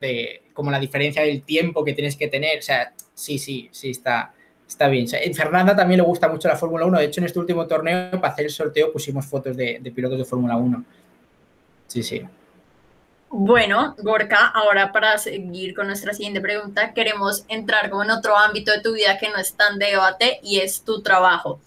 de 0.00 0.42
como 0.52 0.70
la 0.70 0.78
diferencia 0.78 1.22
del 1.22 1.42
tiempo 1.42 1.84
que 1.84 1.92
tienes 1.92 2.16
que 2.16 2.28
tener. 2.28 2.58
O 2.58 2.62
sea, 2.62 2.92
sí, 3.14 3.38
sí, 3.38 3.68
sí, 3.72 3.90
está, 3.90 4.32
está 4.66 4.88
bien. 4.88 5.04
O 5.04 5.08
sea, 5.08 5.20
Fernanda 5.34 5.76
también 5.76 5.98
le 5.98 6.04
gusta 6.04 6.28
mucho 6.28 6.48
la 6.48 6.56
Fórmula 6.56 6.86
1. 6.86 6.98
De 6.98 7.04
hecho, 7.04 7.20
en 7.20 7.26
este 7.26 7.38
último 7.38 7.66
torneo, 7.66 8.10
para 8.20 8.32
hacer 8.32 8.46
el 8.46 8.50
sorteo, 8.50 8.92
pusimos 8.92 9.26
fotos 9.26 9.56
de, 9.56 9.78
de 9.80 9.90
pilotos 9.90 10.18
de 10.18 10.24
Fórmula 10.24 10.56
1. 10.56 10.84
Sí, 11.86 12.02
sí. 12.02 12.22
Bueno, 13.30 13.94
Gorka, 13.98 14.46
ahora 14.46 14.90
para 14.90 15.18
seguir 15.18 15.74
con 15.74 15.86
nuestra 15.86 16.14
siguiente 16.14 16.40
pregunta, 16.40 16.94
queremos 16.94 17.44
entrar 17.48 17.90
como 17.90 18.02
en 18.02 18.10
otro 18.10 18.36
ámbito 18.36 18.72
de 18.72 18.80
tu 18.80 18.94
vida 18.94 19.18
que 19.18 19.28
no 19.28 19.36
es 19.36 19.52
tan 19.52 19.78
de 19.78 19.86
debate 19.86 20.40
y 20.42 20.60
es 20.60 20.82
tu 20.82 21.02
trabajo. 21.02 21.60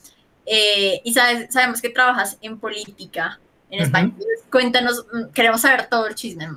Eh, 0.46 1.02
y 1.04 1.14
sabes, 1.14 1.54
sabemos 1.54 1.82
que 1.82 1.90
trabajas 1.90 2.38
en 2.42 2.60
política 2.60 3.40
en 3.70 3.82
España. 3.82 4.12
Uh 4.18 4.22
-huh. 4.22 4.50
Cuéntanos, 4.52 5.06
queremos 5.34 5.62
saber 5.62 5.88
todo 5.88 6.08
el 6.08 6.16
chisme. 6.16 6.48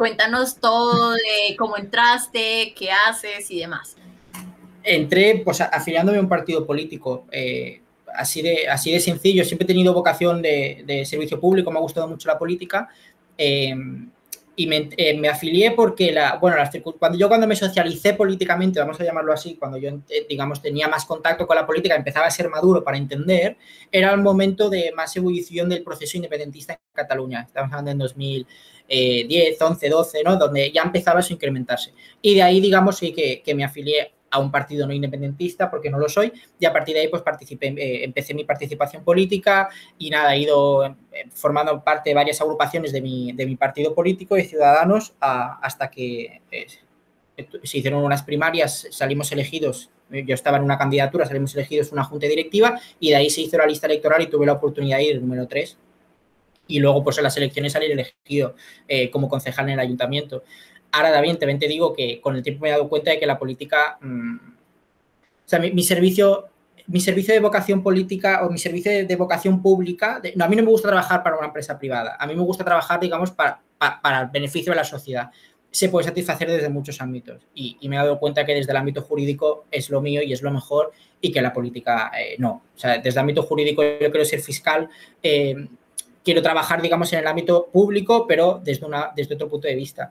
Cuéntanos 0.00 0.56
todo 0.56 1.12
de 1.12 1.54
cómo 1.58 1.76
entraste, 1.76 2.72
qué 2.74 2.90
haces 2.90 3.50
y 3.50 3.58
demás. 3.58 3.98
Entré, 4.82 5.42
pues, 5.44 5.60
afiliándome 5.60 6.16
a 6.16 6.22
un 6.22 6.28
partido 6.28 6.66
político. 6.66 7.26
Eh, 7.30 7.82
así, 8.14 8.40
de, 8.40 8.66
así 8.66 8.90
de 8.92 8.98
sencillo. 8.98 9.44
Siempre 9.44 9.64
he 9.64 9.66
tenido 9.66 9.92
vocación 9.92 10.40
de, 10.40 11.04
servicio 11.04 11.38
público, 11.38 11.70
me 11.70 11.76
ha 11.76 11.82
gustado 11.82 12.08
mucho 12.08 12.28
la 12.28 12.38
política. 12.38 12.88
Eh, 13.36 13.74
y 14.60 14.66
me, 14.66 14.90
eh, 14.96 15.18
me, 15.18 15.28
afilié 15.28 15.70
porque, 15.70 16.12
la, 16.12 16.36
bueno, 16.36 16.56
cuando 16.98 17.16
yo 17.16 17.28
cuando 17.28 17.46
me 17.46 17.56
socialicé 17.56 18.12
políticamente, 18.12 18.78
vamos 18.78 19.00
a 19.00 19.04
llamarlo 19.04 19.32
así, 19.32 19.56
cuando 19.56 19.78
yo, 19.78 19.88
eh, 19.88 20.26
digamos, 20.28 20.60
tenía 20.60 20.86
más 20.86 21.06
contacto 21.06 21.46
con 21.46 21.56
la 21.56 21.66
política, 21.66 21.94
empezaba 21.94 22.26
a 22.26 22.30
ser 22.30 22.50
maduro 22.50 22.84
para 22.84 22.98
entender, 22.98 23.56
era 23.90 24.12
el 24.12 24.20
momento 24.20 24.68
de 24.68 24.92
más 24.94 25.16
ebullición 25.16 25.70
del 25.70 25.82
proceso 25.82 26.18
independentista 26.18 26.74
en 26.74 26.78
Cataluña. 26.92 27.44
Estamos 27.46 27.72
hablando 27.72 27.90
en 27.90 27.98
2010, 28.90 29.62
11, 29.62 29.88
12, 29.88 30.24
¿no? 30.24 30.36
Donde 30.36 30.72
ya 30.72 30.82
empezaba 30.82 31.20
eso 31.20 31.32
a 31.32 31.34
incrementarse. 31.34 31.94
Y 32.20 32.34
de 32.34 32.42
ahí, 32.42 32.60
digamos, 32.60 32.98
sí 32.98 33.12
que, 33.12 33.40
que 33.42 33.54
me 33.54 33.64
afilié 33.64 34.12
a 34.30 34.38
un 34.38 34.50
partido 34.50 34.86
no 34.86 34.92
independentista 34.92 35.70
porque 35.70 35.90
no 35.90 35.98
lo 35.98 36.08
soy 36.08 36.32
y 36.58 36.64
a 36.64 36.72
partir 36.72 36.94
de 36.94 37.02
ahí 37.02 37.08
pues 37.08 37.22
participé, 37.22 37.68
eh, 37.68 38.04
empecé 38.04 38.32
mi 38.34 38.44
participación 38.44 39.02
política 39.02 39.68
y 39.98 40.10
nada, 40.10 40.34
he 40.34 40.40
ido 40.40 40.86
eh, 40.86 40.94
formando 41.30 41.82
parte 41.82 42.10
de 42.10 42.14
varias 42.14 42.40
agrupaciones 42.40 42.92
de 42.92 43.02
mi, 43.02 43.32
de 43.32 43.46
mi 43.46 43.56
partido 43.56 43.94
político 43.94 44.36
de 44.36 44.44
Ciudadanos 44.44 45.14
hasta 45.20 45.90
que 45.90 46.42
eh, 46.50 46.66
se 47.62 47.78
hicieron 47.78 48.04
unas 48.04 48.22
primarias, 48.22 48.86
salimos 48.90 49.32
elegidos, 49.32 49.90
yo 50.10 50.34
estaba 50.34 50.58
en 50.58 50.64
una 50.64 50.76
candidatura, 50.76 51.24
salimos 51.24 51.54
elegidos 51.54 51.92
una 51.92 52.04
junta 52.04 52.26
directiva 52.26 52.78
y 52.98 53.10
de 53.10 53.16
ahí 53.16 53.30
se 53.30 53.40
hizo 53.40 53.56
la 53.56 53.66
lista 53.66 53.86
electoral 53.86 54.22
y 54.22 54.26
tuve 54.26 54.46
la 54.46 54.52
oportunidad 54.52 54.98
de 54.98 55.04
ir 55.04 55.20
número 55.20 55.46
3 55.46 55.78
y 56.70 56.78
luego 56.78 57.02
pues 57.02 57.18
en 57.18 57.24
las 57.24 57.36
elecciones 57.36 57.72
salir 57.72 57.90
elegido 57.90 58.54
eh, 58.88 59.10
como 59.10 59.28
concejal 59.28 59.66
en 59.66 59.74
el 59.74 59.80
ayuntamiento. 59.80 60.44
Ahora, 60.92 61.12
también 61.12 61.58
te 61.58 61.68
digo 61.68 61.92
que 61.92 62.20
con 62.20 62.36
el 62.36 62.42
tiempo 62.42 62.62
me 62.62 62.68
he 62.68 62.72
dado 62.72 62.88
cuenta 62.88 63.10
de 63.10 63.20
que 63.20 63.26
la 63.26 63.38
política, 63.38 63.98
mmm, 64.00 64.36
o 64.36 65.48
sea, 65.50 65.58
mi, 65.58 65.82
servicio, 65.82 66.48
mi 66.86 67.00
servicio 67.00 67.34
de 67.34 67.40
vocación 67.40 67.82
política 67.82 68.44
o 68.44 68.50
mi 68.50 68.58
servicio 68.58 69.06
de, 69.06 69.16
vocación 69.16 69.62
pública, 69.62 70.20
no, 70.36 70.44
a 70.44 70.48
mí 70.48 70.56
no 70.56 70.62
me 70.62 70.70
gusta 70.70 70.88
trabajar 70.88 71.22
para 71.22 71.36
una 71.36 71.46
empresa 71.46 71.78
privada, 71.78 72.16
a 72.18 72.26
mí 72.26 72.34
me 72.34 72.42
gusta 72.42 72.64
trabajar, 72.64 73.00
digamos, 73.00 73.30
para, 73.30 73.60
para, 73.78 74.00
para, 74.00 74.20
el 74.22 74.26
beneficio 74.28 74.72
de 74.72 74.76
la 74.76 74.84
sociedad. 74.84 75.30
se 75.72 75.88
puede 75.88 76.06
satisfacer 76.06 76.50
desde 76.50 76.68
muchos 76.68 77.00
ámbitos. 77.00 77.46
Y, 77.54 77.76
me 77.88 77.96
he 77.96 77.98
dado 77.98 78.18
cuenta 78.18 78.44
que 78.44 78.54
desde 78.54 78.72
el 78.72 78.76
ámbito 78.76 79.02
jurídico 79.02 79.66
es 79.70 79.90
lo 79.90 80.00
mío 80.00 80.22
y 80.22 80.32
es 80.32 80.42
lo 80.42 80.50
mejor 80.50 80.92
y 81.20 81.30
que 81.30 81.42
la 81.42 81.52
política 81.52 82.10
eh, 82.18 82.36
no. 82.38 82.62
O 82.74 82.78
sea, 82.78 82.98
desde 82.98 83.10
el 83.10 83.18
ámbito 83.18 83.42
jurídico 83.44 83.82
yo 83.82 84.10
quiero 84.10 84.24
ser 84.24 84.40
fiscal, 84.40 84.88
eh, 85.22 85.54
quiero 86.24 86.42
trabajar, 86.42 86.82
digamos, 86.82 87.12
en 87.12 87.20
el 87.20 87.26
ámbito 87.26 87.68
público, 87.72 88.26
pero 88.26 88.60
desde, 88.62 88.86
una, 88.86 89.10
desde 89.14 89.34
otro 89.34 89.48
punto 89.48 89.68
de 89.68 89.74
vista. 89.74 90.10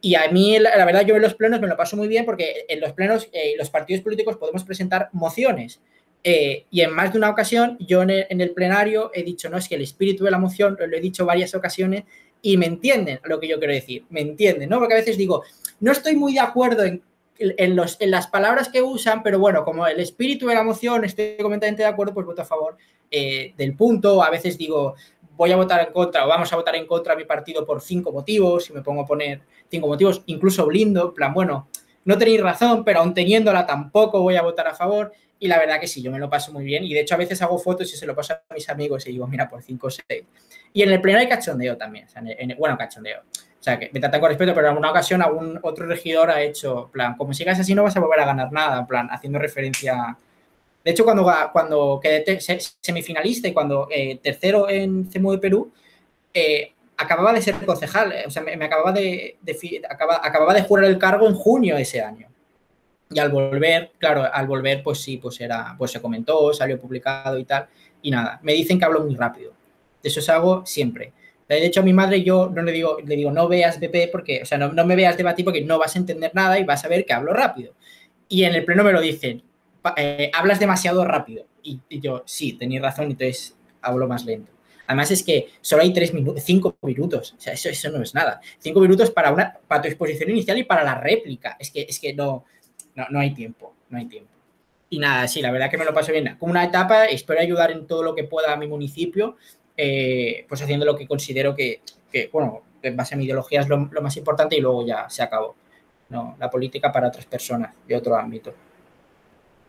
Y 0.00 0.14
a 0.14 0.30
mí, 0.30 0.58
la, 0.58 0.84
verdad, 0.84 1.04
yo 1.04 1.16
en 1.16 1.22
los 1.22 1.34
plenos 1.34 1.60
me 1.60 1.66
lo 1.66 1.76
paso 1.76 1.96
muy 1.96 2.08
bien 2.08 2.24
porque 2.24 2.64
en 2.68 2.80
los 2.80 2.92
plenos 2.92 3.28
eh, 3.32 3.54
los 3.58 3.70
partidos 3.70 4.02
políticos 4.02 4.36
podemos 4.36 4.62
presentar 4.64 5.08
mociones. 5.12 5.80
y 6.22 6.80
en 6.80 6.92
más 6.92 7.12
de 7.12 7.18
una 7.18 7.30
ocasión, 7.30 7.76
yo 7.80 8.02
en 8.02 8.10
el, 8.10 8.26
en 8.28 8.40
el, 8.40 8.50
plenario 8.50 9.10
he 9.14 9.22
dicho, 9.22 9.48
no, 9.48 9.58
es 9.58 9.68
que 9.68 9.76
el 9.76 9.82
espíritu 9.82 10.24
de 10.24 10.30
la 10.30 10.38
moción, 10.38 10.76
lo 10.78 10.96
he 10.96 11.00
dicho 11.00 11.24
varias 11.24 11.54
ocasiones, 11.54 12.04
y 12.42 12.56
me 12.56 12.66
entienden 12.66 13.20
lo 13.24 13.40
que 13.40 13.48
yo 13.48 13.58
quiero 13.58 13.74
decir, 13.74 14.04
me 14.10 14.20
entienden, 14.20 14.68
¿no? 14.68 14.78
Porque 14.78 14.94
a 14.94 14.98
veces 14.98 15.16
digo, 15.16 15.42
no 15.80 15.92
estoy 15.92 16.16
muy 16.16 16.34
de 16.34 16.40
acuerdo 16.40 16.84
en, 16.84 17.02
los, 17.76 18.00
en 18.00 18.10
las 18.10 18.28
palabras 18.28 18.68
que 18.68 18.82
usan, 18.82 19.22
pero 19.22 19.38
bueno, 19.38 19.64
como 19.64 19.86
el 19.86 20.00
espíritu 20.00 20.46
de 20.46 20.54
la 20.54 20.62
moción 20.62 21.04
estoy 21.04 21.36
completamente 21.38 21.82
de 21.82 21.88
acuerdo, 21.88 22.14
pues 22.14 22.26
voto 22.26 22.42
a 22.42 22.46
favor 22.46 22.76
eh, 23.10 23.52
del 23.56 23.74
punto. 23.74 24.22
A 24.22 24.30
veces 24.30 24.56
digo, 24.56 24.94
voy 25.36 25.52
a 25.52 25.56
votar 25.56 25.86
en 25.86 25.92
contra 25.92 26.24
o 26.24 26.28
vamos 26.28 26.52
a 26.52 26.56
votar 26.56 26.74
en 26.76 26.86
contra 26.86 27.14
de 27.14 27.22
mi 27.22 27.24
partido 27.24 27.64
por 27.64 27.80
cinco 27.80 28.12
motivos 28.12 28.70
y 28.70 28.72
me 28.72 28.82
pongo 28.82 29.02
a 29.02 29.06
poner 29.06 29.42
cinco 29.70 29.86
motivos, 29.86 30.22
incluso 30.26 30.66
blindo, 30.66 31.08
en 31.08 31.14
plan, 31.14 31.34
bueno, 31.34 31.68
no 32.06 32.16
tenéis 32.16 32.40
razón, 32.40 32.84
pero 32.84 33.00
aún 33.00 33.12
teniéndola 33.14 33.66
tampoco 33.66 34.22
voy 34.22 34.36
a 34.36 34.42
votar 34.42 34.68
a 34.68 34.74
favor. 34.74 35.12
Y 35.38 35.48
la 35.48 35.58
verdad 35.58 35.80
que 35.80 35.88
sí, 35.88 36.00
yo 36.00 36.10
me 36.10 36.18
lo 36.18 36.30
paso 36.30 36.52
muy 36.52 36.64
bien. 36.64 36.84
Y 36.84 36.94
de 36.94 37.00
hecho 37.00 37.14
a 37.14 37.18
veces 37.18 37.42
hago 37.42 37.58
fotos 37.58 37.92
y 37.92 37.96
se 37.96 38.06
lo 38.06 38.14
paso 38.14 38.34
a 38.34 38.54
mis 38.54 38.68
amigos 38.70 39.06
y 39.06 39.10
digo, 39.10 39.26
mira, 39.26 39.48
por 39.48 39.60
5 39.60 39.86
o 39.86 39.90
6. 39.90 40.04
Y 40.72 40.82
en 40.82 40.92
el 40.92 41.00
pleno 41.00 41.18
hay 41.18 41.28
cachondeo 41.28 41.76
también. 41.76 42.06
bueno, 42.58 42.78
cachondeo. 42.78 43.20
O 43.20 43.62
sea, 43.66 43.78
que 43.78 43.90
me 43.92 43.98
tratan 43.98 44.20
con 44.20 44.28
respeto, 44.28 44.54
pero 44.54 44.68
en 44.68 44.70
alguna 44.70 44.90
ocasión 44.90 45.20
algún 45.20 45.58
otro 45.62 45.86
regidor 45.86 46.30
ha 46.30 46.40
hecho, 46.40 46.88
plan, 46.92 47.16
como 47.16 47.34
sigas 47.34 47.58
así 47.58 47.74
no 47.74 47.82
vas 47.82 47.96
a 47.96 48.00
volver 48.00 48.20
a 48.20 48.26
ganar 48.26 48.52
nada, 48.52 48.86
plan, 48.86 49.08
haciendo 49.10 49.38
referencia... 49.38 50.16
De 50.86 50.92
hecho, 50.92 51.02
cuando, 51.02 51.28
cuando 51.52 51.98
quedé 52.00 52.38
semifinalista 52.80 53.48
y 53.48 53.52
cuando 53.52 53.88
eh, 53.90 54.20
tercero 54.22 54.70
en 54.70 55.10
CEMU 55.10 55.32
de 55.32 55.38
Perú, 55.38 55.72
eh, 56.32 56.74
acababa 56.96 57.32
de 57.32 57.42
ser 57.42 57.56
concejal, 57.66 58.12
eh, 58.12 58.22
o 58.24 58.30
sea, 58.30 58.40
me, 58.40 58.52
acababa 58.52 58.92
de, 58.92 59.36
acababa 59.88 60.54
de 60.54 60.62
jurar 60.62 60.84
el 60.84 60.96
cargo 60.96 61.26
en 61.26 61.34
junio 61.34 61.74
de 61.74 61.82
ese 61.82 62.00
año. 62.00 62.28
Y 63.10 63.18
al 63.18 63.30
volver, 63.30 63.90
claro, 63.98 64.32
al 64.32 64.46
volver, 64.46 64.84
pues 64.84 65.00
sí, 65.00 65.16
pues 65.16 65.40
era, 65.40 65.74
pues 65.76 65.90
se 65.90 66.00
comentó, 66.00 66.52
salió 66.52 66.80
publicado 66.80 67.36
y 67.36 67.44
tal. 67.44 67.66
Y 68.02 68.12
nada, 68.12 68.38
me 68.44 68.52
dicen 68.52 68.78
que 68.78 68.84
hablo 68.84 69.00
muy 69.00 69.16
rápido. 69.16 69.54
Eso 70.04 70.20
es 70.20 70.28
algo 70.28 70.64
siempre. 70.64 71.12
De 71.48 71.66
hecho, 71.66 71.80
a 71.80 71.82
mi 71.82 71.94
madre 71.94 72.22
yo 72.22 72.48
no 72.54 72.62
le 72.62 72.70
digo, 72.70 72.98
le 73.04 73.16
digo, 73.16 73.32
no 73.32 73.48
veas 73.48 73.80
BP 73.80 74.12
porque, 74.12 74.42
o 74.42 74.46
sea, 74.46 74.56
no, 74.56 74.86
me 74.86 74.94
veas 74.94 75.16
debatir 75.16 75.44
porque 75.44 75.62
no 75.62 75.80
vas 75.80 75.96
a 75.96 75.98
entender 75.98 76.30
nada 76.32 76.60
y 76.60 76.64
vas 76.64 76.84
a 76.84 76.88
ver 76.88 77.04
que 77.04 77.12
hablo 77.12 77.32
rápido. 77.32 77.72
Y 78.28 78.44
en 78.44 78.54
el 78.54 78.64
pleno 78.64 78.84
me 78.84 78.92
lo 78.92 79.00
dicen, 79.00 79.42
eh, 79.96 80.30
hablas 80.32 80.58
demasiado 80.60 81.04
rápido. 81.04 81.46
Y, 81.62 81.80
yo, 82.00 82.22
sí, 82.26 82.52
tenéis 82.52 82.82
razón, 82.82 83.06
entonces 83.06 83.56
hablo 83.82 84.06
más 84.06 84.24
lento. 84.24 84.52
Además 84.86 85.10
es 85.10 85.22
que 85.22 85.48
solo 85.60 85.82
hay 85.82 85.92
tres 85.92 86.14
minutos, 86.14 86.42
cinco 86.44 86.76
minutos. 86.82 87.34
Eso, 87.44 87.68
eso 87.68 87.90
no 87.90 88.02
es 88.02 88.14
nada. 88.14 88.40
Cinco 88.58 88.80
minutos 88.80 89.10
para, 89.10 89.32
una, 89.32 89.58
para 89.66 89.82
tu 89.82 89.88
exposición 89.88 90.30
inicial 90.30 90.58
y 90.58 90.64
para 90.64 90.84
la 90.84 90.94
réplica. 90.94 91.56
Es 91.58 91.70
que, 91.70 91.86
es 91.88 91.98
que 91.98 92.14
no, 92.14 92.44
no, 92.94 93.06
no 93.10 93.18
hay 93.18 93.34
tiempo, 93.34 93.74
no 93.90 93.98
hay 93.98 94.06
tiempo. 94.06 94.30
Y 94.88 94.98
nada, 94.98 95.26
sí, 95.26 95.42
la 95.42 95.50
verdad 95.50 95.70
que 95.70 95.78
me 95.78 95.84
lo 95.84 95.92
paso 95.92 96.12
bien. 96.12 96.36
Como 96.38 96.52
una 96.52 96.64
etapa, 96.64 97.06
espero 97.06 97.40
ayudar 97.40 97.70
en 97.72 97.86
todo 97.86 98.02
lo 98.02 98.14
que 98.14 98.24
pueda 98.24 98.52
a 98.52 98.56
mi 98.56 98.68
municipio, 98.68 99.36
eh, 99.76 100.46
pues 100.48 100.62
haciendo 100.62 100.86
lo 100.86 100.96
que 100.96 101.06
considero 101.06 101.54
que, 101.54 101.80
bueno, 102.32 102.62
en 102.82 102.96
base 102.96 103.14
a 103.14 103.18
mi 103.18 103.24
ideología 103.24 103.60
es 103.60 103.68
lo, 103.68 103.78
más 103.78 104.16
importante 104.16 104.56
y 104.56 104.60
luego 104.60 104.86
ya 104.86 105.08
se 105.10 105.22
acabó. 105.22 105.56
No, 106.08 106.36
la 106.38 106.48
política 106.48 106.92
para 106.92 107.08
otras 107.08 107.26
personas 107.26 107.74
de 107.86 107.96
otro 107.96 108.16
ámbito. 108.16 108.54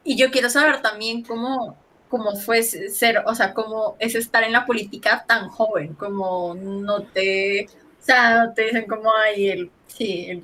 Y 0.10 0.16
yo 0.16 0.32
quiero 0.32 0.50
saber 0.50 0.82
también 0.82 1.22
cómo, 1.22 1.76
cómo 2.08 2.34
fue 2.38 2.64
ser, 2.64 3.24
o 3.26 3.36
sea, 3.36 3.54
cómo 3.54 3.98
es 4.00 4.16
estar 4.16 4.42
en 4.46 4.54
la 4.54 4.66
política 4.66 5.26
tan 5.28 5.50
joven, 5.50 5.96
como 5.96 6.56
no 6.56 7.04
te, 7.04 7.66
o 7.66 8.06
sea, 8.06 8.46
no 8.46 8.54
te 8.54 8.68
dicen 8.68 8.86
como 8.88 9.12
hay 9.14 9.50
el, 9.50 9.72
sí, 9.88 10.28
el 10.30 10.44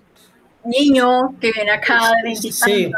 niño 0.66 1.40
que 1.40 1.54
viene 1.54 1.72
acá 1.72 2.12
de 2.18 2.24
20 2.24 2.52
sí. 2.52 2.92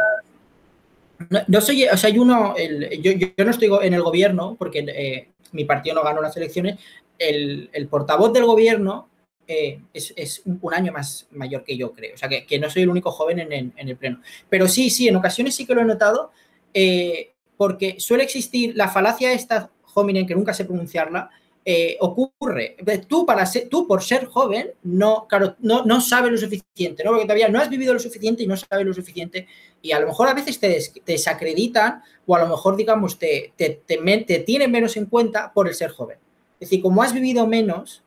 No, 1.48 1.62
soy, 1.62 1.86
o 1.86 1.96
sea, 1.96 2.10
hay 2.10 2.18
uno, 2.18 2.56
yo, 3.00 3.12
yo, 3.12 3.46
no 3.46 3.52
estoy 3.52 3.70
en 3.84 3.94
el 3.94 4.02
gobierno 4.02 4.56
porque 4.58 4.80
eh, 4.88 5.30
mi 5.52 5.66
partido 5.66 5.96
no 5.96 6.04
ganó 6.04 6.20
las 6.20 6.36
elecciones. 6.36 6.80
El, 7.20 7.70
el 7.74 7.88
portavoz 7.88 8.34
del 8.34 8.46
gobierno 8.46 9.08
eh, 9.48 9.82
es, 9.94 10.14
es, 10.18 10.42
un 10.46 10.74
año 10.74 10.92
más 10.92 11.28
mayor 11.30 11.64
que 11.64 11.78
yo, 11.78 11.94
creo. 11.94 12.16
O 12.16 12.18
sea, 12.18 12.28
que, 12.28 12.48
que 12.48 12.58
no 12.58 12.72
soy 12.72 12.82
el 12.82 12.90
único 12.90 13.12
joven 13.12 13.40
en, 13.40 13.54
en, 13.54 13.88
el 13.90 13.96
pleno. 13.96 14.20
Pero 14.50 14.68
sí, 14.68 14.90
sí, 14.90 15.08
en 15.08 15.16
ocasiones 15.16 15.56
sí 15.56 15.68
que 15.68 15.76
lo 15.76 15.82
he 15.82 15.86
notado, 15.86 16.32
eh, 16.76 17.34
porque 17.56 17.96
suele 18.00 18.24
existir 18.24 18.76
la 18.76 18.90
falacia 18.90 19.32
esta 19.32 19.72
hominen 19.94 20.28
que 20.28 20.36
nunca 20.36 20.54
sé 20.54 20.66
pronunciarla, 20.66 21.30
eh, 21.64 21.98
ocurre. 22.02 22.76
Tú, 23.08 23.26
para 23.26 23.46
ser, 23.46 23.70
tú, 23.70 23.88
por 23.88 24.04
ser 24.04 24.26
joven, 24.26 24.72
no, 24.84 25.26
claro, 25.28 25.56
no, 25.60 25.86
no 25.86 26.02
sabes 26.02 26.32
lo 26.32 26.38
suficiente, 26.38 27.04
¿no? 27.04 27.12
Porque 27.12 27.24
todavía 27.24 27.48
no 27.48 27.60
has 27.60 27.70
vivido 27.70 27.94
lo 27.94 28.00
suficiente 28.00 28.44
y 28.44 28.48
no 28.48 28.58
sabes 28.58 28.86
lo 28.86 28.94
suficiente. 28.94 29.48
Y 29.82 29.94
a 29.94 30.00
lo 30.00 30.08
mejor 30.08 30.28
a 30.28 30.34
veces 30.34 30.60
te, 30.60 30.78
desacreditan 31.06 32.04
o 32.28 32.36
a 32.36 32.40
lo 32.40 32.48
mejor, 32.48 32.76
digamos, 32.76 33.18
te, 33.18 33.54
te, 33.56 33.82
te, 33.88 34.40
tienen 34.40 34.70
menos 34.70 34.98
en 34.98 35.06
cuenta 35.06 35.52
por 35.54 35.68
el 35.68 35.74
ser 35.74 35.92
joven. 35.92 36.18
Es 36.60 36.70
decir, 36.70 36.84
como 36.84 37.02
has 37.02 37.14
vivido 37.14 37.48
menos, 37.48 38.04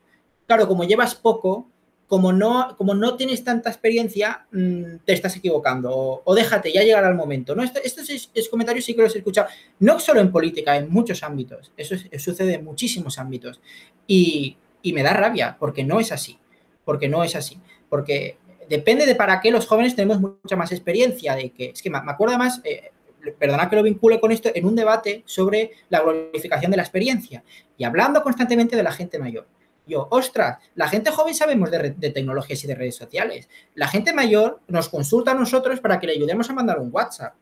claro, 0.46 0.68
como 0.68 0.84
llevas 0.84 1.14
poco, 1.14 1.66
como 2.08 2.32
no, 2.32 2.74
como 2.78 2.94
no 2.94 3.16
tienes 3.16 3.44
tanta 3.44 3.68
experiencia, 3.68 4.46
mm, 4.50 5.04
te 5.04 5.12
estás 5.12 5.36
equivocando 5.36 6.22
o, 6.24 6.34
déjate, 6.34 6.72
ya 6.72 6.82
llegará 6.82 7.08
el 7.08 7.14
momento. 7.14 7.54
¿no? 7.54 7.62
Estos, 7.62 8.08
es, 8.08 8.48
comentarios 8.48 8.86
sí 8.86 8.94
que 8.94 9.02
los 9.02 9.14
he 9.14 9.18
escuchado, 9.18 9.48
no 9.80 10.00
solo 10.00 10.20
en 10.20 10.32
política, 10.32 10.76
en 10.76 10.90
muchos 10.90 11.22
ámbitos. 11.22 11.70
Eso, 11.76 11.96
sucede 12.18 12.54
en 12.54 12.64
muchísimos 12.64 13.18
ámbitos. 13.18 13.60
Y, 14.06 14.56
me 14.82 15.02
da 15.02 15.12
rabia, 15.12 15.54
porque 15.60 15.84
no 15.84 16.00
es 16.00 16.10
así. 16.12 16.38
Porque 16.82 17.08
no 17.08 17.22
es 17.22 17.36
así. 17.36 17.60
Porque 17.90 18.38
depende 18.70 19.04
de 19.04 19.14
para 19.14 19.38
qué 19.42 19.50
los 19.50 19.66
jóvenes 19.66 19.94
tenemos 19.94 20.18
mucha 20.18 20.56
más 20.56 20.72
experiencia. 20.72 21.36
De 21.36 21.50
que, 21.50 21.70
es 21.70 21.82
que 21.82 21.90
me, 21.90 21.98
acuerdo 21.98 22.36
además, 22.36 22.62
eh, 22.64 22.90
perdona 23.38 23.68
que 23.68 23.76
lo 23.76 23.82
vincule 23.82 24.18
con 24.18 24.32
esto, 24.32 24.48
en 24.54 24.64
un 24.64 24.74
debate 24.74 25.24
sobre 25.26 25.72
la 25.90 26.00
glorificación 26.00 26.70
de 26.70 26.78
la 26.78 26.84
experiencia 26.84 27.44
y 27.76 27.84
hablando 27.84 28.22
constantemente 28.22 28.76
de 28.76 28.82
la 28.82 28.92
gente 28.92 29.18
mayor 29.18 29.46
yo, 29.88 30.06
ostras, 30.10 30.58
la 30.74 30.88
gente 30.88 31.10
joven 31.10 31.34
sabemos 31.34 31.70
de, 31.70 31.90
tecnologías 32.10 32.62
y 32.62 32.66
de 32.66 32.74
redes 32.74 32.96
sociales. 32.96 33.48
La 33.74 33.88
gente 33.88 34.12
mayor 34.12 34.60
nos 34.68 34.88
consulta 34.88 35.32
a 35.32 35.34
nosotros 35.34 35.80
para 35.80 35.98
que 35.98 36.06
le 36.06 36.12
ayudemos 36.14 36.48
a 36.50 36.52
mandar 36.52 36.78
un 36.78 36.90
WhatsApp. 36.92 37.34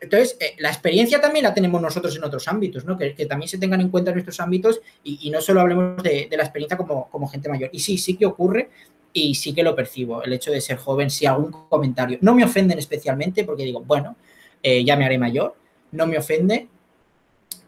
Entonces, 0.00 0.36
eh, 0.40 0.54
la 0.58 0.68
experiencia 0.68 1.20
también 1.20 1.42
la 1.42 1.52
tenemos 1.52 1.82
nosotros 1.82 2.16
en 2.16 2.22
otros 2.22 2.46
ámbitos, 2.46 2.84
¿no? 2.84 2.96
Que, 2.96 3.10
también 3.26 3.48
se 3.48 3.58
tengan 3.58 3.80
en 3.80 3.88
cuenta 3.88 4.12
nuestros 4.12 4.38
ámbitos 4.40 4.80
y, 5.02 5.28
no 5.30 5.40
solo 5.40 5.60
hablemos 5.60 6.02
de, 6.02 6.28
la 6.30 6.44
experiencia 6.44 6.76
como, 6.76 7.10
como, 7.10 7.28
gente 7.28 7.48
mayor. 7.48 7.68
Y 7.72 7.80
sí, 7.80 7.98
sí 7.98 8.16
que 8.16 8.24
ocurre 8.24 8.70
y 9.12 9.34
sí 9.34 9.52
que 9.52 9.62
lo 9.62 9.74
percibo, 9.74 10.22
el 10.22 10.32
hecho 10.32 10.50
de 10.50 10.60
ser 10.60 10.78
joven, 10.78 11.10
si 11.10 11.26
algún 11.26 11.50
comentario. 11.68 12.18
No 12.20 12.34
me 12.34 12.44
ofenden 12.44 12.78
especialmente 12.78 13.44
porque 13.44 13.64
digo, 13.64 13.80
bueno, 13.80 14.16
eh, 14.62 14.84
ya 14.84 14.96
me 14.96 15.04
haré 15.04 15.18
mayor, 15.18 15.56
no 15.90 16.06
me 16.06 16.16
ofende, 16.16 16.68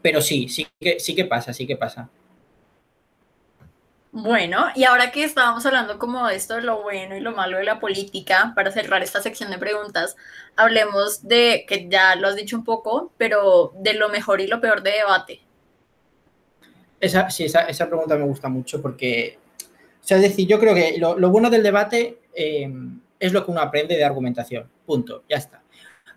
pero 0.01 0.21
sí, 0.21 0.47
sí 0.47 0.65
que, 0.79 0.99
sí 0.99 1.15
que 1.15 1.25
pasa, 1.25 1.53
sí 1.53 1.67
que 1.67 1.75
pasa. 1.75 2.09
Bueno, 4.17 4.67
y 4.75 4.85
ahora 4.85 5.11
que 5.11 5.25
estábamos 5.25 5.65
hablando 5.65 5.99
como 5.99 6.25
de 6.25 6.37
esto, 6.37 6.55
de 6.55 6.61
lo 6.61 6.81
bueno 6.81 7.17
y 7.17 7.19
lo 7.19 7.33
malo 7.33 7.57
de 7.57 7.65
la 7.65 7.81
política, 7.81 8.53
para 8.55 8.71
cerrar 8.71 9.03
esta 9.03 9.21
sección 9.21 9.51
de 9.51 9.57
preguntas, 9.57 10.15
hablemos 10.55 11.27
de, 11.27 11.65
que 11.67 11.89
ya 11.89 12.15
lo 12.15 12.29
has 12.29 12.37
dicho 12.37 12.55
un 12.55 12.63
poco, 12.63 13.11
pero 13.17 13.73
de 13.77 13.93
lo 13.93 14.07
mejor 14.07 14.39
y 14.39 14.47
lo 14.47 14.61
peor 14.61 14.83
de 14.83 14.91
debate. 14.91 15.41
Esa, 16.97 17.29
sí, 17.29 17.43
esa, 17.43 17.63
esa 17.63 17.89
pregunta 17.89 18.15
me 18.15 18.23
gusta 18.23 18.47
mucho 18.47 18.81
porque, 18.81 19.37
o 20.01 20.07
sea, 20.07 20.15
es 20.15 20.23
decir, 20.23 20.47
yo 20.47 20.61
creo 20.61 20.73
que 20.73 20.97
lo, 20.97 21.19
lo 21.19 21.29
bueno 21.29 21.49
del 21.49 21.61
debate 21.61 22.19
eh, 22.33 22.71
es 23.19 23.33
lo 23.33 23.43
que 23.43 23.51
uno 23.51 23.59
aprende 23.59 23.97
de 23.97 24.05
argumentación, 24.05 24.69
punto, 24.85 25.25
ya 25.27 25.35
está. 25.35 25.61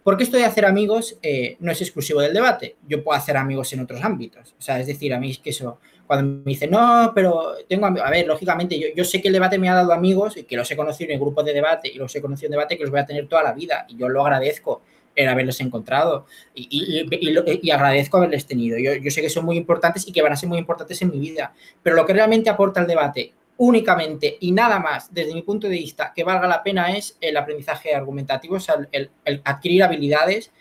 Porque 0.05 0.23
esto 0.23 0.37
de 0.37 0.45
hacer 0.45 0.67
amigos 0.67 1.19
eh, 1.21 1.57
no 1.59 1.73
es 1.73 1.83
exclusivo 1.83 2.21
del 2.21 2.33
debate, 2.33 2.77
yo 2.87 3.03
puedo 3.03 3.19
hacer 3.19 3.37
amigos 3.37 3.73
en 3.73 3.81
otros 3.81 4.05
ámbitos, 4.05 4.55
o 4.57 4.63
sea, 4.63 4.79
es 4.79 4.87
decir, 4.87 5.13
a 5.13 5.19
mí 5.19 5.33
es 5.33 5.39
que 5.41 5.51
eso 5.51 5.81
cuando 6.09 6.43
me 6.43 6.53
dicen, 6.53 6.71
no, 6.71 7.13
pero 7.15 7.53
tengo 7.69 7.87
A 7.87 8.11
ver, 8.11 8.27
lógicamente, 8.27 8.81
yo, 8.81 8.89
yo, 8.97 9.05
sé 9.05 9.21
que 9.21 9.29
el 9.29 9.35
debate 9.35 9.59
me 9.59 9.69
ha 9.69 9.75
dado 9.75 9.93
amigos 9.93 10.39
y 10.39 10.45
que 10.45 10.57
los 10.57 10.69
he 10.71 10.75
conocido 10.75 11.11
en 11.11 11.17
el 11.17 11.21
grupo 11.21 11.43
de 11.43 11.53
debate 11.53 11.89
y 11.93 11.99
los 11.99 12.17
he 12.17 12.23
conocido 12.23 12.47
en 12.47 12.53
debate 12.53 12.79
que 12.79 12.85
los 12.85 12.91
voy 12.91 13.01
a 13.01 13.05
tener 13.05 13.29
toda 13.29 13.43
la 13.43 13.53
vida 13.53 13.85
y 13.89 13.97
yo 13.99 14.09
lo 14.09 14.23
agradezco 14.23 14.81
el 15.15 15.29
haberlos 15.29 15.61
encontrado 15.61 16.25
y, 16.55 17.71
agradezco 17.71 18.17
haberles 18.17 18.47
tenido. 18.47 18.79
Yo, 18.79 18.95
yo, 18.95 19.11
sé 19.11 19.21
que 19.21 19.29
son 19.29 19.45
muy 19.45 19.59
importantes 19.59 20.09
y 20.09 20.13
que 20.13 20.23
van 20.23 20.33
a 20.33 20.37
ser 20.37 20.49
muy 20.49 20.59
importantes 20.59 21.03
en 21.03 21.11
mi 21.11 21.19
vida, 21.19 21.53
pero 21.83 21.95
lo 21.95 22.07
que 22.07 22.15
realmente 22.15 22.49
aporta 22.49 22.81
el 22.81 22.87
debate 22.87 23.35
únicamente 23.59 24.39
y 24.41 24.53
nada 24.53 24.79
más, 24.79 25.13
desde 25.13 25.35
mi 25.35 25.43
punto 25.43 25.69
de 25.69 25.75
vista, 25.75 26.13
que 26.17 26.25
valga 26.25 26.49
la 26.49 26.63
pena 26.63 26.97
es 26.97 27.19
el 27.21 27.37
aprendizaje 27.37 27.95
argumentativo, 27.95 28.57
o 28.57 28.61
sea, 28.61 28.77
el, 28.93 29.11
el 29.27 29.43
adquirir 29.45 29.83
habilidades 29.83 30.53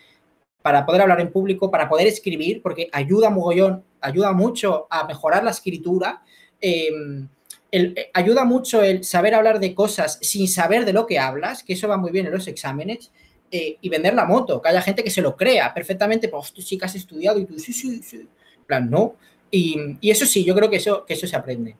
para 0.60 0.84
poder 0.84 1.00
hablar 1.00 1.20
en 1.22 1.32
público, 1.32 1.70
para 1.70 1.88
poder 1.88 2.06
escribir, 2.06 2.60
porque 2.60 2.90
ayuda 2.92 3.30
mogollón, 3.30 3.84
ayuda 4.00 4.32
mucho 4.32 4.86
a 4.90 5.06
mejorar 5.06 5.44
la 5.44 5.50
escritura. 5.50 6.22
Em, 6.60 7.28
eh, 7.70 8.10
ayuda 8.14 8.44
mucho 8.44 8.82
el 8.82 9.04
saber 9.04 9.34
hablar 9.34 9.60
de 9.60 9.74
cosas 9.74 10.18
sin 10.22 10.48
saber 10.48 10.84
de 10.84 10.92
lo 10.92 11.06
que 11.06 11.18
hablas, 11.18 11.62
que 11.62 11.74
eso 11.74 11.88
va 11.88 11.96
muy 11.96 12.10
bien 12.10 12.26
en 12.26 12.32
los 12.32 12.48
exámenes, 12.48 13.10
eh, 13.50 13.76
y 13.80 13.88
vender 13.88 14.14
la 14.14 14.24
moto, 14.24 14.60
que 14.60 14.68
haya 14.68 14.82
gente 14.82 15.04
que 15.04 15.10
se 15.10 15.22
lo 15.22 15.36
crea 15.36 15.72
perfectamente, 15.72 16.28
pues 16.28 16.52
tú 16.52 16.62
sí 16.62 16.78
que 16.78 16.86
has 16.86 16.94
estudiado 16.94 17.38
y 17.38 17.46
tú 17.46 17.58
sí, 17.58 17.72
sí, 17.72 18.02
sí, 18.02 18.28
plan, 18.66 18.90
no. 18.90 19.16
Y, 19.50 19.98
eso 20.02 20.26
sí, 20.26 20.44
yo 20.44 20.54
creo 20.54 20.68
que 20.68 20.76
eso, 20.76 21.04
que 21.06 21.14
eso 21.14 21.26
se 21.26 21.36
aprende. 21.36 21.76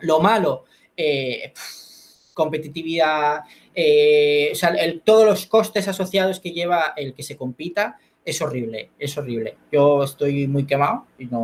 Lo 0.00 0.20
malo, 0.20 0.64
eh, 0.96 1.52
competitividad, 2.34 3.40
todos 5.04 5.24
los 5.26 5.46
costes 5.46 5.88
asociados 5.88 6.40
que 6.40 6.52
lleva 6.52 6.94
el 6.96 7.14
que 7.14 7.22
se 7.22 7.36
compita, 7.36 7.98
es 8.26 8.42
horrible, 8.42 8.90
es 8.98 9.16
horrible. 9.16 9.56
Yo 9.72 10.02
estoy 10.02 10.48
muy 10.48 10.66
quemado 10.66 11.06
y 11.16 11.26
no, 11.26 11.40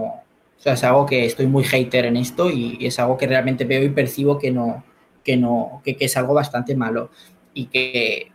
o 0.62 0.62
sea, 0.62 0.74
es 0.74 0.84
algo 0.84 1.06
que 1.06 1.24
estoy 1.24 1.46
muy 1.46 1.62
hater 1.62 2.04
en 2.06 2.16
esto 2.16 2.50
y, 2.50 2.84
es 2.84 2.98
algo 2.98 3.16
que 3.16 3.28
realmente 3.28 3.64
veo 3.64 3.82
y 3.84 3.88
percibo 3.88 4.38
que 4.38 4.50
no, 4.50 4.84
que 5.24 5.36
no, 5.36 5.80
que, 5.84 5.96
es 5.98 6.16
algo 6.16 6.34
bastante 6.34 6.74
malo 6.74 7.10
y 7.54 7.66
que, 7.66 8.32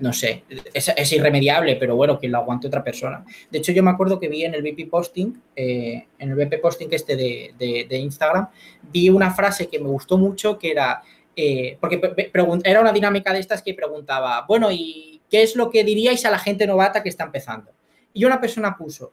no 0.00 0.12
sé, 0.12 0.42
es, 0.72 1.12
irremediable, 1.12 1.76
pero 1.76 1.94
bueno, 1.94 2.18
que 2.18 2.28
lo 2.28 2.38
aguante 2.38 2.66
otra 2.66 2.82
persona. 2.82 3.24
De 3.48 3.58
hecho, 3.58 3.70
yo 3.70 3.84
me 3.84 3.90
acuerdo 3.90 4.18
que 4.18 4.28
vi 4.28 4.44
en 4.44 4.54
el 4.54 4.62
BP 4.62 4.90
Posting, 4.90 5.40
eh, 5.54 6.06
en 6.18 6.30
el 6.30 6.36
BP 6.36 6.60
Posting 6.60 6.88
este 6.90 7.14
de, 7.16 7.86
Instagram, 7.90 8.48
vi 8.90 9.08
una 9.08 9.32
frase 9.32 9.68
que 9.68 9.78
me 9.78 9.88
gustó 9.88 10.18
mucho 10.18 10.58
que 10.58 10.72
era, 10.72 11.02
eh, 11.36 11.76
porque 11.80 12.00
era 12.64 12.80
una 12.80 12.92
dinámica 12.92 13.32
de 13.32 13.38
estas 13.38 13.62
que 13.62 13.72
preguntaba, 13.72 14.44
bueno, 14.48 14.72
¿y 14.72 15.22
qué 15.30 15.42
es 15.42 15.54
lo 15.54 15.70
que 15.70 15.84
diríais 15.84 16.24
a 16.24 16.30
la 16.30 16.38
gente 16.38 16.66
novata 16.66 17.02
que 17.04 17.08
está 17.08 17.24
empezando? 17.24 17.73
Y 18.14 18.24
una 18.24 18.40
persona 18.40 18.76
puso, 18.76 19.12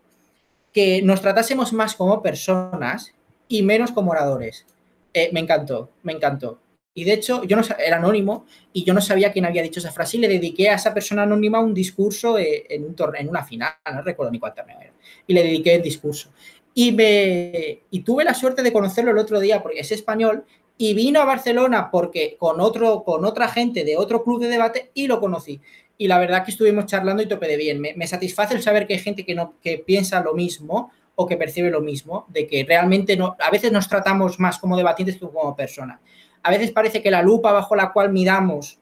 que 0.71 1.01
nos 1.01 1.21
tratásemos 1.21 1.73
más 1.73 1.95
como 1.95 2.21
personas 2.21 3.13
y 3.47 3.63
menos 3.63 3.91
como 3.91 4.11
oradores. 4.11 4.65
Eh, 5.13 5.29
me 5.33 5.41
encantó, 5.41 5.89
me 6.03 6.13
encantó. 6.13 6.59
Y 6.93 7.03
de 7.03 7.13
hecho, 7.13 7.43
yo 7.43 7.55
no 7.55 7.63
era 7.79 7.97
anónimo 7.97 8.45
y 8.73 8.83
yo 8.83 8.93
no 8.93 9.01
sabía 9.01 9.31
quién 9.31 9.45
había 9.45 9.61
dicho 9.61 9.79
esa 9.79 9.91
frase 9.91 10.17
y 10.17 10.19
le 10.21 10.27
dediqué 10.27 10.69
a 10.69 10.75
esa 10.75 10.93
persona 10.93 11.23
anónima 11.23 11.59
un 11.59 11.73
discurso 11.73 12.37
eh, 12.37 12.65
en, 12.69 12.83
un 12.83 12.95
una 13.29 13.43
final, 13.43 13.73
no 13.93 14.01
recuerdo 14.01 14.31
ni 14.31 14.39
cuánto 14.39 14.61
era. 14.61 14.91
Y 15.25 15.33
le 15.33 15.43
dediqué 15.43 15.75
el 15.75 15.81
discurso. 15.81 16.31
Y, 16.73 16.91
me, 16.91 17.83
y 17.89 18.01
tuve 18.01 18.23
la 18.23 18.33
suerte 18.33 18.61
de 18.61 18.71
conocerlo 18.71 19.11
el 19.11 19.17
otro 19.17 19.39
día 19.39 19.61
porque 19.61 19.79
es 19.79 19.91
español 19.91 20.45
y 20.77 20.93
vino 20.93 21.21
a 21.21 21.25
Barcelona 21.25 21.89
porque 21.91 22.37
con, 22.39 22.59
otro, 22.59 23.03
con 23.03 23.25
otra 23.25 23.47
gente 23.49 23.83
de 23.83 23.97
otro 23.97 24.23
club 24.23 24.41
de 24.41 24.47
debate 24.47 24.91
y 24.93 25.07
lo 25.07 25.19
conocí 25.19 25.61
y 26.01 26.07
la 26.07 26.17
verdad 26.17 26.43
que 26.43 26.49
estuvimos 26.49 26.87
charlando 26.87 27.21
y 27.21 27.27
tope 27.27 27.47
de 27.47 27.57
bien. 27.57 27.79
Me, 27.79 28.07
satisface 28.07 28.55
el 28.55 28.63
saber 28.63 28.87
que 28.87 28.95
hay 28.95 28.99
gente 28.99 29.23
que, 29.23 29.35
no, 29.35 29.53
que 29.61 29.77
piensa 29.77 30.19
lo 30.19 30.33
mismo 30.33 30.91
o 31.13 31.27
que 31.27 31.37
percibe 31.37 31.69
lo 31.69 31.79
mismo, 31.79 32.25
de 32.29 32.47
que 32.47 32.65
realmente 32.67 33.15
no, 33.15 33.35
a 33.39 33.51
veces 33.51 33.71
nos 33.71 33.87
tratamos 33.87 34.39
más 34.39 34.57
como 34.57 34.75
debatientes 34.75 35.17
que 35.17 35.29
como 35.29 35.55
personas. 35.55 35.99
A 36.41 36.49
veces 36.49 36.71
parece 36.71 37.03
que 37.03 37.11
la 37.11 37.21
lupa 37.21 37.51
bajo 37.51 37.75
la 37.75 37.91
cual 37.91 38.11
miramos 38.11 38.79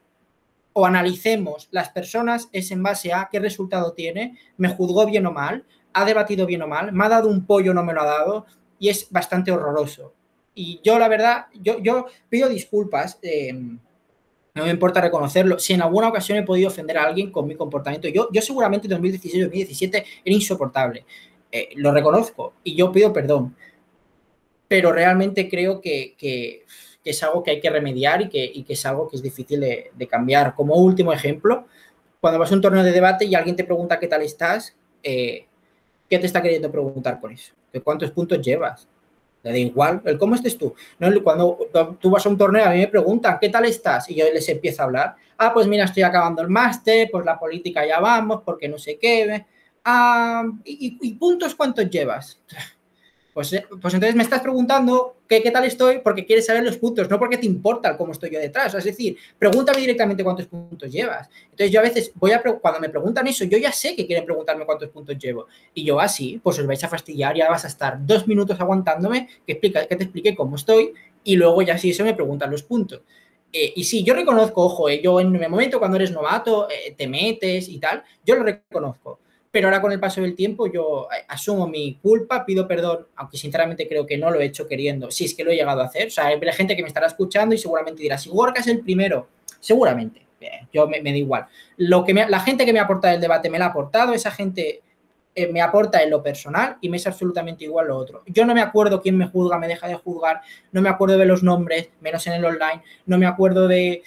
o 0.71 0.85
analicemos 0.85 1.67
las 1.71 1.89
personas 1.89 2.47
es 2.53 2.71
en 2.71 2.83
base 2.83 3.11
a 3.11 3.27
qué 3.29 3.41
resultado 3.41 3.91
tiene, 3.91 4.37
me 4.55 4.69
juzgó 4.69 5.05
bien 5.05 5.25
o 5.25 5.33
mal, 5.33 5.65
ha 5.91 6.05
debatido 6.05 6.45
bien 6.45 6.61
o 6.61 6.67
mal, 6.67 6.93
me 6.93 7.03
ha 7.03 7.09
dado 7.09 7.27
un 7.27 7.45
pollo 7.45 7.71
o 7.71 7.73
no 7.73 7.83
me 7.83 7.91
lo 7.91 7.99
ha 7.99 8.05
dado, 8.05 8.45
y 8.79 8.87
es 8.87 9.11
bastante 9.11 9.51
horroroso. 9.51 10.13
Y 10.55 10.79
yo, 10.85 10.97
la 10.97 11.09
verdad, 11.09 11.47
yo, 11.53 11.79
yo 11.79 12.05
pido 12.29 12.47
disculpas. 12.47 13.19
Eh, 13.21 13.51
no 14.59 14.65
me 14.65 14.71
importa 14.71 15.01
reconocerlo. 15.01 15.57
Si 15.57 15.73
en 15.73 15.81
alguna 15.81 16.09
ocasión 16.09 16.37
he 16.37 16.43
podido 16.43 16.67
ofender 16.67 16.97
a 16.97 17.03
alguien 17.03 17.31
con 17.31 17.47
mi 17.47 17.55
comportamiento, 17.55 18.07
yo, 18.09 18.29
yo 18.31 18.41
seguramente 18.41 18.87
en 18.93 19.01
2016-2017 19.01 19.93
era 19.95 20.35
insoportable. 20.35 21.05
Eh, 21.51 21.69
lo 21.75 21.91
reconozco 21.91 22.53
y 22.63 22.75
yo 22.75 22.91
pido 22.91 23.11
perdón. 23.11 23.55
Pero 24.67 24.91
realmente 24.91 25.49
creo 25.49 25.81
que, 25.81 26.65
es 27.03 27.23
algo 27.23 27.41
que 27.41 27.51
hay 27.51 27.59
que 27.59 27.69
remediar 27.69 28.21
y 28.21 28.29
que, 28.29 28.73
es 28.73 28.85
algo 28.85 29.07
que 29.09 29.15
es 29.15 29.23
difícil 29.23 29.61
de, 29.61 30.07
cambiar. 30.07 30.53
Como 30.53 30.75
último 30.75 31.11
ejemplo, 31.11 31.65
cuando 32.21 32.39
vas 32.39 32.51
a 32.51 32.55
un 32.55 32.61
torneo 32.61 32.83
de 32.83 32.91
debate 32.91 33.25
y 33.25 33.33
alguien 33.33 33.55
te 33.55 33.63
pregunta 33.63 33.99
qué 33.99 34.07
tal 34.07 34.21
estás, 34.21 34.75
eh, 35.01 35.47
¿qué 36.07 36.19
te 36.19 36.27
está 36.27 36.41
queriendo 36.41 36.71
preguntar 36.71 37.19
con 37.19 37.31
eso? 37.31 37.53
¿Cuántos 37.83 38.11
puntos 38.11 38.39
llevas? 38.41 38.87
Le 39.43 39.51
da 39.51 39.57
igual, 39.57 40.01
el 40.05 40.17
cómo 40.17 40.35
estés 40.35 40.57
tú. 40.57 40.73
Cuando 41.23 41.57
tú 41.99 42.09
vas 42.09 42.25
a 42.25 42.29
un 42.29 42.37
torneo, 42.37 42.65
a 42.65 42.71
mí 42.71 42.79
me 42.79 42.87
preguntan, 42.87 43.37
¿qué 43.39 43.49
tal 43.49 43.65
estás? 43.65 44.09
Y 44.09 44.15
yo 44.15 44.25
les 44.33 44.47
empiezo 44.49 44.81
a 44.81 44.85
hablar. 44.85 45.15
Ah, 45.37 45.53
pues 45.53 45.67
mira, 45.67 45.85
estoy 45.85 46.03
acabando 46.03 46.41
el 46.41 46.49
máster, 46.49 47.09
pues 47.11 47.25
la 47.25 47.39
política 47.39 47.85
ya 47.85 47.99
vamos, 47.99 48.41
porque 48.43 48.67
no 48.67 48.77
sé 48.77 48.97
qué. 48.97 49.45
Ah, 49.85 50.43
y 50.65 51.13
puntos 51.13 51.55
cuántos 51.55 51.89
llevas? 51.89 52.39
Pues, 53.33 53.53
eh, 53.53 53.65
pues, 53.81 53.93
entonces 53.93 54.15
me 54.15 54.23
estás 54.23 54.41
preguntando 54.41 55.17
qué, 55.27 55.41
qué 55.41 55.51
tal 55.51 55.63
estoy 55.63 55.99
porque 55.99 56.25
quieres 56.25 56.45
saber 56.47 56.63
los 56.63 56.77
puntos, 56.77 57.09
no 57.09 57.19
porque 57.19 57.37
te 57.37 57.45
importa 57.45 57.95
cómo 57.95 58.11
estoy 58.11 58.31
yo 58.31 58.39
detrás. 58.39 58.73
Es 58.73 58.83
decir, 58.83 59.17
pregúntame 59.37 59.81
directamente 59.81 60.23
cuántos 60.23 60.47
puntos 60.47 60.91
llevas. 60.91 61.29
Entonces 61.43 61.71
yo 61.71 61.79
a 61.79 61.83
veces 61.83 62.11
voy 62.15 62.31
a, 62.31 62.41
cuando 62.41 62.79
me 62.79 62.89
preguntan 62.89 63.27
eso, 63.27 63.45
yo 63.45 63.57
ya 63.57 63.71
sé 63.71 63.95
que 63.95 64.05
quieren 64.07 64.25
preguntarme 64.25 64.65
cuántos 64.65 64.89
puntos 64.89 65.17
llevo. 65.17 65.47
Y 65.73 65.83
yo 65.83 65.99
así, 65.99 66.35
ah, 66.37 66.41
pues 66.43 66.57
os 66.59 66.65
vais 66.65 66.83
a 66.83 66.87
fastidiar, 66.87 67.35
ya 67.35 67.49
vas 67.49 67.65
a 67.65 67.67
estar 67.67 68.03
dos 68.05 68.27
minutos 68.27 68.59
aguantándome 68.59 69.29
que, 69.45 69.53
explica, 69.53 69.85
que 69.85 69.95
te 69.95 70.03
explique 70.03 70.35
cómo 70.35 70.55
estoy 70.55 70.93
y 71.23 71.35
luego 71.35 71.61
ya 71.61 71.77
si 71.77 71.91
eso 71.91 72.03
me 72.03 72.15
preguntan 72.15 72.49
los 72.49 72.63
puntos. 72.63 73.01
Eh, 73.51 73.73
y 73.75 73.83
sí, 73.83 74.03
yo 74.03 74.13
reconozco, 74.13 74.63
ojo, 74.63 74.89
eh, 74.89 75.01
yo 75.01 75.19
en 75.19 75.35
el 75.35 75.49
momento 75.49 75.79
cuando 75.79 75.97
eres 75.97 76.11
novato, 76.11 76.67
te 76.95 77.07
metes 77.07 77.67
y 77.67 77.79
tal, 77.79 78.03
yo 78.25 78.35
lo 78.35 78.43
reconozco 78.43 79.19
pero 79.59 79.67
ahora 79.67 79.81
con 79.81 79.91
el 79.91 79.99
paso 79.99 80.21
del 80.21 80.37
tiempo 80.37 80.71
yo 80.71 81.09
eh, 81.11 81.25
asumo 81.27 81.67
mi 81.67 81.95
culpa, 81.95 82.45
pido 82.45 82.65
perdón, 82.65 83.07
aunque 83.17 83.37
sinceramente 83.37 83.89
creo 83.89 84.05
que 84.05 84.17
no 84.17 84.31
lo 84.31 84.39
he 84.39 84.45
hecho 84.45 84.65
queriendo, 84.69 85.11
si 85.11 85.25
es 85.25 85.35
que 85.35 85.43
lo 85.43 85.51
he 85.51 85.55
llegado 85.57 85.81
a 85.81 85.83
hacer. 85.87 86.07
O 86.07 86.11
sea, 86.11 86.27
hay 86.27 86.39
gente 86.53 86.77
que 86.77 86.81
me 86.81 86.87
estará 86.87 87.07
escuchando 87.07 87.53
y 87.53 87.57
seguramente 87.57 88.01
dirá, 88.01 88.17
si 88.17 88.29
Gorka 88.29 88.61
es 88.61 88.67
el 88.67 88.79
primero, 88.79 89.27
seguramente, 89.59 90.25
yo 90.71 90.87
me, 90.87 91.03
da 91.03 91.09
igual. 91.09 91.47
Lo 91.75 92.05
que 92.05 92.13
la 92.13 92.39
gente 92.39 92.65
que 92.65 92.71
me 92.71 92.79
aporta 92.79 93.13
el 93.13 93.19
debate 93.19 93.49
me 93.49 93.59
la 93.59 93.65
ha 93.65 93.67
aportado, 93.71 94.13
esa 94.13 94.31
gente 94.31 94.81
eh, 95.35 95.51
me 95.51 95.61
aporta 95.61 96.01
en 96.03 96.09
lo 96.09 96.23
personal 96.23 96.77
y 96.79 96.87
me 96.87 96.95
es 96.95 97.05
absolutamente 97.05 97.65
igual 97.65 97.89
lo 97.89 97.97
otro. 97.97 98.23
Yo 98.27 98.45
no 98.45 98.55
me 98.55 98.61
acuerdo 98.61 99.01
quién 99.01 99.17
me 99.17 99.27
juzga, 99.27 99.59
me 99.59 99.67
deja 99.67 99.89
de 99.89 99.95
juzgar, 99.95 100.39
no 100.71 100.81
me 100.81 100.87
acuerdo 100.87 101.17
de 101.17 101.25
los 101.25 101.43
nombres, 101.43 101.89
menos 101.99 102.25
en 102.27 102.31
el 102.31 102.45
online, 102.45 102.81
no 103.05 103.17
me 103.17 103.25
acuerdo 103.25 103.67
de 103.67 104.03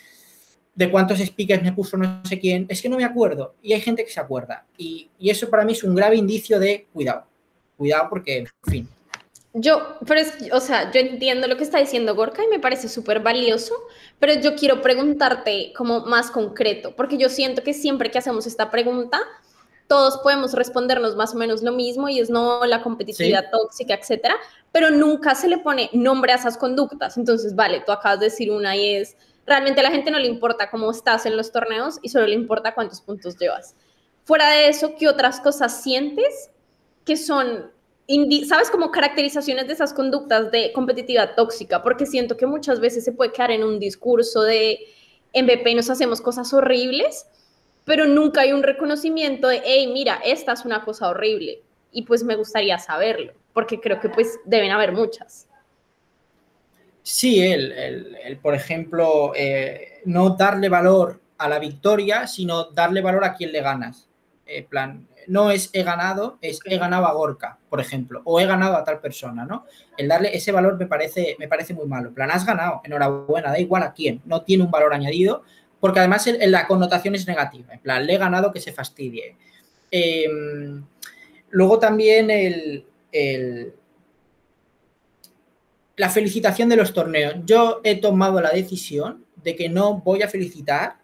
de 0.74 0.90
cuántos 0.90 1.18
speakers 1.18 1.62
me 1.62 1.72
puso 1.72 1.96
no 1.96 2.22
sé 2.24 2.38
quién, 2.38 2.66
es 2.68 2.80
que 2.80 2.88
no 2.88 2.96
me 2.96 3.04
acuerdo. 3.04 3.54
Y 3.62 3.72
hay 3.72 3.80
gente 3.80 4.04
que 4.04 4.10
se 4.10 4.20
acuerda. 4.20 4.64
Y, 4.76 5.10
eso 5.20 5.48
para 5.50 5.64
mí 5.64 5.72
es 5.72 5.84
un 5.84 5.94
grave 5.94 6.16
indicio 6.16 6.58
de 6.58 6.86
cuidado. 6.92 7.26
Cuidado 7.76 8.06
porque, 8.08 8.38
en 8.38 8.46
fin. 8.68 8.88
Yo, 9.54 9.98
pero 10.06 10.20
es, 10.20 10.32
o 10.50 10.60
sea, 10.60 10.90
yo 10.92 11.00
entiendo 11.00 11.46
lo 11.46 11.58
que 11.58 11.64
está 11.64 11.78
diciendo 11.78 12.14
Gorka 12.14 12.42
y 12.42 12.48
me 12.48 12.58
parece 12.58 12.88
súper 12.88 13.20
valioso, 13.20 13.74
pero 14.18 14.40
yo 14.40 14.54
quiero 14.56 14.80
preguntarte 14.80 15.74
como 15.76 16.06
más 16.06 16.30
concreto, 16.30 16.96
porque 16.96 17.18
yo 17.18 17.28
siento 17.28 17.62
que 17.62 17.74
siempre 17.74 18.10
que 18.10 18.16
hacemos 18.16 18.46
esta 18.46 18.70
pregunta, 18.70 19.20
todos 19.88 20.20
podemos 20.22 20.54
respondernos 20.54 21.16
más 21.16 21.34
o 21.34 21.36
menos 21.36 21.62
lo 21.62 21.72
mismo 21.72 22.08
y 22.08 22.18
es 22.18 22.30
no 22.30 22.64
la 22.64 22.82
competitividad 22.82 23.50
tóxica, 23.50 23.92
etcétera, 23.92 24.36
pero 24.72 24.90
nunca 24.90 25.34
se 25.34 25.48
le 25.48 25.58
pone 25.58 25.90
nombre 25.92 26.32
a 26.32 26.36
esas 26.36 26.56
conductas. 26.56 27.18
Entonces, 27.18 27.54
vale, 27.54 27.82
tú 27.84 27.92
acabas 27.92 28.20
de 28.20 28.26
decir 28.26 28.50
una 28.50 28.74
y 28.74 28.94
es 28.96 29.18
realmente 29.46 29.80
a 29.80 29.84
la 29.84 29.90
gente 29.90 30.10
no 30.10 30.18
le 30.18 30.28
importa 30.28 30.70
cómo 30.70 30.90
estás 30.90 31.26
en 31.26 31.36
los 31.36 31.52
torneos 31.52 31.98
y 32.02 32.08
solo 32.08 32.26
le 32.26 32.34
importa 32.34 32.74
cuántos 32.74 33.00
puntos 33.00 33.36
llevas. 33.38 33.74
Fuera 34.24 34.50
de 34.50 34.68
eso, 34.68 34.94
¿qué 34.98 35.08
otras 35.08 35.40
cosas 35.40 35.82
sientes 35.82 36.50
que 37.04 37.16
son, 37.16 37.72
sabes, 38.46 38.70
como 38.70 38.90
caracterizaciones 38.90 39.66
de 39.66 39.72
esas 39.72 39.92
conductas 39.92 40.50
de 40.50 40.72
competitividad 40.72 41.34
tóxica? 41.34 41.82
Porque 41.82 42.06
siento 42.06 42.36
que 42.36 42.46
muchas 42.46 42.78
veces 42.80 43.04
se 43.04 43.12
puede 43.12 43.32
quedar 43.32 43.50
en 43.50 43.64
un 43.64 43.78
discurso 43.80 44.42
de 44.42 44.78
MVP 45.34 45.74
nos 45.74 45.90
hacemos 45.90 46.20
cosas 46.20 46.52
horribles, 46.52 47.26
pero 47.84 48.06
nunca 48.06 48.42
hay 48.42 48.52
un 48.52 48.62
reconocimiento 48.62 49.48
de, 49.48 49.62
hey, 49.64 49.90
mira, 49.92 50.20
esta 50.24 50.52
es 50.52 50.64
una 50.64 50.84
cosa 50.84 51.08
horrible. 51.08 51.62
Y 51.90 52.02
pues 52.02 52.22
me 52.22 52.36
gustaría 52.36 52.78
saberlo, 52.78 53.32
porque 53.52 53.80
creo 53.80 54.00
que 54.00 54.08
pues 54.08 54.38
deben 54.44 54.70
haber 54.70 54.92
muchas. 54.92 55.48
Sí, 57.02 57.42
el, 57.42 58.38
por 58.40 58.54
ejemplo, 58.54 59.32
eh, 59.34 60.00
no 60.04 60.30
darle 60.30 60.68
valor 60.68 61.20
a 61.38 61.48
la 61.48 61.58
victoria, 61.58 62.26
sino 62.26 62.64
darle 62.64 63.00
valor 63.00 63.24
a 63.24 63.34
quien 63.34 63.50
le 63.50 63.60
ganas. 63.60 64.08
Eh, 64.46 64.62
plan, 64.62 65.08
no 65.26 65.50
es 65.50 65.70
he 65.72 65.82
ganado, 65.82 66.38
es 66.40 66.60
he 66.64 66.78
ganado 66.78 67.06
a 67.06 67.12
Gorka, 67.12 67.58
por 67.68 67.80
ejemplo, 67.80 68.22
o 68.24 68.38
he 68.40 68.46
ganado 68.46 68.76
a 68.76 68.84
tal 68.84 69.00
persona, 69.00 69.44
¿no? 69.44 69.64
El 69.96 70.08
darle 70.08 70.36
ese 70.36 70.52
valor 70.52 70.78
me 70.78 70.86
parece, 70.86 71.36
me 71.38 71.48
parece 71.48 71.74
muy 71.74 71.86
malo. 71.86 72.12
plan, 72.12 72.30
has 72.30 72.46
ganado, 72.46 72.80
enhorabuena, 72.84 73.50
da 73.50 73.58
igual 73.58 73.82
a 73.82 73.92
quién, 73.92 74.20
no 74.24 74.42
tiene 74.42 74.64
un 74.64 74.70
valor 74.70 74.94
añadido, 74.94 75.42
porque 75.80 75.98
además 75.98 76.28
la 76.40 76.66
connotación 76.68 77.16
es 77.16 77.26
negativa. 77.26 77.74
En 77.74 77.80
plan, 77.80 78.06
le 78.06 78.14
he 78.14 78.18
ganado 78.18 78.52
que 78.52 78.60
se 78.60 78.72
fastidie. 78.72 79.36
Em, 79.90 80.84
luego 81.50 81.78
también 81.80 82.30
el 82.30 82.86
la 85.96 86.10
felicitación 86.10 86.68
de 86.68 86.76
los 86.76 86.92
torneos. 86.92 87.34
Yo 87.44 87.80
he 87.84 88.00
tomado 88.00 88.40
la 88.40 88.50
decisión 88.50 89.24
de 89.36 89.56
que 89.56 89.68
no 89.68 90.00
voy 90.00 90.22
a 90.22 90.28
felicitar, 90.28 90.96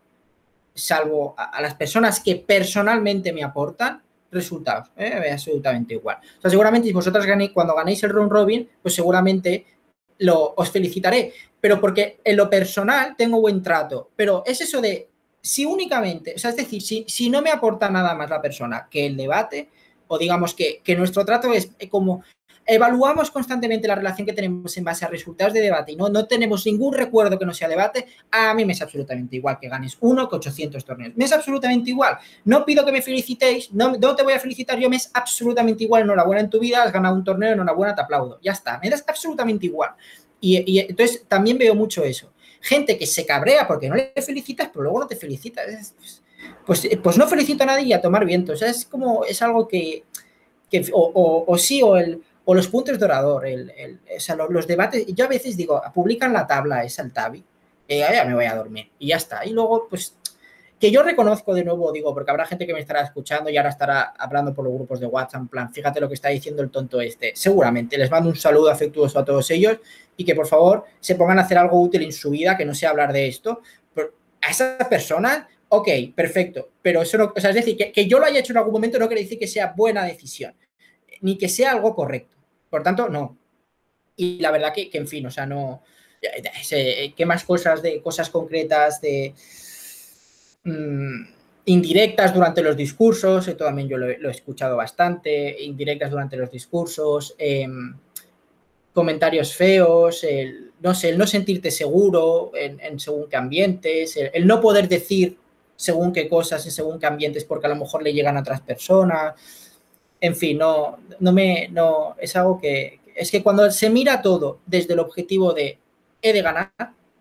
salvo 0.74 1.34
a, 1.36 1.60
las 1.60 1.74
personas 1.74 2.20
que 2.20 2.36
personalmente 2.36 3.32
me 3.32 3.42
aportan, 3.42 4.02
resultados. 4.30 4.90
¿eh? 4.96 5.30
Absolutamente 5.32 5.94
igual. 5.94 6.18
O 6.38 6.40
sea, 6.40 6.50
seguramente 6.50 6.88
si 6.88 6.94
vosotras 6.94 7.26
ganéis, 7.26 7.50
cuando 7.52 7.74
ganéis 7.74 8.02
el 8.02 8.10
round 8.10 8.30
robin, 8.30 8.68
pues 8.82 8.94
seguramente 8.94 9.66
lo, 10.18 10.54
os 10.56 10.70
felicitaré, 10.70 11.32
pero 11.60 11.80
porque 11.80 12.20
en 12.22 12.36
lo 12.36 12.48
personal 12.48 13.14
tengo 13.16 13.40
buen 13.40 13.62
trato. 13.62 14.10
Pero 14.14 14.42
es 14.46 14.60
eso 14.60 14.80
de, 14.80 15.08
si 15.40 15.64
únicamente, 15.64 16.34
o 16.36 16.38
sea, 16.38 16.50
es 16.50 16.56
decir, 16.56 16.82
si, 16.82 17.04
si 17.08 17.30
no 17.30 17.42
me 17.42 17.50
aporta 17.50 17.88
nada 17.88 18.14
más 18.14 18.30
la 18.30 18.42
persona 18.42 18.86
que 18.90 19.06
el 19.06 19.16
debate, 19.16 19.68
o 20.06 20.18
digamos 20.18 20.54
que, 20.54 20.80
que 20.82 20.96
nuestro 20.96 21.24
trato 21.24 21.52
es 21.52 21.70
como 21.90 22.22
evaluamos 22.68 23.30
constantemente 23.30 23.88
la 23.88 23.94
relación 23.94 24.26
que 24.26 24.34
tenemos 24.34 24.76
en 24.76 24.84
base 24.84 25.02
a 25.06 25.08
resultados 25.08 25.54
de 25.54 25.60
debate 25.60 25.92
y 25.92 25.96
no, 25.96 26.10
no 26.10 26.26
tenemos 26.26 26.66
ningún 26.66 26.92
recuerdo 26.92 27.38
que 27.38 27.46
no 27.46 27.54
sea 27.54 27.66
debate, 27.66 28.06
a 28.30 28.52
mí 28.52 28.66
me 28.66 28.74
es 28.74 28.82
absolutamente 28.82 29.36
igual 29.36 29.58
que 29.58 29.70
ganes 29.70 29.96
uno 30.00 30.28
que 30.28 30.36
800 30.36 30.84
torneos. 30.84 31.16
Me 31.16 31.24
es 31.24 31.32
absolutamente 31.32 31.88
igual. 31.88 32.18
No 32.44 32.66
pido 32.66 32.84
que 32.84 32.92
me 32.92 33.00
felicitéis, 33.00 33.72
no, 33.72 33.92
no 33.92 34.14
te 34.14 34.22
voy 34.22 34.34
a 34.34 34.38
felicitar 34.38 34.78
yo, 34.78 34.90
me 34.90 34.96
es 34.96 35.10
absolutamente 35.14 35.84
igual. 35.84 36.02
Enhorabuena 36.02 36.42
en 36.42 36.50
tu 36.50 36.60
vida, 36.60 36.82
has 36.82 36.92
ganado 36.92 37.14
un 37.14 37.24
torneo, 37.24 37.54
enhorabuena, 37.54 37.94
te 37.94 38.02
aplaudo. 38.02 38.38
Ya 38.42 38.52
está, 38.52 38.78
me 38.78 38.90
das 38.90 39.02
absolutamente 39.08 39.64
igual. 39.64 39.92
Y, 40.38 40.78
entonces 40.78 41.24
también 41.26 41.56
veo 41.56 41.74
mucho 41.74 42.04
eso. 42.04 42.34
Gente 42.60 42.98
que 42.98 43.06
se 43.06 43.24
cabrea 43.24 43.66
porque 43.66 43.88
no 43.88 43.94
le 43.94 44.12
felicitas, 44.20 44.68
pero 44.68 44.82
luego 44.82 45.00
no 45.00 45.06
te 45.06 45.16
felicitas. 45.16 45.94
Pues, 46.66 46.82
pues, 46.82 46.98
pues, 47.02 47.16
no 47.16 47.26
felicito 47.26 47.62
a 47.62 47.66
nadie 47.66 47.86
y 47.86 47.92
a 47.94 48.02
tomar 48.02 48.26
viento. 48.26 48.52
O 48.52 48.56
sea, 48.56 48.68
es 48.68 48.84
como, 48.84 49.24
es 49.24 49.40
algo 49.40 49.66
que, 49.66 50.04
que 50.70 50.84
o, 50.92 51.44
o 51.46 51.58
sí, 51.58 51.82
o 51.82 51.96
el 51.96 52.22
o 52.50 52.54
los 52.54 52.66
puntos 52.68 52.98
de 52.98 53.04
orador, 53.04 53.44
los, 54.48 54.66
debates. 54.66 55.04
Yo 55.08 55.26
a 55.26 55.28
veces 55.28 55.54
digo, 55.54 55.82
publican 55.92 56.32
la 56.32 56.46
tabla, 56.46 56.82
es 56.82 56.98
el 56.98 57.12
tabi, 57.12 57.44
ya 57.86 58.24
me 58.24 58.32
voy 58.32 58.46
a 58.46 58.54
dormir 58.54 58.90
y 58.98 59.08
ya 59.08 59.16
está. 59.16 59.44
Y 59.44 59.50
luego, 59.50 59.86
pues, 59.86 60.16
que 60.80 60.90
yo 60.90 61.02
reconozco 61.02 61.52
de 61.52 61.62
nuevo, 61.62 61.92
digo, 61.92 62.14
porque 62.14 62.30
habrá 62.30 62.46
gente 62.46 62.66
que 62.66 62.72
me 62.72 62.80
estará 62.80 63.02
escuchando 63.02 63.50
y 63.50 63.58
ahora 63.58 63.68
estará 63.68 64.14
hablando 64.16 64.54
por 64.54 64.64
los 64.64 64.72
grupos 64.72 64.98
de 64.98 65.04
WhatsApp, 65.04 65.42
en 65.42 65.48
plan, 65.48 65.74
fíjate 65.74 66.00
lo 66.00 66.08
que 66.08 66.14
está 66.14 66.30
diciendo 66.30 66.62
el 66.62 66.70
tonto 66.70 67.02
este. 67.02 67.32
Seguramente, 67.36 67.98
les 67.98 68.10
mando 68.10 68.30
un 68.30 68.36
saludo 68.36 68.70
afectuoso 68.70 69.18
a 69.18 69.26
todos 69.26 69.50
ellos 69.50 69.76
y 70.16 70.24
que 70.24 70.34
por 70.34 70.46
favor 70.46 70.84
se 71.00 71.16
pongan 71.16 71.38
a 71.38 71.42
hacer 71.42 71.58
algo 71.58 71.78
útil 71.78 72.00
en 72.00 72.12
su 72.12 72.30
vida, 72.30 72.56
que 72.56 72.64
no 72.64 72.74
sea 72.74 72.88
hablar 72.88 73.12
de 73.12 73.28
esto. 73.28 73.60
A 74.40 74.50
esas 74.50 74.88
personas, 74.88 75.44
ok, 75.68 75.88
perfecto, 76.14 76.70
pero 76.80 77.02
eso 77.02 77.18
no, 77.18 77.30
o 77.36 77.40
sea, 77.40 77.50
es 77.50 77.56
decir, 77.56 77.76
que 77.76 78.06
yo 78.06 78.18
lo 78.18 78.24
haya 78.24 78.40
hecho 78.40 78.54
en 78.54 78.56
algún 78.56 78.72
momento 78.72 78.98
no 78.98 79.06
quiere 79.06 79.24
decir 79.24 79.38
que 79.38 79.46
sea 79.46 79.74
buena 79.76 80.04
decisión, 80.04 80.54
ni 81.20 81.36
que 81.36 81.50
sea 81.50 81.72
algo 81.72 81.94
correcto. 81.94 82.37
Por 82.70 82.82
tanto, 82.82 83.08
no. 83.08 83.36
Y 84.16 84.38
la 84.40 84.50
verdad 84.50 84.72
que, 84.74 84.90
en 84.92 85.06
fin, 85.06 85.26
o 85.26 85.30
sea, 85.30 85.46
no. 85.46 85.82
¿Qué 86.70 87.24
más 87.26 87.44
cosas 87.44 87.80
de 87.80 88.02
cosas 88.02 88.28
concretas 88.28 89.00
de 89.00 89.34
mm, 90.64 91.22
indirectas 91.66 92.34
durante 92.34 92.62
los 92.62 92.76
discursos? 92.76 93.46
Esto 93.46 93.64
también 93.64 93.88
yo 93.88 93.96
lo, 93.96 94.08
he 94.08 94.30
escuchado 94.30 94.76
bastante. 94.76 95.62
Indirectas 95.62 96.10
durante 96.10 96.36
los 96.36 96.50
discursos. 96.50 97.34
Em, 97.38 97.94
comentarios 98.98 99.54
feos, 99.54 100.24
el, 100.24 100.72
no 100.80 100.92
sé, 100.92 101.10
el 101.10 101.18
no 101.18 101.24
sentirte 101.24 101.70
seguro 101.70 102.50
en, 102.54 102.98
según 102.98 103.28
qué 103.28 103.36
ambientes, 103.36 104.16
el, 104.16 104.44
no 104.44 104.60
poder 104.60 104.88
decir 104.88 105.38
según 105.76 106.12
qué 106.12 106.28
cosas 106.28 106.66
en 106.66 106.72
según 106.72 106.98
qué 106.98 107.06
ambientes 107.06 107.44
porque 107.44 107.66
a 107.66 107.70
lo 107.70 107.76
mejor 107.76 108.02
le 108.02 108.12
llegan 108.12 108.36
a 108.36 108.40
otras 108.40 108.60
personas 108.60 109.34
en 110.20 110.36
fin, 110.36 110.58
no, 110.58 110.98
no 111.20 111.32
me, 111.32 111.68
no, 111.68 112.16
es 112.18 112.34
algo 112.36 112.60
que, 112.60 113.00
es 113.14 113.30
que 113.30 113.42
cuando 113.42 113.70
se 113.70 113.90
mira 113.90 114.22
todo 114.22 114.60
desde 114.66 114.94
el 114.94 115.00
objetivo 115.00 115.52
de 115.52 115.78
he 116.20 116.32
de 116.32 116.42
ganar, 116.42 116.72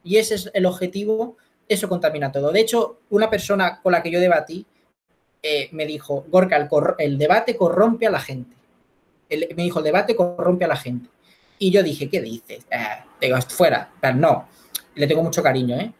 y 0.04 0.18
ese 0.18 0.36
es 0.36 0.52
el 0.54 0.66
objetivo, 0.66 1.38
eso 1.68 1.90
contamina 1.90 2.32
todo. 2.32 2.52
De 2.52 2.62
hecho, 2.62 3.00
una 3.10 3.30
persona 3.30 3.82
con 3.82 3.92
la 3.92 4.02
que 4.02 4.10
yo 4.10 4.20
debatí 4.20 4.66
eh, 5.44 5.70
me 5.72 5.86
dijo, 5.86 6.26
Gorka, 6.30 6.68
el, 6.98 7.18
debate 7.18 7.56
corrompe 7.56 8.08
a 8.08 8.12
la 8.12 8.20
gente. 8.20 8.56
me 9.30 9.64
dijo, 9.64 9.80
el 9.80 9.86
debate 9.86 10.16
corrompe 10.16 10.66
a 10.66 10.70
la 10.70 10.78
gente. 10.78 11.10
Y 11.60 11.72
yo 11.72 11.84
dije, 11.84 12.10
¿qué 12.10 12.22
dices? 12.22 12.66
Eh, 12.72 13.04
digo, 13.22 13.40
fuera. 13.42 13.92
Pero 14.00 14.16
no, 14.16 14.48
le 14.96 15.08
tengo 15.08 15.24
mucho 15.24 15.44
cariño, 15.44 15.76
¿eh? 15.76 15.92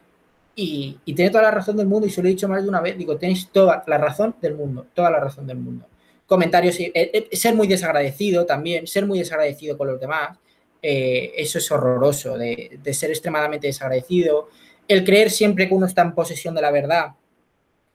Y, 0.56 0.98
y 1.06 1.14
tiene 1.14 1.30
toda 1.30 1.44
la 1.44 1.52
razón 1.52 1.78
del 1.78 1.86
mundo, 1.86 2.08
y 2.08 2.10
se 2.10 2.22
lo 2.22 2.28
he 2.28 2.32
dicho 2.32 2.48
más 2.48 2.64
de 2.64 2.70
una 2.70 2.82
vez, 2.82 2.98
digo, 2.98 3.16
tenéis 3.18 3.50
toda 3.50 3.84
la 3.86 3.98
razón 4.00 4.36
del 4.42 4.56
mundo, 4.56 4.88
toda 4.96 5.12
la 5.12 5.20
razón 5.20 5.46
del 5.46 5.58
mundo 5.58 5.86
comentarios, 6.28 6.80
eh, 6.80 6.92
eh, 6.94 7.30
ser 7.36 7.56
muy 7.56 7.68
desagradecido 7.68 8.46
también, 8.46 8.86
ser 8.86 9.08
muy 9.08 9.18
desagradecido 9.18 9.78
con 9.78 9.88
los 9.88 10.00
demás, 10.00 10.38
eh, 10.82 11.34
eso 11.38 11.58
es 11.58 11.72
horroroso, 11.72 12.38
de, 12.38 12.80
ser 12.94 13.10
extremadamente 13.10 13.68
desagradecido, 13.68 14.50
el 14.88 15.04
creer 15.04 15.32
siempre 15.32 15.68
que 15.68 15.74
uno 15.74 15.88
está 15.88 16.02
en 16.04 16.14
posesión 16.14 16.54
de 16.54 16.62
la 16.62 16.70
verdad, 16.70 17.14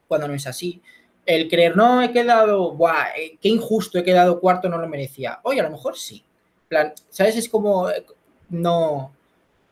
cuando 0.07 0.27
no 0.27 0.33
es 0.33 0.47
así, 0.47 0.81
el 1.25 1.47
creer, 1.47 1.77
no, 1.77 2.01
he 2.01 2.11
quedado, 2.11 2.73
buah, 2.73 3.13
qué 3.39 3.49
injusto, 3.49 3.99
he 3.99 4.03
quedado 4.03 4.41
cuarto, 4.41 4.67
no 4.67 4.77
lo 4.77 4.89
merecía. 4.89 5.39
Oye, 5.43 5.61
a 5.61 5.63
lo 5.63 5.69
mejor 5.69 5.97
sí. 5.97 6.21
plan, 6.67 6.91
¿sabes? 7.09 7.37
Es 7.37 7.47
como, 7.47 7.87
no, 8.49 9.15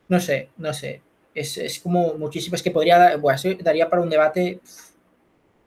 no 0.07 0.19
sé, 0.21 0.49
no 0.55 0.73
sé. 0.73 1.01
Es, 1.35 1.79
como 1.83 2.13
muchísimo, 2.13 2.55
es 2.55 2.63
que 2.63 2.71
podría, 2.71 3.17
bueno, 3.17 3.37
daría 3.59 3.89
para 3.89 4.01
un 4.01 4.09
debate. 4.09 4.61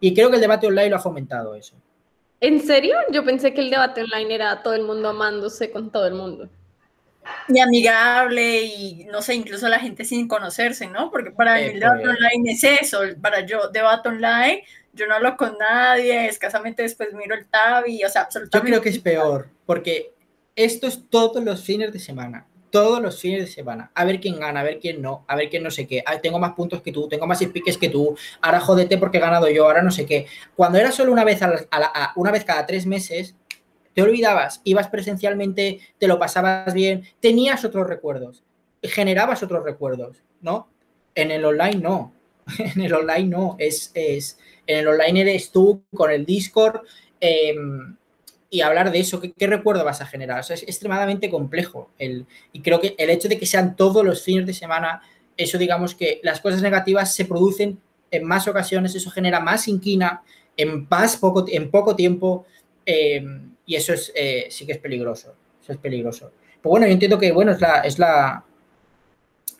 Y 0.01 0.15
creo 0.15 0.31
que 0.31 0.37
el 0.37 0.43
debate 0.43 0.67
online 0.67 0.89
lo 0.89 0.97
ha 0.97 1.01
fomentado 1.01 1.55
eso. 1.55 1.75
¿En 2.47 2.61
serio? 2.61 2.95
Yo 3.11 3.25
pensé 3.25 3.55
que 3.55 3.63
el 3.63 3.71
debate 3.71 4.03
online 4.03 4.35
era 4.35 4.63
todo 4.63 4.75
el 4.75 4.83
mundo 4.83 5.09
amándose 5.09 5.71
con 5.71 5.91
todo 5.91 6.07
el 6.07 6.13
mundo. 6.13 6.51
Y 7.49 7.59
amigable 7.59 8.65
y 8.65 9.05
no 9.11 9.23
sé, 9.23 9.35
incluso 9.35 9.67
la 9.67 9.79
gente 9.79 10.05
sin 10.05 10.29
conocerse, 10.29 10.87
¿no? 10.87 11.11
Porque 11.11 11.31
para 11.31 11.55
mí 11.55 11.63
el 11.63 11.81
debate 11.81 12.07
online 12.07 12.53
es 12.53 12.63
eso, 12.63 13.01
para 13.23 13.47
yo 13.47 13.69
debate 13.69 14.11
online, 14.11 14.63
yo 14.93 15.07
no 15.07 15.15
hablo 15.15 15.39
con 15.39 15.57
nadie, 15.57 16.27
escasamente 16.29 16.83
después 16.83 17.15
miro 17.15 17.35
el 17.35 17.47
tab 17.47 17.87
y, 17.87 18.05
o 18.05 18.11
sea, 18.11 18.23
absolutamente. 18.23 18.71
Yo 18.71 18.73
creo 18.73 18.83
que 18.83 18.91
es 18.91 18.99
peor, 18.99 19.49
porque 19.65 20.13
esto 20.55 20.87
es 20.87 21.01
todos 21.09 21.43
los 21.43 21.65
fines 21.65 21.95
de 21.95 21.99
semana 21.99 22.47
todos 22.75 23.01
los 23.01 23.21
fines 23.21 23.43
de 23.43 23.47
semana, 23.47 23.93
a 23.95 24.05
ver 24.05 24.19
quién 24.19 24.41
gana, 24.41 24.59
a 24.59 24.65
ver 24.65 24.81
quién 24.81 25.01
no, 25.01 25.25
a 25.29 25.37
ver 25.37 25.49
quién 25.49 25.63
no 25.63 25.71
sé 25.71 25.87
qué, 25.87 26.03
tengo 26.21 26.41
más 26.41 26.55
puntos 26.55 26.83
que 26.83 26.91
tú, 26.91 27.07
tengo 27.07 27.25
más 27.25 27.39
piques 27.39 27.79
que 27.79 27.89
tú, 27.89 28.19
ahora 28.41 28.59
jódete 28.59 28.99
porque 28.99 29.19
he 29.19 29.21
ganado 29.21 29.49
yo, 29.49 29.67
ahora 29.67 29.81
no 29.81 29.93
sé 29.93 30.07
qué. 30.07 30.27
Cuando 30.57 30.79
era 30.79 30.91
solo 30.91 31.13
una 31.13 31.23
vez, 31.23 31.39
una 32.17 32.33
vez 32.33 32.45
cada 32.45 32.67
tres 32.67 32.85
meses, 32.85 33.37
te 33.95 34.03
olvidabas, 34.03 34.61
ibas 34.65 34.89
presencialmente, 34.89 35.83
te 35.99 36.09
lo 36.09 36.19
pasabas 36.19 36.75
bien, 36.75 37.05
tenías 37.21 37.65
otros 37.65 37.87
recuerdos, 37.87 38.43
generabas 38.83 39.45
otros 39.45 39.63
recuerdos, 39.63 40.25
¿no? 40.41 40.69
En 41.15 41.31
el 41.31 41.45
online 41.45 41.77
no, 41.77 42.13
en 42.59 42.83
el 42.83 42.93
online 42.93 43.29
no, 43.29 43.55
es, 43.61 43.93
es 43.95 44.37
en 44.67 44.79
el 44.79 44.89
online 44.89 45.21
eres 45.21 45.53
tú 45.53 45.85
con 45.95 46.11
el 46.11 46.27
Discord. 46.27 46.81
Eh, 47.21 47.55
y 48.55 48.61
hablar 48.61 48.93
de 48.93 49.01
eso, 49.01 49.21
¿qué, 49.21 49.47
recuerdo 49.49 49.85
vas 49.85 50.01
a 50.01 50.07
generar? 50.07 50.39
O 50.39 50.53
es 50.53 50.63
extremadamente 50.63 51.29
complejo. 51.29 51.91
El, 51.99 52.25
y 52.53 52.63
creo 52.63 52.81
que 52.81 52.95
el 52.99 53.11
hecho 53.11 53.29
de 53.29 53.37
que 53.37 53.47
sean 53.47 53.75
todos 53.75 54.05
los 54.05 54.23
fines 54.23 54.47
de 54.47 54.55
semana, 54.55 55.03
eso 55.37 55.59
digamos 55.59 55.97
que 55.97 56.21
las 56.23 56.41
cosas 56.41 56.63
negativas 56.63 57.13
se 57.13 57.25
producen 57.25 57.81
en 58.13 58.25
más 58.25 58.47
ocasiones, 58.47 58.95
eso 58.95 59.11
genera 59.11 59.41
más 59.41 59.67
inquina 59.67 60.23
en, 60.57 60.87
más 60.89 61.17
poco, 61.17 61.45
en 61.49 61.69
poco 61.69 61.97
tiempo 61.97 62.47
eh, 62.87 63.27
y 63.67 63.75
eso 63.75 63.93
es, 63.93 64.13
eh, 64.15 64.47
sí 64.51 64.65
que 64.67 64.73
es 64.73 64.79
peligroso. 64.79 65.35
Eso 65.61 65.73
es 65.73 65.79
peligroso. 65.79 66.31
Pues 66.63 66.71
bueno, 66.71 66.87
yo 66.87 66.93
entiendo 66.93 67.19
que 67.19 67.33
bueno, 67.33 67.51
es 67.83 67.99
la, 67.99 68.45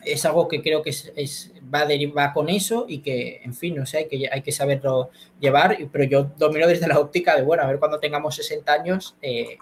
es 0.05 0.25
algo 0.25 0.47
que 0.47 0.61
creo 0.61 0.81
que 0.81 0.91
es, 0.91 1.51
va, 1.73 2.33
con 2.33 2.49
eso 2.49 2.85
y 2.87 2.99
que, 2.99 3.41
en 3.43 3.53
fin, 3.53 3.75
no 3.75 3.85
sé, 3.85 3.97
hay 3.97 4.07
que, 4.07 4.29
hay 4.31 4.41
que 4.41 4.51
saberlo 4.51 5.09
llevar, 5.39 5.77
pero 5.91 6.03
yo 6.03 6.31
domino 6.37 6.67
desde 6.67 6.87
la 6.87 6.99
óptica 6.99 7.35
de, 7.35 7.41
bueno, 7.41 7.63
a 7.63 7.67
ver 7.67 7.79
cuando 7.79 7.99
tengamos 7.99 8.35
60 8.35 8.71
años, 8.71 9.15
eh, 9.21 9.57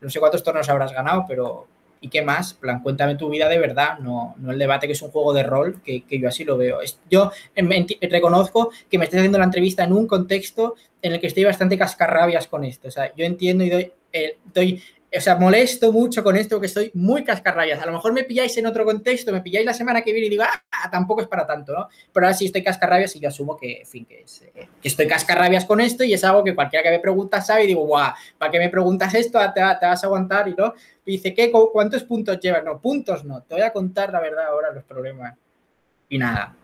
no 0.00 0.10
sé 0.10 0.18
cuántos 0.18 0.42
torneos 0.42 0.68
habrás 0.68 0.92
ganado, 0.92 1.24
pero 1.28 1.66
¿y 2.00 2.08
qué 2.08 2.22
más? 2.22 2.54
plan, 2.54 2.82
cuéntame 2.82 3.14
tu 3.14 3.28
vida 3.28 3.48
de 3.48 3.58
verdad, 3.58 3.98
no, 3.98 4.34
no 4.38 4.50
el 4.50 4.58
debate 4.58 4.86
que 4.86 4.94
es 4.94 5.02
un 5.02 5.10
juego 5.10 5.32
de 5.32 5.42
rol, 5.42 5.80
que, 5.82 6.04
yo 6.08 6.28
así 6.28 6.44
lo 6.44 6.56
veo. 6.56 6.80
Yo 7.08 7.30
reconozco 8.02 8.70
que 8.90 8.98
me 8.98 9.04
estoy 9.04 9.18
haciendo 9.20 9.38
la 9.38 9.44
entrevista 9.44 9.84
en 9.84 9.92
un 9.92 10.06
contexto 10.06 10.74
en 11.02 11.12
el 11.12 11.20
que 11.20 11.28
estoy 11.28 11.44
bastante 11.44 11.78
cascarrabias 11.78 12.46
con 12.46 12.64
esto, 12.64 12.88
o 12.88 12.90
sea, 12.90 13.14
yo 13.14 13.24
entiendo 13.24 13.64
y 13.64 13.70
doy, 13.70 13.92
eh, 14.12 14.38
doy 14.52 14.82
o 15.16 15.20
sea, 15.20 15.34
molesto 15.34 15.92
mucho 15.92 16.22
con 16.22 16.36
esto, 16.36 16.60
que 16.60 16.66
estoy 16.66 16.90
muy 16.94 17.24
cascarrabias. 17.24 17.82
A 17.82 17.86
lo 17.86 17.92
mejor 17.92 18.12
me 18.12 18.22
pilláis 18.22 18.56
en 18.58 18.66
otro 18.66 18.84
contexto, 18.84 19.32
me 19.32 19.40
pilláis 19.40 19.66
la 19.66 19.74
semana 19.74 20.02
que 20.02 20.12
viene 20.12 20.28
y 20.28 20.30
digo, 20.30 20.44
ah, 20.44 20.90
tampoco 20.90 21.22
es 21.22 21.26
para 21.26 21.46
tanto, 21.46 21.72
¿no? 21.72 21.88
Pero 22.12 22.26
ahora 22.26 22.36
sí 22.36 22.46
estoy 22.46 22.62
cascarrabias 22.62 23.16
y 23.16 23.20
yo 23.20 23.28
asumo 23.28 23.56
que, 23.56 23.80
en 23.80 23.86
fin, 23.86 24.04
que, 24.04 24.20
es, 24.22 24.42
eh, 24.42 24.68
que 24.80 24.88
estoy 24.88 25.08
cascarrabias 25.08 25.64
con 25.64 25.80
esto 25.80 26.04
y 26.04 26.14
es 26.14 26.22
algo 26.22 26.44
que 26.44 26.54
cualquiera 26.54 26.84
que 26.84 26.90
me 26.90 27.00
pregunta 27.00 27.40
sabe 27.40 27.64
y 27.64 27.66
digo, 27.68 27.84
guau, 27.86 28.12
¿para 28.38 28.52
qué 28.52 28.58
me 28.60 28.68
preguntas 28.68 29.12
esto? 29.14 29.40
Te, 29.52 29.60
vas 29.60 30.04
a 30.04 30.06
aguantar 30.06 30.46
y 30.48 30.54
no. 30.54 30.74
Y 31.04 31.12
dice, 31.12 31.34
¿qué? 31.34 31.50
¿Cuántos 31.50 32.04
puntos 32.04 32.38
llevas? 32.38 32.62
No, 32.62 32.80
puntos 32.80 33.24
no. 33.24 33.42
Te 33.42 33.56
voy 33.56 33.64
a 33.64 33.72
contar 33.72 34.12
la 34.12 34.20
verdad 34.20 34.46
ahora 34.46 34.72
los 34.72 34.84
problemas. 34.84 35.34
Y 36.08 36.18
nada. 36.18 36.54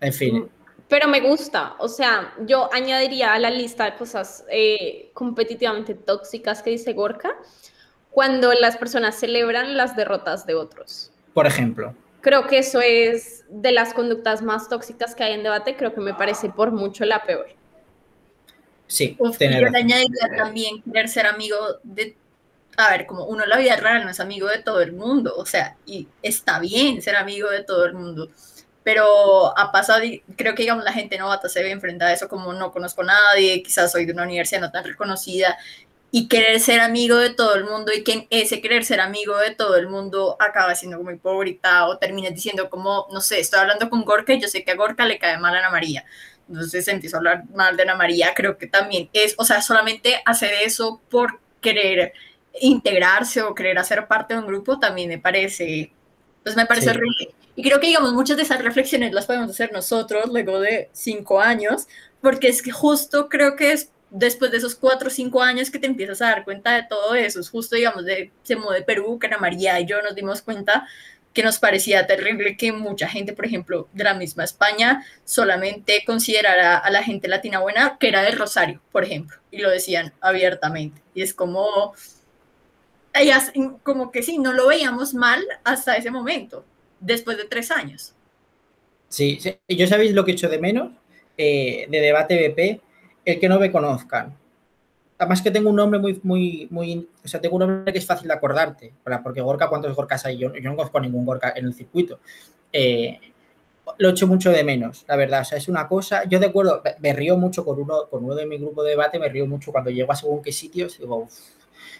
En 0.00 0.12
fin. 0.12 0.48
Pero 0.88 1.06
me 1.08 1.20
gusta, 1.20 1.74
o 1.78 1.88
sea, 1.88 2.34
yo 2.46 2.72
añadiría 2.72 3.34
a 3.34 3.38
la 3.38 3.50
lista 3.50 3.84
de 3.84 3.96
cosas 3.96 4.44
eh, 4.50 5.10
competitivamente 5.12 5.94
tóxicas 5.94 6.62
que 6.62 6.70
dice 6.70 6.94
Gorka, 6.94 7.34
cuando 8.10 8.52
las 8.54 8.78
personas 8.78 9.18
celebran 9.18 9.76
las 9.76 9.96
derrotas 9.96 10.46
de 10.46 10.54
otros. 10.54 11.12
Por 11.34 11.46
ejemplo. 11.46 11.94
Creo 12.22 12.46
que 12.46 12.58
eso 12.58 12.80
es 12.80 13.44
de 13.50 13.72
las 13.72 13.92
conductas 13.92 14.42
más 14.42 14.68
tóxicas 14.68 15.14
que 15.14 15.24
hay 15.24 15.34
en 15.34 15.42
debate, 15.42 15.76
creo 15.76 15.94
que 15.94 16.00
me 16.00 16.14
parece 16.14 16.48
por 16.48 16.72
mucho 16.72 17.04
la 17.04 17.24
peor. 17.24 17.46
Sí, 18.86 19.16
yo 19.18 19.46
le 19.46 19.78
añadiría 19.78 20.36
también 20.36 20.82
querer 20.82 21.08
ser 21.08 21.26
amigo 21.26 21.56
de 21.82 22.16
a 22.78 22.90
ver, 22.90 23.06
como 23.06 23.24
uno 23.24 23.42
en 23.42 23.50
la 23.50 23.58
vida 23.58 23.74
real 23.74 24.04
no 24.04 24.10
es 24.10 24.20
amigo 24.20 24.46
de 24.46 24.62
todo 24.62 24.80
el 24.80 24.92
mundo, 24.92 25.34
o 25.36 25.44
sea, 25.44 25.76
y 25.84 26.06
está 26.22 26.60
bien 26.60 27.02
ser 27.02 27.16
amigo 27.16 27.50
de 27.50 27.64
todo 27.64 27.84
el 27.84 27.94
mundo, 27.94 28.30
pero 28.88 29.52
ha 29.58 29.70
pasado, 29.70 30.00
creo 30.34 30.54
que 30.54 30.62
digamos 30.62 30.82
la 30.82 30.94
gente 30.94 31.18
novata 31.18 31.50
se 31.50 31.62
ve 31.62 31.72
enfrentada 31.72 32.10
a 32.10 32.14
eso 32.14 32.26
como 32.26 32.54
no 32.54 32.72
conozco 32.72 33.02
a 33.02 33.04
nadie, 33.04 33.62
quizás 33.62 33.92
soy 33.92 34.06
de 34.06 34.14
una 34.14 34.22
universidad 34.22 34.62
no 34.62 34.70
tan 34.70 34.82
reconocida, 34.82 35.58
y 36.10 36.26
querer 36.26 36.58
ser 36.58 36.80
amigo 36.80 37.18
de 37.18 37.28
todo 37.28 37.54
el 37.54 37.64
mundo 37.64 37.92
y 37.94 38.02
que 38.02 38.26
ese 38.30 38.62
querer 38.62 38.86
ser 38.86 39.02
amigo 39.02 39.36
de 39.36 39.54
todo 39.54 39.76
el 39.76 39.88
mundo 39.88 40.38
acaba 40.40 40.74
siendo 40.74 40.96
como 40.96 41.10
hipócrita 41.10 41.86
o 41.86 41.98
termines 41.98 42.34
diciendo 42.34 42.70
como, 42.70 43.08
no 43.12 43.20
sé, 43.20 43.40
estoy 43.40 43.60
hablando 43.60 43.90
con 43.90 44.06
Gorka 44.06 44.32
y 44.32 44.40
yo 44.40 44.48
sé 44.48 44.64
que 44.64 44.70
a 44.70 44.76
Gorka 44.76 45.04
le 45.04 45.18
cae 45.18 45.36
mal 45.36 45.54
a 45.54 45.58
Ana 45.58 45.68
María. 45.68 46.06
Entonces 46.48 46.88
empiezo 46.88 47.16
a 47.16 47.18
hablar 47.18 47.44
mal 47.54 47.76
de 47.76 47.82
Ana 47.82 47.94
María, 47.94 48.32
creo 48.34 48.56
que 48.56 48.68
también 48.68 49.10
es, 49.12 49.34
o 49.36 49.44
sea, 49.44 49.60
solamente 49.60 50.22
hacer 50.24 50.54
eso 50.64 51.02
por 51.10 51.40
querer 51.60 52.14
integrarse 52.58 53.42
o 53.42 53.54
querer 53.54 53.78
hacer 53.78 54.06
parte 54.06 54.32
de 54.32 54.40
un 54.40 54.46
grupo 54.46 54.78
también 54.78 55.10
me 55.10 55.18
parece, 55.18 55.92
pues 56.42 56.56
me 56.56 56.64
parece 56.64 56.88
horrible. 56.88 57.34
Y 57.58 57.62
creo 57.64 57.80
que, 57.80 57.88
digamos, 57.88 58.12
muchas 58.12 58.36
de 58.36 58.44
esas 58.44 58.62
reflexiones 58.62 59.12
las 59.12 59.26
podemos 59.26 59.50
hacer 59.50 59.72
nosotros 59.72 60.26
luego 60.30 60.60
de 60.60 60.90
cinco 60.92 61.40
años, 61.40 61.88
porque 62.20 62.46
es 62.46 62.62
que 62.62 62.70
justo 62.70 63.28
creo 63.28 63.56
que 63.56 63.72
es 63.72 63.90
después 64.10 64.52
de 64.52 64.58
esos 64.58 64.76
cuatro 64.76 65.08
o 65.08 65.10
cinco 65.10 65.42
años 65.42 65.68
que 65.68 65.80
te 65.80 65.88
empiezas 65.88 66.22
a 66.22 66.26
dar 66.26 66.44
cuenta 66.44 66.76
de 66.76 66.84
todo 66.84 67.16
eso, 67.16 67.40
es 67.40 67.50
justo, 67.50 67.74
digamos, 67.74 68.04
de, 68.04 68.30
se 68.44 68.54
de 68.54 68.82
Perú, 68.82 69.18
que 69.18 69.26
Ana 69.26 69.38
María 69.38 69.80
y 69.80 69.86
yo 69.86 70.00
nos 70.02 70.14
dimos 70.14 70.40
cuenta 70.40 70.86
que 71.32 71.42
nos 71.42 71.58
parecía 71.58 72.06
terrible 72.06 72.56
que 72.56 72.70
mucha 72.70 73.08
gente, 73.08 73.32
por 73.32 73.46
ejemplo, 73.46 73.88
de 73.92 74.04
la 74.04 74.14
misma 74.14 74.44
España, 74.44 75.04
solamente 75.24 76.04
considerara 76.06 76.78
a 76.78 76.90
la 76.90 77.02
gente 77.02 77.26
latina 77.26 77.58
buena 77.58 77.96
que 77.98 78.06
era 78.06 78.22
de 78.22 78.30
Rosario, 78.30 78.80
por 78.92 79.02
ejemplo, 79.02 79.36
y 79.50 79.58
lo 79.58 79.70
decían 79.70 80.12
abiertamente. 80.20 81.02
Y 81.12 81.22
es 81.22 81.34
como, 81.34 81.92
ellas, 83.14 83.50
como 83.82 84.12
que 84.12 84.22
sí, 84.22 84.38
no 84.38 84.52
lo 84.52 84.68
veíamos 84.68 85.12
mal 85.12 85.44
hasta 85.64 85.96
ese 85.96 86.12
momento, 86.12 86.64
después 87.00 87.36
de 87.36 87.44
tres 87.44 87.70
años. 87.70 88.14
Sí, 89.08 89.40
yo 89.68 89.86
sabéis 89.86 90.12
lo 90.12 90.24
que 90.24 90.32
echo 90.32 90.48
de 90.48 90.58
menos 90.58 90.92
eh, 91.36 91.86
de 91.88 92.00
debate 92.00 92.48
BP, 92.48 92.80
el 93.24 93.40
que 93.40 93.48
no 93.48 93.58
me 93.58 93.72
conozcan. 93.72 94.36
Además 95.16 95.42
que 95.42 95.50
tengo 95.50 95.70
un 95.70 95.76
nombre 95.76 95.98
muy, 95.98 96.20
muy, 96.22 96.68
muy, 96.70 97.08
o 97.24 97.28
sea, 97.28 97.40
tengo 97.40 97.56
un 97.56 97.60
nombre 97.60 97.92
que 97.92 97.98
es 97.98 98.06
fácil 98.06 98.28
de 98.28 98.34
acordarte, 98.34 98.92
porque 99.22 99.40
Gorka, 99.40 99.68
¿cuántos 99.68 99.96
Gorkas 99.96 100.26
hay? 100.26 100.38
Yo, 100.38 100.54
yo 100.54 100.70
no 100.70 100.76
conozco 100.76 101.00
ningún 101.00 101.24
Gorka 101.24 101.52
en 101.56 101.66
el 101.66 101.74
circuito. 101.74 102.20
Eh, 102.72 103.18
lo 103.96 104.10
echo 104.10 104.26
mucho 104.26 104.50
de 104.50 104.62
menos, 104.62 105.04
la 105.08 105.16
verdad. 105.16 105.40
O 105.40 105.44
sea, 105.44 105.58
es 105.58 105.68
una 105.68 105.88
cosa. 105.88 106.24
Yo 106.24 106.38
de 106.38 106.46
acuerdo, 106.46 106.82
me 107.00 107.12
río 107.12 107.36
mucho 107.36 107.64
con 107.64 107.80
uno, 107.80 108.08
con 108.08 108.24
uno 108.24 108.34
de 108.34 108.46
mi 108.46 108.58
grupo 108.58 108.82
de 108.82 108.90
debate, 108.90 109.18
me 109.18 109.28
río 109.28 109.46
mucho 109.46 109.72
cuando 109.72 109.90
llego 109.90 110.12
a 110.12 110.16
según 110.16 110.42
qué 110.42 110.52
sitios. 110.52 110.98
Digo, 110.98 111.28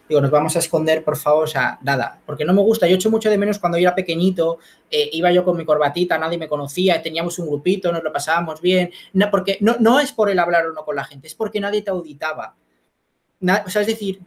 digo, 0.09 0.21
nos 0.21 0.31
vamos 0.31 0.57
a 0.57 0.59
esconder, 0.59 1.05
por 1.05 1.17
favor, 1.17 1.45
o 1.45 1.47
sea, 1.47 1.79
nada, 1.83 2.21
porque 2.25 2.45
no 2.45 2.55
me 2.55 2.63
gusta. 2.63 2.87
Yo 2.87 2.97
echo 2.97 3.11
mucho 3.11 3.29
de 3.29 3.37
menos 3.37 3.59
cuando 3.59 3.79
yo 3.79 3.89
era 3.89 3.95
pequeñito, 3.95 4.59
eh, 4.91 5.11
iba 5.13 5.31
yo 5.31 5.45
con 5.45 5.57
mi 5.57 5.65
corbatita, 5.65 6.17
nadie 6.19 6.39
me 6.39 6.49
conocía, 6.49 7.03
teníamos 7.03 7.39
un 7.39 7.47
grupito, 7.47 7.93
nos 7.93 8.03
lo 8.03 8.13
pasábamos 8.13 8.61
bien. 8.61 8.91
Porque 9.31 9.59
no, 9.61 9.77
no 9.79 10.01
es 10.01 10.13
por 10.13 10.31
el 10.31 10.39
hablar 10.39 10.67
o 10.67 10.73
no 10.73 10.85
con 10.85 10.97
la 10.97 11.05
gente, 11.05 11.27
es 11.27 11.35
porque 11.35 11.61
nadie 11.61 11.83
te 11.83 11.91
auditaba. 11.91 12.57
o 13.67 13.71
sea, 13.71 13.83
es 13.83 13.89
decir, 13.89 14.21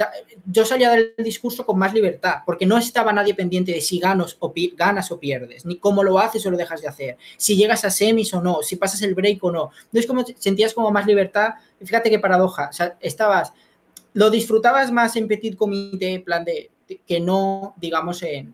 yo 0.45 0.65
salía 0.65 0.91
del 0.91 1.15
discurso 1.17 1.65
con 1.65 1.79
más 1.79 1.93
libertad, 1.93 2.43
porque 2.45 2.67
no 2.67 2.77
estaba 2.77 3.11
nadie 3.11 3.33
pendiente 3.33 3.71
de 3.71 3.81
si 3.81 3.99
ganas 3.99 4.37
o, 4.39 4.53
ganas 4.75 5.11
o 5.11 5.19
pierdes, 5.19 5.65
ni 5.65 5.77
cómo 5.77 6.03
lo 6.03 6.19
haces 6.19 6.45
o 6.45 6.51
lo 6.51 6.57
dejas 6.57 6.81
de 6.81 6.87
hacer, 6.89 7.17
si 7.37 7.55
llegas 7.55 7.83
a 7.85 7.89
semis 7.89 8.33
o 8.35 8.41
no, 8.41 8.61
si 8.61 8.75
pasas 8.75 9.01
el 9.01 9.15
break 9.15 9.43
o 9.43 9.51
no. 9.51 9.71
Entonces, 9.85 10.05
como 10.05 10.23
sentías 10.37 10.73
como 10.75 10.91
más 10.91 11.07
libertad, 11.07 11.55
fíjate 11.83 12.11
qué 12.11 12.19
paradoja, 12.19 12.69
o 12.69 12.73
sea, 12.73 12.97
estabas 12.99 13.51
lo 14.13 14.29
disfrutabas 14.29 14.91
más 14.91 15.15
en 15.15 15.27
petit 15.27 15.55
comité, 15.55 16.19
plan 16.19 16.43
de, 16.43 16.71
que 17.07 17.19
no, 17.19 17.73
digamos, 17.77 18.21
en, 18.23 18.53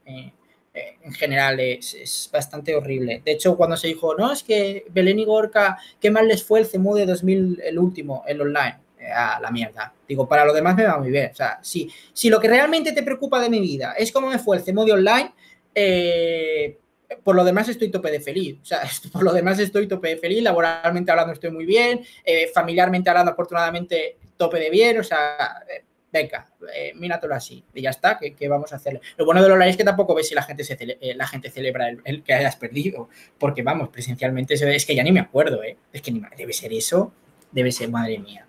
en 1.03 1.14
general 1.14 1.60
es, 1.60 2.30
bastante 2.32 2.76
horrible. 2.76 3.22
De 3.24 3.32
hecho, 3.32 3.55
cuando 3.55 3.78
se 3.78 3.88
dijo, 3.88 4.16
no, 4.16 4.32
es 4.32 4.43
que 4.43 4.86
Belén 4.89 5.20
y 5.20 5.26
Gorka, 5.26 5.78
qué 5.99 6.12
mal 6.12 6.28
les 6.28 6.43
fue 6.43 6.60
el 6.60 6.66
CEMU 6.66 6.95
de 6.95 7.05
2000, 7.05 7.62
el 7.64 7.80
último, 7.80 8.24
el 8.28 8.41
online. 8.41 8.80
A 9.16 9.39
la 9.39 9.51
mierda. 9.51 9.93
Digo, 10.08 10.28
para 10.28 10.43
lo 10.43 10.51
demás 10.53 10.76
me 10.76 10.84
va 10.84 10.97
muy 10.97 11.12
bien. 11.12 11.30
O 11.32 11.36
sea, 11.36 11.60
si, 11.62 11.89
si 12.12 12.30
lo 12.30 12.41
que 12.41 12.49
realmente 12.49 12.91
te 12.91 13.03
preocupa 13.03 13.39
de 13.39 13.49
mi 13.49 13.62
vida 13.62 13.93
es 13.97 14.12
cómo 14.12 14.28
me 14.28 14.39
fue 14.39 14.58
el 14.58 14.64
CEMU 14.64 14.84
de 14.84 14.91
online, 14.91 15.34
eh, 15.74 16.78
por 17.24 17.36
lo 17.36 17.45
demás 17.45 17.70
estoy 17.70 17.89
tope 17.89 18.12
de 18.12 18.20
feliz. 18.20 18.58
O 18.62 18.66
sea, 18.66 18.82
por 19.14 19.24
lo 19.24 19.32
demás 19.32 19.60
estoy 19.60 19.88
tope 19.88 20.10
de 20.10 20.18
feliz. 20.18 20.41
Laboralmente 20.41 21.12
hablando 21.12 21.32
estoy 21.32 21.51
muy 21.51 21.66
bien. 21.66 22.01
Eh, 22.26 22.49
familiarmente 22.53 23.10
hablando, 23.10 23.32
afortunadamente 23.32 24.18
tope 24.38 24.59
de 24.59 24.69
bien, 24.69 24.99
o 24.99 25.03
sea, 25.03 25.63
eh, 25.69 25.83
venga, 26.11 26.49
eh, 26.73 26.93
míratelo 26.95 27.35
así, 27.35 27.63
y 27.73 27.81
ya 27.81 27.89
está, 27.89 28.17
¿qué, 28.17 28.47
vamos 28.47 28.71
a 28.73 28.77
hacer? 28.77 28.99
Lo 29.17 29.25
bueno 29.25 29.41
de 29.41 29.49
los 29.49 29.57
live 29.57 29.71
es 29.71 29.77
que 29.77 29.83
tampoco 29.83 30.15
ves 30.15 30.27
si 30.27 30.35
la 30.35 30.43
gente, 30.43 30.63
se 30.63 30.77
eh, 30.79 31.13
la 31.15 31.27
gente 31.27 31.49
celebra 31.49 31.89
el, 32.03 32.23
que 32.23 32.33
hayas 32.33 32.55
perdido, 32.55 33.09
porque 33.38 33.63
vamos, 33.63 33.89
presencialmente 33.89 34.53
es 34.53 34.85
que 34.85 34.95
ya 34.95 35.03
ni 35.03 35.11
me 35.11 35.19
acuerdo, 35.19 35.63
¿eh? 35.63 35.77
es 35.91 36.01
que 36.01 36.11
ni, 36.11 36.21
debe 36.38 36.53
ser 36.53 36.73
eso, 36.73 37.13
debe 37.51 37.71
ser, 37.71 37.89
madre 37.89 38.19
mía. 38.19 38.45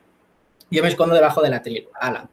Yo 0.70 0.82
me 0.82 0.88
escondo 0.88 1.14
debajo 1.14 1.42
de 1.42 1.50
la 1.50 1.62
tril, 1.62 1.88
ala. 1.94 2.28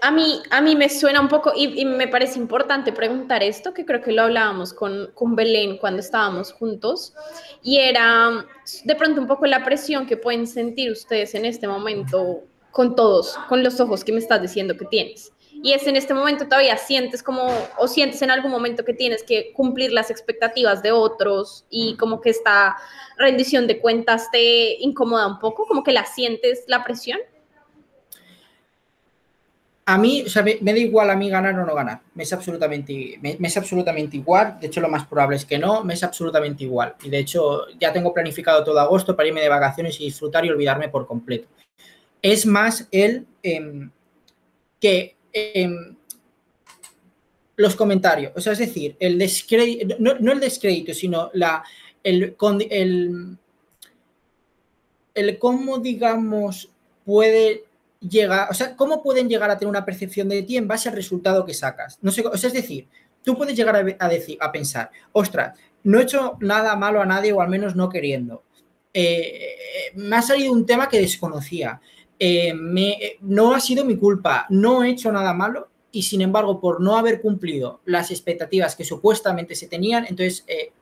A 0.00 0.12
mí, 0.12 0.40
a 0.50 0.60
mí 0.60 0.76
me 0.76 0.88
suena 0.88 1.20
un 1.20 1.28
poco, 1.28 1.52
y, 1.56 1.84
me 1.84 2.06
parece 2.06 2.38
importante 2.38 2.92
preguntar 2.92 3.42
esto, 3.42 3.74
que 3.74 3.84
creo 3.84 4.00
que 4.00 4.12
lo 4.12 4.22
hablábamos 4.22 4.72
con, 4.72 5.10
con 5.12 5.34
Belén 5.34 5.78
cuando 5.78 6.00
estábamos 6.00 6.52
juntos, 6.52 7.14
y 7.62 7.78
era 7.78 8.46
de 8.84 8.94
pronto 8.94 9.20
un 9.20 9.26
poco 9.26 9.46
la 9.46 9.64
presión 9.64 10.06
que 10.06 10.16
pueden 10.16 10.46
sentir 10.46 10.92
ustedes 10.92 11.34
en 11.34 11.44
este 11.44 11.66
momento 11.66 12.44
con 12.70 12.94
todos, 12.94 13.36
con 13.48 13.62
los 13.62 13.80
ojos 13.80 14.04
que 14.04 14.12
me 14.12 14.18
estás 14.18 14.40
diciendo 14.40 14.76
que 14.76 14.84
tienes. 14.84 15.32
Y 15.62 15.72
es 15.72 15.86
en 15.86 15.96
este 15.96 16.14
momento 16.14 16.44
todavía 16.44 16.76
sientes 16.76 17.22
como, 17.22 17.48
o 17.78 17.88
sientes 17.88 18.22
en 18.22 18.30
algún 18.30 18.50
momento 18.50 18.84
que 18.84 18.94
tienes 18.94 19.24
que 19.24 19.52
cumplir 19.52 19.92
las 19.92 20.10
expectativas 20.10 20.82
de 20.82 20.92
otros 20.92 21.64
y 21.68 21.96
como 21.96 22.20
que 22.20 22.30
esta 22.30 22.76
rendición 23.16 23.66
de 23.66 23.80
cuentas 23.80 24.30
te 24.30 24.76
incomoda 24.80 25.26
un 25.26 25.38
poco, 25.40 25.66
como 25.66 25.82
que 25.82 25.92
la 25.92 26.06
sientes 26.06 26.62
la 26.68 26.84
presión. 26.84 27.18
A 29.86 29.96
mí, 29.96 30.22
o 30.26 30.28
sea, 30.28 30.42
me, 30.42 30.58
da 30.60 30.78
igual 30.78 31.10
a 31.10 31.16
mí 31.16 31.30
ganar 31.30 31.58
o 31.58 31.64
no 31.64 31.74
ganar. 31.74 32.02
Me 32.14 32.22
es, 32.22 32.32
absolutamente, 32.32 33.18
me, 33.22 33.38
es 33.40 33.56
absolutamente 33.56 34.18
igual. 34.18 34.58
De 34.60 34.66
hecho, 34.66 34.82
lo 34.82 34.88
más 34.88 35.06
probable 35.06 35.36
es 35.36 35.46
que 35.46 35.58
no. 35.58 35.82
Me 35.82 35.94
es 35.94 36.04
absolutamente 36.04 36.64
igual. 36.64 36.94
Y 37.02 37.08
de 37.08 37.18
hecho, 37.18 37.62
ya 37.80 37.90
tengo 37.90 38.12
planificado 38.12 38.62
todo 38.62 38.78
agosto 38.78 39.16
para 39.16 39.28
irme 39.28 39.40
de 39.40 39.48
vacaciones 39.48 39.98
y 39.98 40.04
disfrutar 40.04 40.44
y 40.44 40.50
olvidarme 40.50 40.90
por 40.90 41.06
completo 41.06 41.48
es 42.22 42.46
más 42.46 42.88
el 42.90 43.26
em, 43.42 43.90
que 44.80 45.16
em, 45.32 45.96
los 47.56 47.74
comentarios, 47.74 48.32
o 48.36 48.40
sea, 48.40 48.52
es 48.52 48.58
decir, 48.58 48.96
el 49.00 49.18
descrédito, 49.18 49.96
no, 49.98 50.32
el 50.32 50.40
descrédito, 50.40 50.94
sino 50.94 51.30
la, 51.34 51.64
el, 52.04 52.36
el, 52.70 53.36
el 55.14 55.38
cómo, 55.38 55.78
digamos, 55.78 56.70
puede 57.04 57.64
llegar, 58.00 58.48
o 58.50 58.54
sea, 58.54 58.76
cómo 58.76 59.02
pueden 59.02 59.28
llegar 59.28 59.50
a 59.50 59.58
tener 59.58 59.70
una 59.70 59.84
percepción 59.84 60.28
de 60.28 60.42
ti 60.42 60.56
en 60.56 60.68
base 60.68 60.88
al 60.88 60.94
resultado 60.94 61.44
que 61.44 61.54
sacas. 61.54 61.98
No 62.00 62.10
sé, 62.10 62.24
o 62.24 62.36
sea, 62.36 62.48
es 62.48 62.54
decir, 62.54 62.86
tú 63.24 63.36
puedes 63.36 63.56
llegar 63.56 63.96
a, 63.98 64.08
decir, 64.08 64.38
a 64.40 64.52
pensar, 64.52 64.90
ostras, 65.12 65.58
no 65.82 65.98
he 65.98 66.02
hecho 66.02 66.36
nada 66.40 66.76
malo 66.76 67.00
a 67.00 67.06
nadie 67.06 67.32
o 67.32 67.40
al 67.40 67.48
menos 67.48 67.74
no 67.74 67.88
queriendo. 67.88 68.44
Eh, 68.92 69.92
me 69.94 70.16
ha 70.16 70.22
salido 70.22 70.52
un 70.52 70.66
tema 70.66 70.88
que 70.88 71.00
desconocía. 71.00 71.80
Eh, 72.20 72.52
no 73.20 73.54
ha 73.54 73.60
sido 73.60 73.84
mi 73.84 73.96
culpa, 73.96 74.46
no 74.50 74.82
he 74.82 74.90
hecho 74.90 75.12
nada 75.12 75.32
malo 75.32 75.68
y 75.92 76.02
sin 76.02 76.20
embargo 76.20 76.60
por 76.60 76.80
no 76.80 76.96
haber 76.96 77.20
cumplido 77.20 77.80
las 77.84 78.10
expectativas 78.10 78.74
que 78.74 78.84
supuestamente 78.84 79.54
se 79.54 79.68
tenían, 79.68 80.04
entonces 80.04 80.44
eh, 80.48 80.72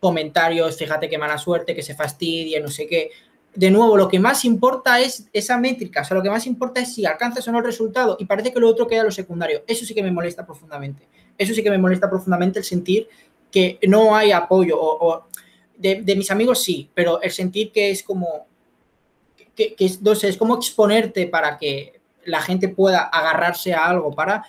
comentarios, 0.00 0.76
fíjate 0.76 1.08
qué 1.08 1.16
mala 1.16 1.38
suerte, 1.38 1.74
que 1.74 1.82
se 1.82 1.94
fastidia, 1.94 2.60
no 2.60 2.68
sé 2.68 2.86
qué. 2.86 3.10
De 3.54 3.70
nuevo, 3.70 3.96
lo 3.96 4.08
que 4.08 4.18
más 4.18 4.44
importa 4.44 5.00
es 5.00 5.28
esa 5.32 5.58
métrica, 5.58 6.00
o 6.00 6.04
sea, 6.04 6.16
lo 6.16 6.22
que 6.24 6.28
más 6.28 6.44
importa 6.46 6.80
es 6.80 6.92
si 6.92 7.06
alcanzas 7.06 7.46
o 7.46 7.52
no 7.52 7.58
el 7.58 7.64
resultado 7.64 8.16
y 8.18 8.24
parece 8.24 8.52
que 8.52 8.58
lo 8.58 8.68
otro 8.68 8.88
queda 8.88 9.04
lo 9.04 9.12
secundario. 9.12 9.62
Eso 9.68 9.84
sí 9.84 9.94
que 9.94 10.02
me 10.02 10.10
molesta 10.10 10.44
profundamente. 10.44 11.06
Eso 11.38 11.54
sí 11.54 11.62
que 11.62 11.70
me 11.70 11.78
molesta 11.78 12.10
profundamente 12.10 12.58
el 12.58 12.64
sentir 12.64 13.08
que 13.50 13.78
no 13.86 14.16
hay 14.16 14.32
apoyo 14.32 14.76
o, 14.78 15.26
de 15.76 16.16
mis 16.16 16.30
amigos 16.32 16.62
sí, 16.62 16.90
pero 16.94 17.22
el 17.22 17.30
sentir 17.30 17.70
que 17.70 17.90
es 17.90 18.02
como 18.02 18.46
que, 19.54 19.74
que 19.74 19.84
es 19.84 20.36
como 20.36 20.56
exponerte 20.56 21.26
para 21.26 21.58
que 21.58 22.00
la 22.24 22.40
gente 22.40 22.68
pueda 22.68 23.02
agarrarse 23.02 23.74
a 23.74 23.86
algo 23.86 24.12
para, 24.12 24.44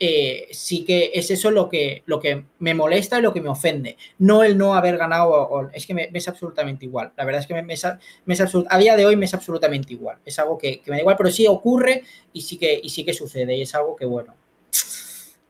eh, 0.00 0.46
sí 0.52 0.84
que 0.84 1.10
es 1.12 1.28
eso 1.32 1.50
lo 1.50 1.68
que, 1.68 2.04
lo 2.06 2.20
que 2.20 2.44
me 2.60 2.72
molesta 2.72 3.18
y 3.18 3.22
lo 3.22 3.32
que 3.32 3.40
me 3.40 3.48
ofende. 3.48 3.96
No 4.18 4.44
el 4.44 4.56
no 4.56 4.74
haber 4.74 4.96
ganado, 4.96 5.70
es 5.72 5.86
que 5.86 5.94
me, 5.94 6.08
es 6.12 6.28
absolutamente 6.28 6.84
igual. 6.84 7.12
La 7.16 7.24
verdad 7.24 7.40
es 7.40 7.46
que 7.46 7.60
me, 7.60 7.72
es, 7.72 7.84
a 7.84 8.78
día 8.78 8.96
de 8.96 9.06
hoy 9.06 9.16
me 9.16 9.26
es 9.26 9.34
absolutamente 9.34 9.92
igual. 9.92 10.18
Es 10.24 10.38
algo 10.38 10.56
que, 10.56 10.82
me 10.86 10.96
da 10.96 11.00
igual, 11.00 11.16
pero 11.16 11.30
sí 11.30 11.46
ocurre 11.46 12.04
y 12.32 12.42
sí, 12.42 12.56
que, 12.58 12.78
y 12.82 12.88
sí 12.90 13.04
que 13.04 13.12
sucede. 13.12 13.56
Y 13.56 13.62
es 13.62 13.74
algo 13.74 13.96
que, 13.96 14.06
bueno, 14.06 14.34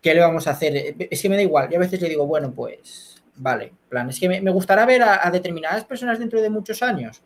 ¿qué 0.01 0.15
le 0.15 0.21
vamos 0.21 0.47
a 0.47 0.53
hacer? 0.53 0.97
Es 1.11 1.21
que 1.21 1.29
me 1.29 1.37
da 1.37 1.43
igual. 1.43 1.69
Y 1.71 1.77
a 1.77 1.81
veces 1.81 2.01
le 2.01 2.09
digo, 2.09 2.27
bueno, 2.27 2.53
pues, 2.55 3.23
vale, 3.37 3.73
plan, 3.89 4.09
es 4.09 4.19
que 4.19 4.29
me, 4.29 4.51
gustará 4.51 4.87
ver 4.87 5.03
a 5.03 5.31
determinadas 5.31 5.85
personas 5.85 6.19
dentro 6.19 6.41
de 6.41 6.49
muchos 6.49 6.83
años 6.83 7.23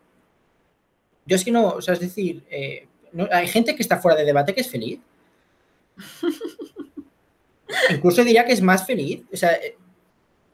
yo 1.26 1.36
es 1.36 1.44
que 1.44 1.50
no, 1.50 1.68
o 1.68 1.82
sea, 1.82 1.94
es 1.94 2.00
decir, 2.00 2.42
eh, 2.50 2.86
hay 3.30 3.46
gente 3.46 3.74
que 3.74 3.82
está 3.82 3.98
fuera 3.98 4.16
de 4.16 4.24
debate 4.24 4.54
que 4.54 4.60
es 4.62 4.70
feliz. 4.70 5.00
incluso 7.90 8.24
diría 8.24 8.44
que 8.44 8.52
es 8.52 8.62
más 8.62 8.86
feliz. 8.86 9.22
O 9.32 9.36
sea, 9.36 9.52
eh, 9.52 9.76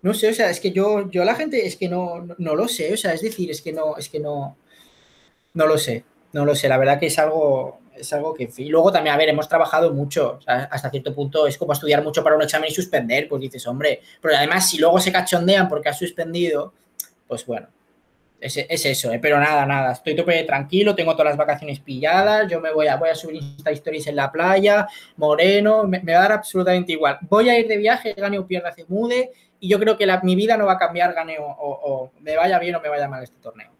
no 0.03 0.14
sé, 0.14 0.29
o 0.29 0.35
sea, 0.35 0.51
es 0.51 0.61
que 0.61 0.71
yo, 0.71 1.11
yo 1.11 1.25
la 1.25 1.35
gente 1.35 1.66
es 1.66 1.77
que 1.77 1.89
no, 1.89 2.21
no, 2.21 2.35
no 2.39 2.55
lo 2.55 2.69
sé, 2.69 2.93
o 2.95 2.97
sea, 2.97 3.12
es 3.14 3.23
decir, 3.23 3.51
es 3.51 3.61
que 3.61 3.73
no, 3.73 3.97
es 3.97 4.09
que 4.09 4.21
no, 4.21 4.57
no 5.55 5.66
lo 5.66 5.77
sé, 5.79 6.05
no 6.33 6.45
lo 6.45 6.55
sé, 6.55 6.69
la 6.69 6.79
verdad 6.79 7.01
que 7.01 7.07
es 7.07 7.19
algo, 7.19 7.81
es 7.97 8.12
algo 8.12 8.35
que... 8.35 8.49
Y 8.59 8.69
luego 8.69 8.93
también, 8.93 9.14
a 9.14 9.19
ver, 9.19 9.29
hemos 9.29 9.49
trabajado 9.49 9.93
mucho, 9.93 10.39
hasta 10.47 10.91
cierto 10.91 11.14
punto 11.14 11.47
es 11.47 11.59
como 11.59 11.73
estudiar 11.73 12.03
mucho 12.05 12.23
para 12.23 12.37
un 12.37 12.43
examen 12.43 12.71
y 12.71 12.75
suspender, 12.75 13.29
pues 13.29 13.41
dices, 13.43 13.66
hombre, 13.66 14.01
pero 14.21 14.37
además 14.37 14.71
si 14.71 14.79
luego 14.79 15.01
se 15.01 15.11
cachondean 15.11 15.69
porque 15.69 15.89
has 15.89 15.99
suspendido, 15.99 16.73
pues 17.27 17.45
bueno, 17.45 17.69
es, 18.41 18.57
es 18.57 18.86
eso, 18.86 19.12
¿eh? 19.12 19.18
pero 19.20 19.39
nada, 19.41 19.66
nada, 19.66 19.93
estoy 19.93 20.14
tope 20.14 20.43
tranquilo, 20.45 20.95
tengo 20.95 21.12
todas 21.12 21.32
las 21.32 21.36
vacaciones 21.36 21.80
pilladas, 21.80 22.51
yo 22.51 22.61
me 22.61 22.72
voy 22.72 22.86
a, 22.86 22.97
voy 22.97 23.09
a 23.09 23.14
subir 23.14 23.43
Insta 23.43 23.70
Stories 23.70 24.07
en 24.07 24.16
la 24.16 24.30
playa, 24.30 24.86
moreno, 25.16 25.84
me, 25.84 26.01
va 26.01 26.18
a 26.18 26.22
dar 26.22 26.32
absolutamente 26.32 26.93
igual. 26.93 27.18
Voy 27.22 27.49
a 27.49 27.59
ir 27.59 27.66
de 27.66 27.76
viaje, 27.76 28.14
gane 28.14 28.39
o 28.39 28.47
pierda, 28.47 28.72
se 28.72 28.84
mude, 28.86 29.32
y 29.61 29.68
yo 29.68 29.78
creo 29.78 29.97
que 29.97 30.07
la, 30.07 30.20
mi 30.22 30.36
vida 30.36 30.57
no 30.57 30.66
va 30.66 30.74
a 30.74 30.78
cambiar, 30.78 31.14
gane 31.14 31.39
o, 31.39 31.47
o 31.47 32.12
me 32.20 32.36
vaya 32.36 32.59
bien 32.59 32.76
o 32.76 32.80
me 32.80 32.89
vaya 32.89 33.09
mal 33.09 33.22
este 33.22 33.41
torneo. 33.41 33.78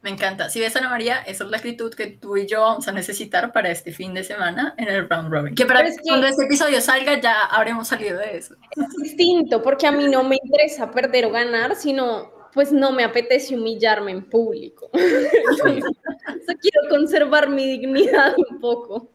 Me 0.00 0.10
encanta. 0.10 0.48
Si 0.48 0.60
ves, 0.60 0.76
Ana 0.76 0.90
María, 0.90 1.18
esa 1.22 1.44
es 1.44 1.50
la 1.50 1.56
actitud 1.56 1.92
que 1.92 2.06
tú 2.06 2.36
y 2.36 2.46
yo 2.46 2.60
vamos 2.60 2.86
a 2.86 2.92
necesitar 2.92 3.52
para 3.52 3.70
este 3.70 3.92
fin 3.92 4.14
de 4.14 4.22
semana 4.22 4.74
en 4.78 4.88
el 4.88 5.08
round 5.08 5.32
robin. 5.32 5.54
Que 5.56 5.66
para 5.66 5.80
es 5.82 5.96
que- 5.96 6.02
cuando 6.04 6.26
este 6.28 6.44
episodio 6.44 6.80
salga 6.80 7.20
ya 7.20 7.40
habremos 7.46 7.88
salido 7.88 8.18
de 8.18 8.36
eso. 8.36 8.54
Es 8.76 9.02
distinto, 9.02 9.60
porque 9.60 9.86
a 9.88 9.92
mí 9.92 10.06
no 10.08 10.22
me 10.22 10.38
interesa 10.42 10.90
perder 10.90 11.26
o 11.26 11.30
ganar, 11.30 11.74
sino 11.74 12.30
pues 12.54 12.72
no 12.72 12.92
me 12.92 13.04
apetece 13.04 13.56
humillarme 13.56 14.12
en 14.12 14.24
público. 14.24 14.88
Sea, 14.94 16.56
quiero 16.60 16.88
conservar 16.88 17.48
mi 17.48 17.66
dignidad 17.66 18.34
un 18.50 18.60
poco. 18.60 19.10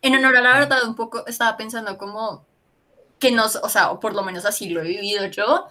En 0.00 0.14
honor 0.14 0.36
a 0.36 0.40
la 0.40 0.58
verdad, 0.60 0.84
un 0.86 0.94
poco 0.94 1.26
estaba 1.26 1.56
pensando 1.56 1.98
como 1.98 2.46
que 3.18 3.32
nos, 3.32 3.56
o 3.56 3.68
sea, 3.68 3.90
o 3.90 3.98
por 3.98 4.14
lo 4.14 4.22
menos 4.22 4.44
así 4.44 4.68
lo 4.70 4.80
he 4.80 4.86
vivido 4.88 5.26
yo, 5.26 5.66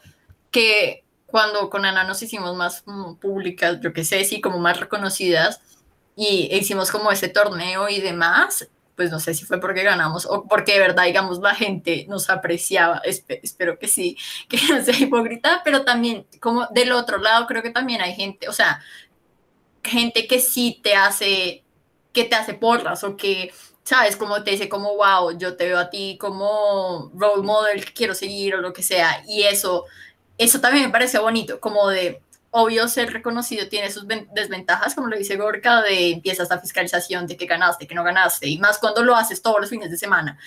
que 0.51 1.03
cuando 1.27 1.69
con 1.69 1.85
Ana 1.85 2.03
nos 2.05 2.21
hicimos 2.23 2.55
más 2.55 2.83
públicas, 3.21 3.79
yo 3.81 3.93
qué 3.93 4.03
sé, 4.03 4.23
sí, 4.25 4.41
como 4.41 4.59
más 4.59 4.79
reconocidas, 4.79 5.61
y 6.15 6.49
hicimos 6.55 6.91
como 6.91 7.11
ese 7.11 7.29
torneo 7.29 7.89
y 7.89 8.01
demás, 8.01 8.67
pues 8.95 9.11
no 9.11 9.19
sé 9.19 9.35
si 9.35 9.45
fue 9.45 9.59
porque 9.59 9.83
ganamos 9.83 10.25
o 10.25 10.45
porque 10.47 10.73
de 10.73 10.79
verdad, 10.79 11.03
digamos, 11.05 11.39
la 11.39 11.53
gente 11.53 12.05
nos 12.09 12.29
apreciaba, 12.31 13.01
espe- 13.03 13.39
espero 13.43 13.77
que 13.77 13.87
sí, 13.87 14.17
que 14.49 14.57
no 14.69 14.83
sea 14.83 14.97
hipócrita, 14.99 15.61
pero 15.63 15.83
también 15.85 16.25
como 16.41 16.65
del 16.67 16.91
otro 16.91 17.19
lado 17.19 17.45
creo 17.47 17.61
que 17.61 17.69
también 17.69 18.01
hay 18.01 18.15
gente, 18.15 18.49
o 18.49 18.53
sea, 18.53 18.81
gente 19.83 20.27
que 20.27 20.39
sí 20.39 20.79
te 20.83 20.95
hace, 20.95 21.63
que 22.13 22.25
te 22.25 22.35
hace 22.35 22.53
porras 22.53 23.03
o 23.03 23.15
que 23.17 23.51
¿sabes? 23.83 24.17
Como 24.17 24.43
te 24.43 24.51
dice 24.51 24.67
como, 24.67 24.95
wow, 24.97 25.37
yo 25.37 25.55
te 25.55 25.65
veo 25.65 25.79
a 25.79 25.89
ti 25.89 26.17
como 26.19 27.09
role 27.15 27.41
model 27.43 27.85
quiero 27.93 28.13
seguir 28.13 28.55
o 28.55 28.61
lo 28.61 28.73
que 28.73 28.83
sea. 28.83 29.23
Y 29.27 29.43
eso, 29.43 29.85
eso 30.37 30.59
también 30.61 30.85
me 30.85 30.91
parece 30.91 31.19
bonito, 31.19 31.59
como 31.59 31.87
de, 31.89 32.21
obvio, 32.51 32.87
ser 32.87 33.11
reconocido 33.11 33.67
tiene 33.67 33.91
sus 33.91 34.05
ven- 34.07 34.27
desventajas, 34.33 34.95
como 34.95 35.07
lo 35.07 35.17
dice 35.17 35.35
Gorka, 35.37 35.81
de 35.81 36.11
empieza 36.11 36.43
esta 36.43 36.59
fiscalización 36.59 37.27
de 37.27 37.37
que 37.37 37.45
ganaste, 37.45 37.87
que 37.87 37.95
no 37.95 38.03
ganaste, 38.03 38.47
y 38.47 38.57
más 38.59 38.77
cuando 38.77 39.03
lo 39.03 39.15
haces 39.15 39.41
todos 39.41 39.59
los 39.61 39.69
fines 39.69 39.89
de 39.91 39.97
semana. 39.97 40.37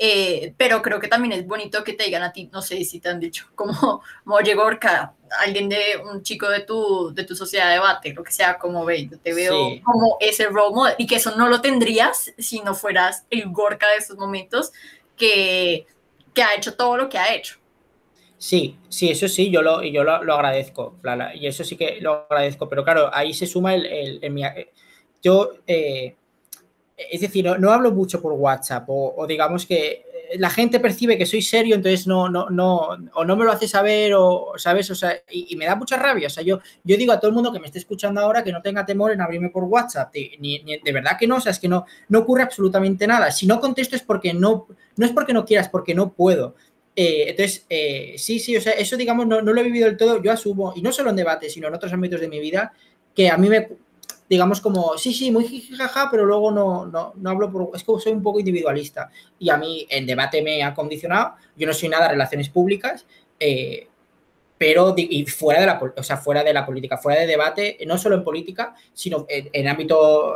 Eh, 0.00 0.54
pero 0.56 0.80
creo 0.80 1.00
que 1.00 1.08
también 1.08 1.32
es 1.32 1.44
bonito 1.44 1.82
que 1.82 1.92
te 1.92 2.04
digan 2.04 2.22
a 2.22 2.32
ti, 2.32 2.48
no 2.52 2.62
sé 2.62 2.84
si 2.84 3.00
te 3.00 3.08
han 3.08 3.18
dicho, 3.18 3.46
como, 3.56 3.72
como 4.24 4.36
oye 4.36 4.54
Gorka, 4.54 5.14
alguien 5.40 5.68
de 5.68 6.00
un 6.08 6.22
chico 6.22 6.48
de 6.48 6.60
tu, 6.60 7.12
de 7.12 7.24
tu 7.24 7.34
sociedad 7.34 7.66
de 7.66 7.72
debate, 7.74 8.12
lo 8.14 8.22
que 8.22 8.30
sea, 8.30 8.58
como 8.58 8.84
ve, 8.84 9.08
yo 9.08 9.18
te 9.18 9.34
veo 9.34 9.54
Sí. 9.70 9.80
como 9.84 10.16
ese 10.20 10.44
role 10.46 10.72
model, 10.74 10.94
y 10.98 11.06
que 11.08 11.16
eso 11.16 11.34
no 11.36 11.48
lo 11.48 11.60
tendrías 11.60 12.32
si 12.38 12.60
no 12.60 12.74
fueras 12.74 13.24
el 13.30 13.50
Gorka 13.50 13.88
de 13.88 13.96
estos 13.96 14.16
momentos 14.18 14.72
que, 15.16 15.86
que 16.32 16.42
ha 16.44 16.54
hecho 16.54 16.74
todo 16.74 16.96
lo 16.96 17.08
que 17.08 17.18
ha 17.18 17.34
hecho. 17.34 17.56
Sí, 18.40 18.78
sí, 18.88 19.10
eso 19.10 19.26
sí, 19.26 19.50
yo 19.50 19.62
lo, 19.62 19.82
yo 19.82 20.04
lo, 20.04 20.22
lo 20.22 20.34
agradezco, 20.34 20.94
y 21.34 21.46
eso 21.48 21.64
sí 21.64 21.76
que 21.76 21.98
lo 22.00 22.26
agradezco, 22.30 22.68
pero 22.68 22.84
claro, 22.84 23.10
ahí 23.12 23.34
se 23.34 23.46
suma 23.48 23.74
el, 23.74 23.84
el- 23.86 24.20
eh, 24.22 24.70
yo, 25.20 25.54
eh, 25.66 26.14
es 26.96 27.20
decir, 27.20 27.46
no, 27.58 27.70
hablo 27.72 27.92
mucho 27.92 28.22
por 28.22 28.32
WhatsApp, 28.34 28.84
o, 28.88 29.26
digamos 29.28 29.66
que 29.66 30.04
eh, 30.32 30.38
la 30.38 30.50
gente 30.50 30.80
percibe 30.80 31.18
que 31.18 31.26
soy 31.26 31.42
serio, 31.42 31.74
entonces 31.76 32.06
no, 32.06 32.28
no, 32.28 32.50
no, 32.50 32.76
o 33.14 33.24
no 33.24 33.36
me 33.36 33.44
lo 33.44 33.52
hace 33.52 33.68
saber, 33.68 34.14
o, 34.16 34.54
¿sabes? 34.56 34.90
O 34.90 34.94
sea, 34.94 35.14
y, 35.30 35.56
me 35.56 35.66
da 35.66 35.76
mucha 35.76 35.96
rabia, 35.96 36.28
o 36.28 36.30
sea, 36.30 36.42
yo, 36.44 36.60
yo 36.84 36.96
digo 36.96 37.12
a 37.12 37.20
todo 37.20 37.28
el 37.30 37.34
mundo 37.34 37.52
que 37.52 37.60
me 37.60 37.66
esté 37.66 37.78
escuchando 37.80 38.20
ahora 38.20 38.44
que 38.44 38.52
no 38.52 38.62
tenga 38.62 38.86
temor 38.86 39.12
en 39.12 39.20
abrirme 39.20 39.50
por 39.50 39.64
WhatsApp, 39.64 40.14
ni, 40.40 40.58
de 40.60 40.92
verdad 40.92 41.16
que 41.18 41.26
no, 41.26 41.36
o 41.36 41.40
sea, 41.40 41.52
es 41.52 41.58
que 41.60 41.68
no, 41.68 41.86
no 42.08 42.20
ocurre 42.20 42.42
absolutamente 42.42 43.06
nada, 43.06 43.30
si 43.32 43.46
no 43.46 43.60
contesto 43.60 43.96
es 43.96 44.02
porque 44.02 44.32
no, 44.34 44.66
no 44.96 45.06
es 45.06 45.12
porque 45.12 45.32
no 45.32 45.44
quieras, 45.44 45.68
porque 45.68 45.94
no 45.94 46.12
puedo. 46.12 46.54
Eh, 47.00 47.30
entonces, 47.30 47.64
eh, 47.70 48.16
sí, 48.18 48.40
sí, 48.40 48.56
o 48.56 48.60
sea, 48.60 48.72
eso 48.72 48.96
digamos 48.96 49.24
no, 49.24 49.40
no 49.40 49.52
lo 49.52 49.60
he 49.60 49.62
vivido 49.62 49.86
del 49.86 49.96
todo, 49.96 50.20
yo 50.20 50.32
asumo, 50.32 50.72
y 50.74 50.82
no 50.82 50.90
solo 50.90 51.10
en 51.10 51.14
debate, 51.14 51.48
sino 51.48 51.68
en 51.68 51.74
otros 51.74 51.92
ámbitos 51.92 52.20
de 52.20 52.26
mi 52.26 52.40
vida, 52.40 52.72
que 53.14 53.30
a 53.30 53.36
mí 53.36 53.48
me, 53.48 53.68
digamos 54.28 54.60
como, 54.60 54.98
sí, 54.98 55.14
sí, 55.14 55.30
muy 55.30 55.46
jijijaja, 55.46 56.08
pero 56.10 56.24
luego 56.24 56.50
no, 56.50 56.86
no, 56.86 57.12
no 57.14 57.30
hablo 57.30 57.52
por, 57.52 57.70
es 57.72 57.84
como 57.84 58.00
soy 58.00 58.10
un 58.14 58.22
poco 58.24 58.40
individualista, 58.40 59.12
y 59.38 59.48
a 59.48 59.56
mí 59.56 59.86
el 59.88 60.06
debate 60.06 60.42
me 60.42 60.60
ha 60.64 60.74
condicionado, 60.74 61.34
yo 61.56 61.68
no 61.68 61.72
soy 61.72 61.88
nada 61.88 62.06
de 62.06 62.12
relaciones 62.14 62.48
públicas, 62.48 63.06
eh, 63.38 63.86
pero 64.58 64.92
y 64.96 65.24
fuera 65.26 65.60
de 65.60 65.66
la, 65.66 65.80
o 65.96 66.02
sea, 66.02 66.16
fuera 66.16 66.42
de 66.42 66.52
la 66.52 66.66
política, 66.66 66.98
fuera 66.98 67.20
de 67.20 67.28
debate, 67.28 67.78
no 67.86 67.96
solo 67.96 68.16
en 68.16 68.24
política, 68.24 68.74
sino 68.92 69.24
en, 69.28 69.50
en 69.52 69.68
ámbito 69.68 70.34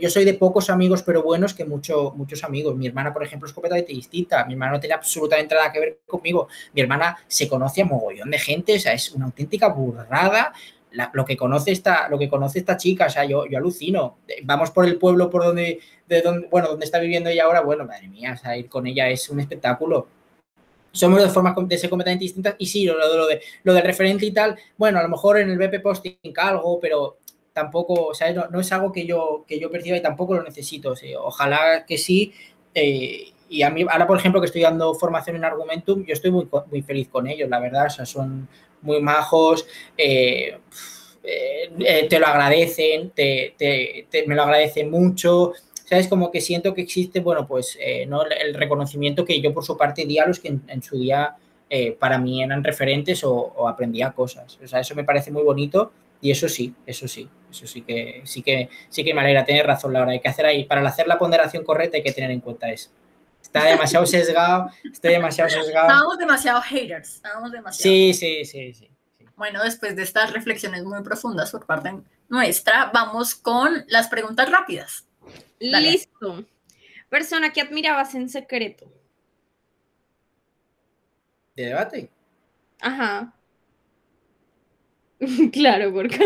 yo 0.00 0.10
soy 0.10 0.24
de 0.24 0.34
pocos 0.34 0.70
amigos, 0.70 1.02
pero 1.02 1.22
buenos, 1.22 1.54
que 1.54 1.64
mucho, 1.64 2.12
muchos 2.16 2.42
amigos. 2.44 2.76
Mi 2.76 2.86
hermana, 2.86 3.12
por 3.12 3.22
ejemplo, 3.22 3.46
es 3.48 3.52
completamente 3.52 3.92
distinta. 3.92 4.44
Mi 4.46 4.54
hermana 4.54 4.72
no 4.72 4.80
tiene 4.80 4.94
absolutamente 4.94 5.54
nada 5.54 5.72
que 5.72 5.80
ver 5.80 6.00
conmigo. 6.06 6.48
Mi 6.72 6.80
hermana 6.80 7.16
se 7.26 7.48
conoce 7.48 7.82
a 7.82 7.84
mogollón 7.84 8.30
de 8.30 8.38
gente, 8.38 8.76
o 8.76 8.78
sea, 8.78 8.92
es 8.92 9.10
una 9.12 9.26
auténtica 9.26 9.68
burrada. 9.68 10.52
La- 10.92 11.10
lo, 11.12 11.24
que 11.24 11.36
conoce 11.36 11.72
esta, 11.72 12.08
lo 12.08 12.18
que 12.18 12.28
conoce 12.28 12.60
esta 12.60 12.76
chica, 12.76 13.06
o 13.06 13.10
sea, 13.10 13.24
yo, 13.24 13.46
yo 13.46 13.58
alucino. 13.58 14.18
Vamos 14.44 14.70
por 14.70 14.84
el 14.86 14.96
pueblo 14.98 15.28
por 15.28 15.42
donde, 15.44 15.80
de 16.08 16.22
donde, 16.22 16.46
bueno, 16.48 16.68
donde 16.68 16.84
está 16.84 16.98
viviendo 17.00 17.30
ella 17.30 17.44
ahora, 17.44 17.60
bueno, 17.62 17.84
madre 17.84 18.06
mía, 18.08 18.34
o 18.34 18.36
sea, 18.36 18.56
ir 18.56 18.68
con 18.68 18.86
ella 18.86 19.08
es 19.08 19.28
un 19.28 19.40
espectáculo. 19.40 20.06
Somos 20.92 21.20
de 21.20 21.28
formas 21.28 21.56
de 21.66 21.76
ser 21.78 21.90
completamente 21.90 22.22
distintas. 22.22 22.54
Y 22.58 22.66
sí, 22.66 22.84
lo, 22.84 22.96
lo, 22.96 23.16
lo 23.16 23.26
de, 23.26 23.40
lo 23.64 23.74
del 23.74 23.82
referente 23.82 24.24
y 24.26 24.30
tal, 24.30 24.56
bueno, 24.76 25.00
a 25.00 25.02
lo 25.02 25.08
mejor 25.08 25.38
en 25.40 25.50
el 25.50 25.58
BP 25.58 25.82
posting 25.82 26.16
algo, 26.36 26.78
pero 26.78 27.18
tampoco, 27.54 28.12
sea, 28.14 28.32
no, 28.32 28.48
no 28.48 28.60
es 28.60 28.70
algo 28.72 28.92
que 28.92 29.06
yo, 29.06 29.44
que 29.48 29.58
yo 29.58 29.70
perciba 29.70 29.96
y 29.96 30.02
tampoco 30.02 30.34
lo 30.34 30.42
necesito. 30.42 30.94
ojalá 31.20 31.86
que 31.86 31.96
sí. 31.96 32.34
eh, 32.74 33.30
y 33.48 33.62
a 33.62 33.70
mí, 33.70 33.86
ahora, 33.88 34.06
por 34.06 34.18
ejemplo, 34.18 34.40
que 34.40 34.46
estoy 34.46 34.62
dando 34.62 34.94
formación 34.94 35.36
en 35.36 35.44
Argumentum, 35.44 36.04
yo 36.04 36.12
estoy 36.12 36.32
muy, 36.32 36.48
muy 36.70 36.82
feliz 36.82 37.08
con 37.08 37.28
ellos, 37.28 37.48
la 37.48 37.60
verdad. 37.60 37.86
O 37.86 37.90
sea, 37.90 38.04
son 38.04 38.48
muy 38.82 39.00
majos, 39.00 39.66
eh, 39.96 40.58
eh, 41.22 42.06
te 42.08 42.18
lo 42.18 42.26
agradecen, 42.26 43.10
te, 43.10 43.54
te- 43.56 44.26
me 44.26 44.34
lo 44.34 44.42
agradecen 44.42 44.90
mucho. 44.90 45.52
¿Sabes? 45.84 46.08
Como 46.08 46.30
que 46.32 46.40
siento 46.40 46.74
que 46.74 46.80
existe, 46.80 47.20
bueno, 47.20 47.46
pues, 47.46 47.78
¿no? 48.08 48.24
el, 48.24 48.54
reconocimiento 48.54 49.24
que 49.24 49.40
yo 49.40 49.52
por 49.52 49.64
su 49.64 49.76
parte 49.76 50.06
di 50.06 50.18
a 50.18 50.26
los 50.26 50.40
que 50.40 50.48
en, 50.48 50.82
su 50.82 50.98
día 50.98 51.36
para 51.98 52.18
mí 52.18 52.42
eran 52.42 52.64
referentes 52.64 53.22
o, 53.22 53.32
o 53.34 53.68
aprendía 53.68 54.12
cosas. 54.12 54.58
O 54.64 54.66
sea, 54.66 54.80
eso 54.80 54.94
me 54.94 55.04
parece 55.04 55.30
muy 55.30 55.42
bonito 55.42 55.92
y 56.24 56.30
eso 56.30 56.48
sí, 56.48 56.74
eso 56.86 57.06
sí, 57.06 57.28
eso 57.50 57.66
sí 57.66 57.82
que 57.82 58.22
sí 58.24 58.42
que 58.42 58.70
sí 58.88 59.04
que 59.04 59.12
me 59.12 59.20
alegra 59.20 59.44
tener 59.44 59.66
razón 59.66 59.92
Laura, 59.92 60.10
hay 60.10 60.20
que 60.20 60.28
hacer 60.28 60.46
ahí 60.46 60.64
para 60.64 60.80
hacer 60.88 61.06
la 61.06 61.18
ponderación 61.18 61.64
correcta 61.64 61.98
hay 61.98 62.02
que 62.02 62.12
tener 62.12 62.30
en 62.30 62.40
cuenta 62.40 62.70
eso. 62.70 62.88
Está 63.42 63.64
demasiado 63.64 64.06
sesgado, 64.06 64.70
estoy 64.90 65.12
demasiado 65.12 65.50
sesgado. 65.50 65.86
Estábamos 65.86 66.16
demasiado 66.16 66.62
haters, 66.62 67.16
estábamos 67.16 67.52
demasiado. 67.52 67.82
Sí, 67.82 68.14
sí, 68.14 68.42
sí, 68.46 68.72
sí. 68.72 68.88
sí. 69.18 69.26
Bueno, 69.36 69.62
después 69.62 69.96
de 69.96 70.02
estas 70.02 70.32
reflexiones 70.32 70.82
muy 70.82 71.02
profundas 71.02 71.50
por 71.50 71.66
parte 71.66 71.92
nuestra, 72.30 72.90
vamos 72.94 73.34
con 73.34 73.84
las 73.88 74.08
preguntas 74.08 74.50
rápidas. 74.50 75.06
Dale. 75.60 75.90
Listo. 75.90 76.46
Persona 77.10 77.52
que 77.52 77.60
admirabas 77.60 78.14
en 78.14 78.30
secreto. 78.30 78.90
¿De 81.54 81.66
debate? 81.66 82.10
Ajá. 82.80 83.34
claro, 85.52 85.92
porque 85.92 86.18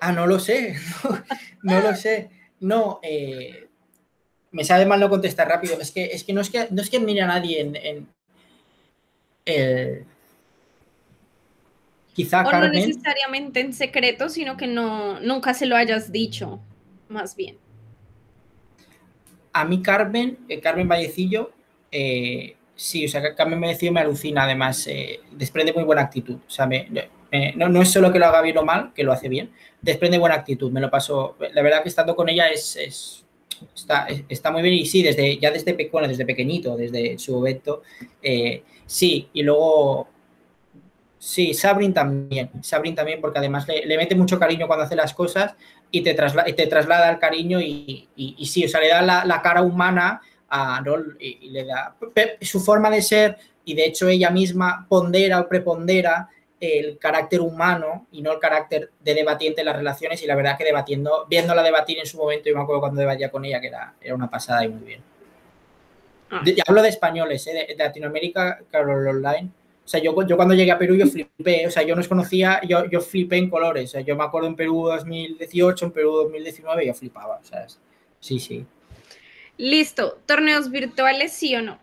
Ah, 0.00 0.12
no 0.12 0.26
lo 0.26 0.38
sé, 0.38 0.76
no, 1.04 1.22
no 1.62 1.80
lo 1.80 1.94
sé. 1.96 2.30
No, 2.60 3.00
eh, 3.02 3.68
me 4.52 4.64
sabe 4.64 4.86
mal 4.86 5.00
no 5.00 5.08
contestar 5.10 5.48
rápido. 5.48 5.80
Es 5.80 5.92
que, 5.92 6.06
es 6.06 6.24
que 6.24 6.32
no 6.32 6.40
es 6.40 6.50
que 6.50 6.68
no 6.70 6.82
es 6.82 6.90
que 6.90 6.98
admire 6.98 7.22
a 7.22 7.26
nadie 7.26 7.60
en, 7.60 7.76
en 7.76 8.08
el- 9.46 10.04
quizá 12.14 12.42
o 12.42 12.42
no 12.44 12.50
Carmen. 12.50 12.72
necesariamente 12.72 13.60
en 13.60 13.72
secreto, 13.74 14.28
sino 14.28 14.56
que 14.56 14.66
no 14.66 15.20
nunca 15.20 15.54
se 15.54 15.66
lo 15.66 15.76
hayas 15.76 16.12
dicho, 16.12 16.60
más 17.08 17.36
bien. 17.36 17.58
A 19.52 19.64
mí 19.64 19.82
Carmen, 19.82 20.38
eh, 20.48 20.60
Carmen 20.60 20.88
Vallecillo, 20.88 21.50
eh, 21.90 22.56
sí, 22.74 23.06
o 23.06 23.08
sea, 23.08 23.34
Carmen 23.34 23.60
Vallecillo 23.60 23.92
me 23.92 24.00
alucina, 24.00 24.44
además, 24.44 24.86
eh, 24.86 25.20
desprende 25.32 25.72
muy 25.72 25.84
buena 25.84 26.02
actitud. 26.02 26.36
O 26.46 26.50
sea, 26.50 26.66
me- 26.66 26.88
me- 27.32 27.52
no, 27.56 27.68
no 27.68 27.82
es 27.82 27.90
solo 27.90 28.12
que 28.12 28.18
lo 28.18 28.26
haga 28.26 28.42
bien 28.42 28.58
o 28.58 28.64
mal, 28.64 28.92
que 28.94 29.04
lo 29.04 29.12
hace 29.12 29.28
bien, 29.28 29.50
desprende 29.80 30.18
buena 30.18 30.36
actitud, 30.36 30.70
me 30.70 30.80
lo 30.80 30.90
paso. 30.90 31.36
La 31.52 31.62
verdad 31.62 31.82
que 31.82 31.88
estando 31.88 32.14
con 32.16 32.28
ella 32.28 32.48
es, 32.48 32.76
es, 32.76 33.24
está, 33.74 34.06
está 34.28 34.50
muy 34.50 34.62
bien 34.62 34.74
y 34.74 34.86
sí, 34.86 35.02
desde, 35.02 35.38
ya 35.38 35.50
desde, 35.50 35.88
bueno, 35.90 36.08
desde 36.08 36.26
pequeñito, 36.26 36.76
desde 36.76 37.18
su 37.18 37.32
momento, 37.34 37.82
eh, 38.22 38.62
sí, 38.86 39.28
y 39.32 39.42
luego, 39.42 40.08
sí, 41.18 41.54
Sabrin 41.54 41.92
también, 41.94 42.50
Sabrin 42.62 42.94
también, 42.94 43.20
porque 43.20 43.38
además 43.38 43.66
le, 43.68 43.96
mete 43.96 44.14
mucho 44.14 44.38
cariño 44.38 44.66
cuando 44.66 44.84
hace 44.84 44.96
las 44.96 45.14
cosas 45.14 45.54
y 45.90 46.02
te, 46.02 46.14
te 46.14 46.66
traslada 46.66 47.10
el 47.10 47.18
cariño 47.18 47.60
y, 47.60 48.08
y- 48.16 48.46
sí, 48.46 48.64
o 48.64 48.68
sea, 48.68 48.80
le 48.80 48.88
da 48.88 49.02
la, 49.02 49.42
cara 49.42 49.62
humana 49.62 50.20
a 50.48 50.80
Rol 50.84 51.16
y, 51.20 51.38
y 51.46 51.50
le 51.50 51.64
da 51.64 51.96
su 52.40 52.60
forma 52.60 52.90
de 52.90 53.02
ser 53.02 53.38
y 53.64 53.74
de 53.74 53.86
hecho 53.86 54.08
ella 54.08 54.30
misma 54.30 54.86
pondera 54.88 55.40
o 55.40 55.48
prepondera 55.48 56.28
el 56.60 56.98
carácter 56.98 57.40
humano 57.40 58.06
y 58.12 58.22
no 58.22 58.32
el 58.32 58.38
carácter 58.38 58.90
de 59.00 59.14
debatiente 59.14 59.60
en 59.60 59.66
las 59.66 59.76
relaciones 59.76 60.22
y 60.22 60.26
la 60.26 60.34
verdad 60.34 60.56
que 60.56 60.64
debatiendo, 60.64 61.26
viéndola 61.28 61.62
debatir 61.62 61.98
en 61.98 62.06
su 62.06 62.16
momento, 62.16 62.48
yo 62.48 62.56
me 62.56 62.62
acuerdo 62.62 62.80
cuando 62.80 63.00
debatía 63.00 63.30
con 63.30 63.44
ella 63.44 63.60
que 63.60 63.68
era, 63.68 63.94
era 64.00 64.14
una 64.14 64.30
pasada 64.30 64.64
y 64.64 64.68
muy 64.68 64.84
bien. 64.84 65.00
Ah. 66.30 66.42
De- 66.44 66.56
hablo 66.66 66.82
de 66.82 66.88
españoles, 66.88 67.46
¿eh? 67.46 67.52
de, 67.52 67.74
de 67.74 67.84
Latinoamérica, 67.84 68.60
claro, 68.70 68.92
online. 69.10 69.50
O 69.84 69.88
sea, 69.88 70.02
yo, 70.02 70.20
yo 70.26 70.36
cuando 70.36 70.54
llegué 70.54 70.72
a 70.72 70.78
Perú 70.78 70.96
yo 70.96 71.06
flipé, 71.06 71.64
o 71.64 71.70
sea, 71.70 71.84
yo 71.84 71.94
no 71.94 72.02
conocía, 72.08 72.60
yo, 72.66 72.86
yo 72.86 73.00
flipé 73.00 73.36
en 73.36 73.48
colores. 73.48 73.90
O 73.90 73.92
sea, 73.92 74.00
yo 74.00 74.16
me 74.16 74.24
acuerdo 74.24 74.48
en 74.48 74.56
Perú 74.56 74.86
2018, 74.88 75.84
en 75.84 75.92
Perú 75.92 76.12
2019, 76.24 76.86
yo 76.86 76.94
flipaba, 76.94 77.36
o 77.36 77.44
sea, 77.44 77.66
sí, 78.18 78.40
sí. 78.40 78.66
Listo. 79.58 80.18
¿Torneos 80.26 80.70
virtuales, 80.72 81.32
sí 81.32 81.54
o 81.54 81.62
no? 81.62 81.78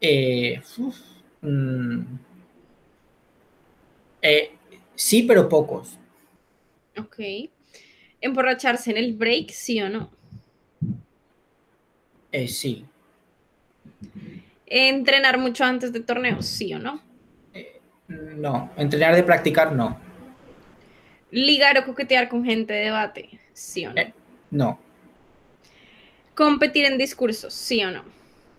Eh, 0.00 0.60
uf, 0.78 0.96
mm, 1.42 2.00
eh, 4.22 4.52
sí, 4.94 5.22
pero 5.22 5.48
pocos. 5.48 5.98
Ok. 6.98 7.18
¿Emborracharse 8.20 8.90
en 8.90 8.96
el 8.98 9.14
break, 9.14 9.50
sí 9.50 9.80
o 9.80 9.88
no? 9.88 10.10
Eh, 12.32 12.48
sí. 12.48 12.84
¿Entrenar 14.66 15.38
mucho 15.38 15.64
antes 15.64 15.92
de 15.92 16.00
torneos, 16.00 16.46
sí 16.46 16.72
o 16.74 16.78
no? 16.78 17.02
No, 18.08 18.72
entrenar 18.76 19.14
de 19.14 19.22
practicar 19.22 19.72
no. 19.72 19.98
¿Ligar 21.30 21.78
o 21.78 21.84
coquetear 21.84 22.28
con 22.28 22.44
gente 22.44 22.72
de 22.72 22.84
debate, 22.86 23.40
sí 23.52 23.86
o 23.86 23.94
no? 23.94 24.00
Eh. 24.00 24.14
No, 24.50 24.80
¿Competir 26.34 26.84
en 26.86 26.98
discursos, 26.98 27.52
sí 27.54 27.84
o 27.84 27.90
no? 27.90 28.04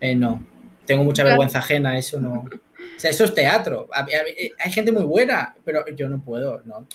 eh, 0.00 0.14
no. 0.14 0.44
Tengo 0.86 1.04
mucha 1.04 1.22
vergüenza 1.24 1.58
ajena, 1.60 1.96
eso 1.98 2.20
no. 2.20 2.44
O 2.96 3.00
sea, 3.00 3.10
eso 3.10 3.24
es 3.24 3.34
teatro. 3.34 3.88
Eh, 4.08 4.52
Hay 4.58 4.72
gente 4.72 4.92
muy 4.92 5.02
buena, 5.04 5.54
pero 5.64 5.84
yo 5.94 6.08
no 6.08 6.22
puedo, 6.22 6.62
no. 6.64 6.86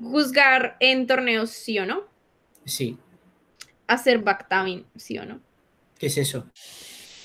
¿Juzgar 0.00 0.76
en 0.80 1.06
torneos, 1.06 1.50
sí 1.50 1.78
o 1.78 1.86
no? 1.86 2.02
Sí, 2.64 2.98
¿Hacer 3.86 4.18
backtabbing, 4.18 4.86
sí 4.96 5.18
o 5.18 5.26
no? 5.26 5.40
¿qué 5.98 6.06
es 6.06 6.16
eso? 6.18 6.46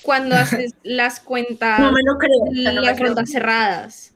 Cuando 0.02 0.34
haces 0.36 0.74
las 0.82 1.20
cuentas, 1.20 1.80
No 1.80 1.92
me 1.92 2.02
lo 2.04 2.18
creo. 2.18 2.72
no 2.74 2.80
las 2.80 2.96
creo. 2.96 3.08
rondas 3.08 3.30
cerradas. 3.30 4.14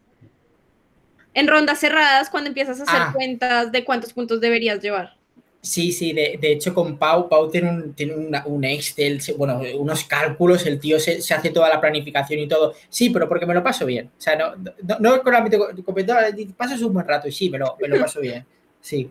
En 1.35 1.49
rondas 1.49 1.81
cerradas, 1.81 2.31
cuando 2.31 2.49
empiezas 2.49 2.79
a 2.81 2.83
hacer 2.85 2.97
Ah. 3.01 3.13
cuentas 3.15 3.73
de 3.73 3.85
cuántos 3.85 4.13
puntos 4.13 4.41
deberías 4.41 4.81
llevar. 4.81 5.17
Sí, 5.65 5.93
sí, 5.93 6.13
de, 6.13 6.39
de 6.39 6.53
hecho 6.53 6.75
con 6.75 6.99
Pau, 6.99 7.27
Pau 7.27 7.51
tiene 7.51 7.71
un, 7.71 7.95
tiene 7.95 8.15
una- 8.15 8.45
un 8.47 8.65
Excel, 8.65 9.19
bueno, 9.39 9.63
unos 9.79 10.05
cálculos, 10.05 10.67
el 10.67 10.79
tío 10.79 11.01
se, 11.01 11.23
se 11.23 11.33
hace 11.33 11.51
toda 11.51 11.71
la 11.71 11.81
planificación 11.81 12.39
y 12.41 12.47
todo. 12.49 12.75
Sí, 12.91 13.09
pero 13.11 13.27
porque 13.29 13.47
me 13.47 13.55
lo 13.55 13.63
paso 13.63 13.87
bien. 13.87 14.09
O 14.17 14.21
sea, 14.21 14.37
no, 14.37 14.55
no, 14.57 14.99
no 15.01 15.23
con 15.23 15.35
ámbito 15.35 15.59
competidor, 15.85 16.19
pasas 16.57 16.83
un 16.83 16.93
buen 16.93 17.09
rato 17.09 17.29
y 17.29 17.33
sí, 17.33 17.49
me 17.49 17.59
lo, 17.59 17.77
me 17.81 17.89
lo 17.89 17.99
paso 17.99 18.21
bien. 18.21 18.47
Sí. 18.81 19.11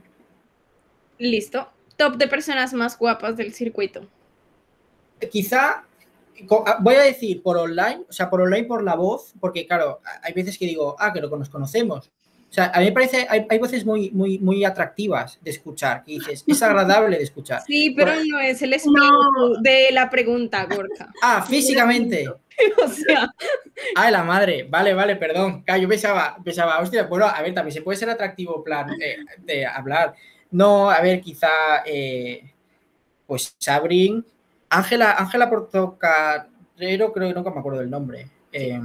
Listo. 1.17 1.71
Top 1.97 2.17
de 2.17 2.27
personas 2.27 2.71
más 2.73 2.99
guapas 2.99 3.35
del 3.35 3.51
circuito. 3.55 4.07
Quizá, 5.31 5.85
ah, 6.65 6.77
voy 6.81 6.95
a 6.95 7.01
decir 7.03 7.41
por 7.41 7.57
online, 7.57 8.03
o 8.09 8.13
sea, 8.13 8.29
por 8.29 8.41
online 8.41 8.65
por 8.67 8.83
la 8.83 8.95
voz, 8.95 9.33
porque 9.39 9.65
claro, 9.65 10.01
hay 10.21 10.33
veces 10.33 10.57
que 10.57 10.65
digo, 10.65 10.95
ah, 10.99 11.13
que 11.13 11.21
lo 11.21 11.29
que 11.29 11.37
nos 11.37 11.49
conocemos. 11.49 12.11
O 12.53 12.55
sea, 12.55 12.65
a 12.71 12.79
mí 12.81 12.85
me 12.85 12.91
parece, 12.91 13.25
hay, 13.27 13.47
hay 13.49 13.57
voces 13.57 13.83
muy, 13.83 14.11
muy, 14.11 14.37
muy 14.37 14.63
atractivas 14.63 15.39
de 15.41 15.49
escuchar, 15.49 16.03
que 16.03 16.11
dices, 16.11 16.43
es 16.45 16.61
agradable 16.61 17.17
de 17.17 17.23
escuchar. 17.23 17.63
Sí, 17.65 17.95
pero 17.97 18.13
Por- 18.13 18.27
no 18.27 18.39
es 18.39 18.61
el 18.61 18.73
espíritu 18.73 19.55
de 19.59 19.87
la 19.91 20.07
pregunta, 20.07 20.63
Gorka. 20.65 21.11
Ah, 21.23 21.41
físicamente. 21.41 22.29
O 22.85 22.87
sea, 22.87 23.27
Ay, 23.95 24.11
la 24.11 24.23
madre. 24.23 24.67
Vale, 24.69 24.93
vale, 24.93 25.15
perdón. 25.15 25.63
Yo 25.81 25.89
pensaba, 25.89 26.37
pensaba, 26.43 26.79
hostia, 26.79 27.05
bueno, 27.07 27.25
a 27.25 27.41
ver, 27.41 27.55
también 27.55 27.73
se 27.73 27.81
puede 27.81 27.97
ser 27.97 28.11
atractivo 28.11 28.63
plan 28.63 28.91
eh, 29.01 29.17
de 29.39 29.65
hablar. 29.65 30.13
No, 30.51 30.91
a 30.91 31.01
ver, 31.01 31.19
quizá, 31.21 31.49
eh, 31.83 32.53
pues 33.25 33.55
Sabrin, 33.57 34.23
Ángela, 34.69 35.13
Ángela 35.17 35.49
Portocarrero, 35.49 37.11
creo 37.11 37.29
que 37.29 37.33
nunca 37.33 37.49
me 37.49 37.59
acuerdo 37.59 37.79
del 37.79 37.89
nombre. 37.89 38.27
Eh, 38.51 38.79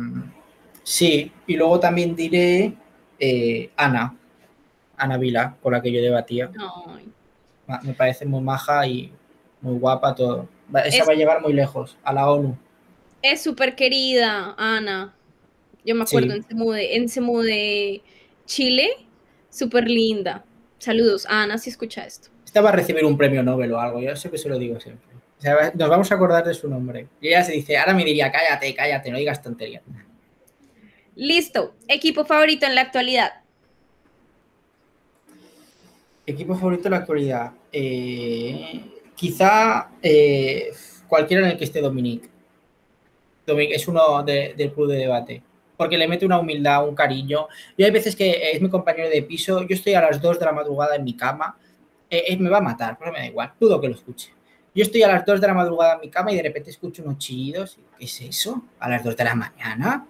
sí, 0.83 1.31
y 1.47 1.55
luego 1.55 1.79
también 1.79 2.17
diré 2.17 2.75
eh, 3.19 3.71
Ana, 3.77 4.17
Ana 4.97 5.17
Vila, 5.19 5.57
con 5.63 5.73
la 5.73 5.81
que 5.83 5.93
yo 5.93 6.01
debatía. 6.03 6.51
ay, 6.87 7.09
Me 7.83 7.93
parece 7.95 8.25
muy 8.25 8.41
maja 8.41 8.87
y 8.87 9.13
muy 9.61 9.79
guapa 9.79 10.15
todo. 10.15 10.49
Va- 10.75 10.81
Esa 10.81 10.99
Es- 11.03 11.09
va 11.09 11.13
a 11.13 11.17
llevar 11.17 11.43
muy 11.43 11.53
lejos, 11.53 11.97
a 12.03 12.13
la 12.13 12.31
ONU. 12.31 12.57
es 13.23 13.43
súper 13.43 13.75
querida, 13.75 14.55
Ana. 14.57 15.15
Yo 15.85 15.95
me 15.95 16.03
acuerdo 16.05 16.31
Sí. 16.33 16.37
en 16.37 16.43
Semude, 16.45 16.97
en 16.97 17.09
Semude, 17.09 18.03
Chile, 18.47 18.89
súper 19.51 19.89
linda. 19.89 20.45
Saludos, 20.79 21.27
Ana, 21.29 21.59
si 21.59 21.71
escucha 21.71 22.05
esto. 22.05 22.29
Esta 22.45 22.61
va 22.61 22.71
a 22.71 22.73
recibir 22.73 23.05
un 23.05 23.17
premio 23.19 23.43
Nobel 23.43 23.73
o 23.73 23.81
algo, 23.81 24.01
yo 24.01 24.15
sé 24.17 24.31
que 24.31 24.39
se 24.39 24.49
lo 24.49 24.59
digo 24.59 24.79
siempre. 24.81 25.07
O 25.39 25.41
sea, 25.41 25.73
nos 25.75 25.89
vamos 25.89 26.11
a 26.11 26.15
acordar 26.17 26.45
de 26.47 26.55
su 26.55 26.69
nombre. 26.69 27.09
Y 27.21 27.29
ella 27.29 27.45
se 27.45 27.53
dice, 27.53 27.77
ahora 27.77 27.95
me 27.95 28.05
diría, 28.05 28.31
cállate, 28.33 28.75
cállate, 28.75 29.11
no 29.11 29.19
digas 29.19 29.41
tonterías. 29.43 29.83
Listo. 31.19 31.75
Equipo 31.89 32.25
favorito 32.25 32.65
en 32.67 32.75
la 32.77 32.83
actualidad. 32.83 33.33
Equipo 36.25 36.55
favorito 36.55 36.87
en 36.87 36.93
la 36.93 36.99
actualidad. 36.99 37.53
Eh, 37.73 38.81
quizá 39.17 39.91
eh, 40.01 40.71
cualquiera 41.09 41.45
en 41.45 41.53
el 41.53 41.59
que 41.59 41.65
esté 41.65 41.81
Dominic. 41.81 42.29
Dominic 43.47 43.73
es 43.75 43.89
uno 43.89 44.23
de- 44.23 44.55
del 44.57 44.73
club 44.73 44.89
de 44.89 44.97
debate. 44.99 45.43
Porque 45.77 45.99
le 45.99 46.07
mete 46.07 46.25
una 46.25 46.39
humildad, 46.39 46.87
un 46.89 46.95
cariño. 46.95 47.49
Y 47.77 47.83
hay 47.83 47.91
veces 47.91 48.15
que 48.15 48.53
es 48.53 48.61
mi 48.61 48.69
compañero 48.69 49.09
de 49.09 49.23
piso. 49.23 49.63
Yo 49.63 49.75
estoy 49.75 49.95
a 49.95 50.01
las 50.03 50.21
2 50.21 50.39
de 50.39 50.45
la 50.45 50.53
madrugada 50.53 50.95
en 50.97 51.05
mi 51.05 51.15
cama. 51.17 51.57
eh, 52.11 52.37
me 52.39 52.49
va 52.49 52.57
a 52.59 52.63
matar, 52.63 52.97
pero 52.99 53.13
me 53.13 53.19
da 53.19 53.27
igual. 53.27 53.53
Dudo 53.61 53.79
que 53.81 53.89
lo 53.89 53.95
escuche. 53.95 54.31
Yo 54.75 54.83
estoy 54.83 55.03
a 55.03 55.09
las 55.09 55.27
2 55.27 55.41
de 55.43 55.47
la 55.47 55.53
madrugada 55.55 55.95
en 55.97 56.01
mi 56.01 56.09
cama 56.09 56.33
y 56.33 56.37
de 56.37 56.43
repente 56.43 56.71
escucho 56.71 57.03
unos 57.03 57.19
chillidos. 57.19 57.77
¿Qué 57.99 58.05
es 58.07 58.21
eso? 58.23 58.63
¿A 58.79 58.89
las 58.89 59.05
2 59.05 59.15
de 59.17 59.25
la 59.25 59.35
mañana? 59.35 60.07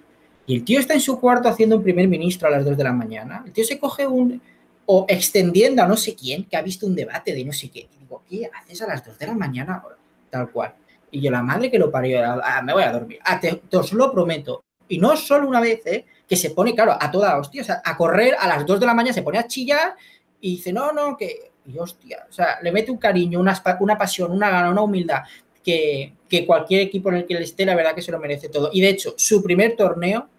Y 0.49 0.57
el 0.57 0.65
tío 0.65 0.81
está 0.81 0.95
en 0.95 1.01
su 1.01 1.21
cuarto 1.21 1.47
haciendo 1.47 1.77
un 1.77 1.83
primer 1.83 2.09
ministro 2.09 2.49
a 2.49 2.51
las 2.51 2.65
2 2.65 2.75
de 2.75 2.83
la 2.83 2.93
mañana. 2.93 3.43
El 3.45 3.53
tío 3.53 3.65
se 3.65 3.79
coge 3.79 4.07
un, 4.07 4.41
o 4.87 5.05
extendiendo 5.07 5.83
a 5.83 5.87
no 5.87 5.95
sé 5.95 6.15
quién 6.15 6.45
que 6.45 6.57
ha 6.57 6.63
visto 6.63 6.87
un 6.87 6.97
debate 6.97 7.35
de 7.35 7.45
no 7.45 7.53
sé 7.53 7.69
qué. 7.69 7.81
Y 7.81 7.99
digo, 8.01 8.23
¿qué 8.27 8.49
haces 8.53 8.81
a 8.81 8.87
las 8.87 9.05
2 9.05 9.19
de 9.19 9.27
la 9.27 9.35
mañana? 9.35 9.83
Tal 10.31 10.51
cual. 10.51 10.75
Y 11.11 11.21
yo, 11.21 11.31
la 11.31 11.43
madre 11.43 11.71
que 11.71 11.79
lo 11.79 11.91
parió, 11.91 12.21
ah, 12.25 12.63
me 12.63 12.73
voy 12.73 12.83
a 12.83 12.93
dormir. 12.93 13.19
Ah, 13.25 13.39
te, 13.39 13.61
te 13.69 13.77
os 13.77 13.93
lo 13.93 14.11
prometo. 14.11 14.65
Y 14.89 14.97
no 14.97 15.15
solo 15.19 15.47
una 15.47 15.61
vez, 15.61 15.85
¿eh? 15.85 16.07
que 16.27 16.37
se 16.37 16.51
pone, 16.51 16.75
claro, 16.75 16.97
a 16.99 17.11
toda 17.11 17.39
hostia, 17.39 17.61
o 17.61 17.65
sea, 17.65 17.83
a 17.85 17.95
correr 17.95 18.35
a 18.41 18.49
las 18.49 18.65
2 18.65 18.81
de 18.81 18.87
la 18.87 18.95
mañana, 18.95 19.13
se 19.13 19.23
pone 19.23 19.39
a 19.39 19.47
chillar 19.47 19.97
y 20.41 20.57
dice, 20.57 20.73
no, 20.73 20.93
no, 20.93 21.15
que. 21.15 21.51
Y 21.67 21.79
hostia, 21.79 22.25
o 22.27 22.33
sea, 22.33 22.59
le 22.63 22.73
mete 22.73 22.91
un 22.91 22.97
cariño, 22.97 23.39
una, 23.39 23.63
una 23.81 23.99
pasión, 23.99 24.33
una 24.33 24.49
gana, 24.49 24.71
una 24.71 24.81
humildad 24.81 25.25
que, 25.63 26.15
que 26.27 26.47
cualquier 26.47 26.81
equipo 26.81 27.11
en 27.11 27.17
el 27.17 27.27
que 27.27 27.35
él 27.35 27.43
esté, 27.43 27.67
la 27.67 27.75
verdad 27.75 27.95
que 27.95 28.01
se 28.01 28.11
lo 28.11 28.19
merece 28.19 28.49
todo. 28.49 28.71
Y 28.73 28.81
de 28.81 28.89
hecho, 28.89 29.13
su 29.19 29.43
primer 29.43 29.77
torneo, 29.77 30.31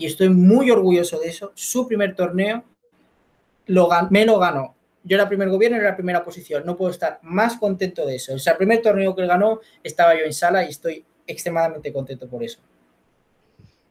y 0.00 0.06
estoy 0.06 0.30
muy 0.30 0.70
orgulloso 0.70 1.20
de 1.20 1.28
eso, 1.28 1.52
su 1.54 1.86
primer 1.86 2.16
torneo 2.16 2.64
lo 3.66 3.86
me 4.08 4.24
lo 4.24 4.38
ganó. 4.38 4.74
Yo 5.04 5.16
era 5.16 5.28
primer 5.28 5.50
gobierno 5.50 5.76
y 5.76 5.80
era 5.80 5.94
primera 5.94 6.24
posición. 6.24 6.64
No 6.64 6.74
puedo 6.74 6.90
estar 6.90 7.18
más 7.22 7.58
contento 7.58 8.06
de 8.06 8.16
eso. 8.16 8.34
O 8.34 8.38
sea, 8.38 8.52
el 8.54 8.56
primer 8.56 8.80
torneo 8.80 9.14
que 9.14 9.20
él 9.20 9.28
ganó 9.28 9.60
estaba 9.84 10.14
yo 10.18 10.24
en 10.24 10.32
sala 10.32 10.64
y 10.64 10.70
estoy 10.70 11.04
extremadamente 11.26 11.92
contento 11.92 12.26
por 12.28 12.42
eso. 12.42 12.58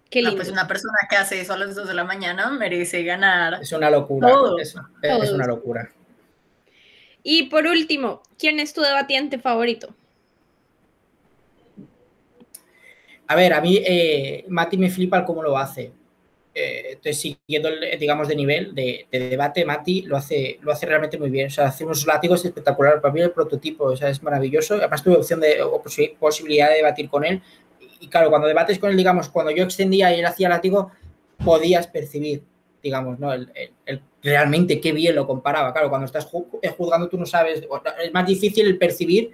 Qué 0.10 0.24
No, 0.24 0.30
lindo. 0.30 0.42
pues 0.42 0.52
una 0.52 0.68
persona 0.68 0.98
que 1.08 1.16
hace 1.16 1.40
eso 1.42 1.54
a 1.54 1.58
las 1.58 1.76
2 1.76 1.88
de 1.88 1.94
la 1.94 2.04
mañana 2.04 2.50
merece 2.50 3.04
ganar. 3.04 3.60
Es 3.62 3.72
una 3.72 3.92
locura. 3.92 4.30
Todo. 4.30 4.58
Es, 4.58 4.76
es 5.04 5.20
Todo. 5.26 5.36
una 5.36 5.46
locura. 5.46 5.92
Y 7.22 7.44
por 7.50 7.68
último, 7.68 8.24
¿quién 8.40 8.60
es 8.60 8.74
tu 8.74 8.82
debatiente 8.82 9.38
favorito? 9.38 9.94
A 13.28 13.36
ver, 13.36 13.54
a 13.54 13.62
mí 13.62 13.78
eh, 13.86 14.44
Mati 14.48 14.76
me 14.78 14.90
flipa 14.90 15.20
el 15.20 15.26
cómo 15.26 15.44
lo 15.44 15.56
hace. 15.58 15.92
Eh, 16.54 17.00
siguiendo, 17.14 17.70
el, 17.70 17.98
digamos, 18.00 18.28
de 18.28 18.36
nivel 18.36 18.74
de, 18.76 19.08
de 19.12 19.30
debate, 19.30 19.64
Mati 19.66 20.02
lo 20.02 20.18
hace, 20.18 20.58
lo 20.62 20.72
hace 20.72 20.86
realmente 20.86 21.18
muy 21.18 21.30
bien. 21.30 21.48
O 21.48 21.50
sea, 21.50 21.68
hace 21.68 21.86
unos 21.86 22.06
látigos 22.06 22.44
espectaculares. 22.44 23.02
Para 23.02 23.14
mí 23.14 23.22
el 23.22 23.32
prototipo, 23.32 23.86
o 23.86 23.96
sea, 23.96 24.10
es 24.10 24.22
maravilloso. 24.24 24.76
Además, 24.76 25.04
tuve 25.04 25.16
opción 25.16 25.40
de, 25.40 25.62
o 25.62 25.82
posi- 25.82 26.16
posibilidad 26.18 26.70
de 26.70 26.78
debatir 26.78 27.10
con 27.10 27.24
él. 27.24 27.42
Y 28.02 28.08
claro, 28.08 28.30
cuando 28.30 28.48
debates 28.48 28.80
con 28.80 28.90
él, 28.90 28.98
digamos, 28.98 29.30
cuando 29.30 29.52
yo 29.52 29.64
extendía 29.64 30.14
y 30.14 30.20
él 30.20 30.26
hacía 30.26 30.50
látigo, 30.50 30.92
podías 31.44 31.88
percibir 31.88 32.44
digamos, 32.82 33.20
¿no? 33.20 33.34
El, 33.34 33.52
realmente 34.24 34.80
qué 34.80 34.92
bien 34.92 35.16
lo 35.16 35.28
comparaba. 35.28 35.74
Claro, 35.74 35.90
cuando 35.90 36.06
estás 36.06 36.28
eh, 36.62 36.70
juzgando 36.70 37.10
tú 37.10 37.18
no 37.18 37.26
sabes, 37.26 37.62
es 38.02 38.14
más 38.14 38.26
difícil 38.26 38.68
el 38.68 38.78
percibir, 38.78 39.32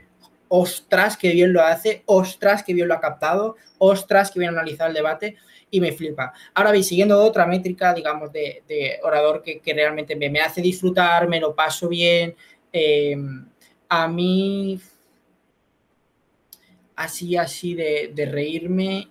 ostras, 0.47 1.18
qué 1.18 1.32
bien 1.32 1.53
lo 1.53 1.61
hace, 1.61 2.03
ostras, 2.05 2.63
qué 2.63 2.74
bien 2.74 2.88
lo 2.88 2.95
ha 2.95 2.99
captado, 2.99 3.55
ostras, 3.78 4.32
qué 4.32 4.39
bien 4.39 4.51
analizado 4.51 4.89
el 4.89 4.95
debate 4.95 5.38
y 5.76 5.82
me 5.82 5.91
flipa. 5.91 6.34
Ahora 6.53 6.71
veis, 6.71 6.88
siguiendo 6.88 7.21
otra 7.21 7.45
métrica, 7.45 7.93
digamos, 7.93 8.32
de, 8.32 8.99
orador 9.03 9.43
que, 9.43 9.61
realmente 9.73 10.15
me, 10.15 10.39
hace 10.39 10.61
disfrutar, 10.61 11.28
me 11.28 11.39
lo 11.39 11.55
paso 11.55 11.88
bien. 11.88 12.36
Eh, 12.71 13.15
a 13.89 14.07
mí, 14.07 14.80
así, 16.95 17.36
así 17.38 17.73
de, 17.73 18.11
de 18.13 18.26
reírme, 18.26 19.09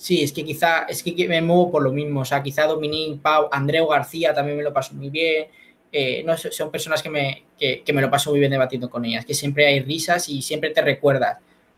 Sí, 0.00 0.22
es 0.22 0.32
que 0.32 0.42
quizá, 0.46 0.84
es 0.84 1.02
que 1.02 1.28
me 1.28 1.42
muevo 1.42 1.70
por 1.70 1.82
lo 1.82 1.92
mismo. 1.92 2.20
O 2.20 2.24
sea, 2.24 2.42
quizá 2.42 2.66
Dominique, 2.66 3.20
Pau, 3.20 3.50
Andreu 3.52 3.86
García 3.86 4.32
también 4.32 4.56
me 4.56 4.62
lo 4.62 4.72
paso 4.72 4.94
muy 4.94 5.10
bien. 5.10 5.48
Eh, 5.92 6.22
no, 6.24 6.38
son 6.38 6.70
personas 6.70 7.02
que 7.02 7.10
me, 7.10 7.44
que, 7.58 7.92
me 7.92 8.00
lo 8.00 8.10
paso 8.10 8.30
muy 8.30 8.40
bien 8.40 8.50
debatiendo 8.50 8.88
con 8.88 9.04
ellas, 9.04 9.26
que 9.26 9.34
siempre 9.34 9.66
hay 9.66 9.80
risas 9.80 10.26
y 10.30 10.40
siempre 10.40 10.70
te 10.70 10.80
recuerdas. 10.80 11.36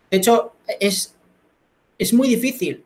De 0.08 0.18
hecho, 0.18 0.52
es, 0.78 1.16
es 1.98 2.12
muy 2.14 2.28
difícil 2.28 2.84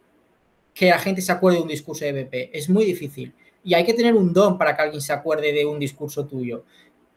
que 0.76 0.90
la 0.90 0.98
gente 0.98 1.22
se 1.22 1.32
acuerde 1.32 1.56
de 1.56 1.62
un 1.62 1.68
discurso 1.68 2.04
de 2.04 2.12
BP. 2.12 2.50
Es 2.52 2.68
muy 2.68 2.84
difícil. 2.84 3.32
Y 3.64 3.72
hay 3.72 3.82
que 3.82 3.94
tener 3.94 4.14
un 4.14 4.32
don 4.32 4.58
para 4.58 4.76
que 4.76 4.82
alguien 4.82 5.00
se 5.00 5.12
acuerde 5.12 5.50
de 5.52 5.64
un 5.64 5.78
discurso 5.78 6.26
tuyo. 6.26 6.64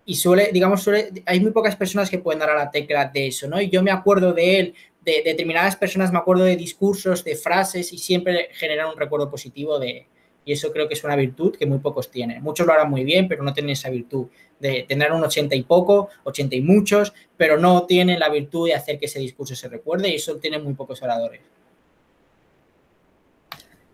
Y 0.06 0.16
suele, 0.16 0.50
digamos, 0.54 0.82
suele, 0.82 1.12
hay 1.26 1.42
muy 1.42 1.52
pocas 1.52 1.76
personas 1.76 2.10
que 2.10 2.20
pueden 2.20 2.40
dar 2.40 2.50
a 2.52 2.56
la 2.56 2.72
tecla 2.72 3.12
de 3.14 3.28
eso, 3.28 3.50
¿no? 3.50 3.62
Y 3.62 3.70
yo 3.70 3.84
me 3.84 3.92
acuerdo 3.92 4.32
de 4.34 4.60
él 4.60 4.74
de, 5.02 5.22
determinadas 5.24 5.76
personas 5.76 6.12
me 6.12 6.18
acuerdo 6.18 6.46
de 6.46 6.56
discursos, 6.56 7.24
de 7.24 7.36
frases 7.36 7.92
y 7.92 7.98
siempre 7.98 8.50
generan 8.54 8.90
un 8.90 8.98
recuerdo 8.98 9.30
positivo 9.30 9.78
de... 9.78 10.08
Y 10.46 10.54
eso 10.54 10.72
creo 10.72 10.88
que 10.88 10.94
es 10.94 11.04
una 11.04 11.18
virtud 11.18 11.56
que 11.58 11.66
muy 11.66 11.80
pocos 11.80 12.10
tienen. 12.10 12.42
Muchos 12.42 12.66
lo 12.66 12.72
harán 12.74 12.90
muy 12.90 13.04
bien, 13.04 13.28
pero 13.28 13.44
no 13.44 13.54
tienen 13.54 13.72
esa 13.72 13.90
virtud 13.90 14.28
de 14.58 14.86
tener 14.88 15.12
un 15.12 15.24
80 15.24 15.54
y 15.54 15.64
poco, 15.64 16.10
80 16.24 16.56
y 16.56 16.62
muchos, 16.62 17.14
pero 17.36 17.58
no 17.58 17.86
tienen 17.86 18.20
la 18.20 18.30
virtud 18.30 18.68
de 18.68 18.74
hacer 18.74 18.98
que 18.98 19.06
ese 19.06 19.20
discurso 19.20 19.54
se 19.54 19.68
recuerde 19.68 20.10
y 20.10 20.16
eso 20.16 20.38
tienen 20.38 20.64
muy 20.64 20.74
pocos 20.74 21.04
oradores. 21.04 21.42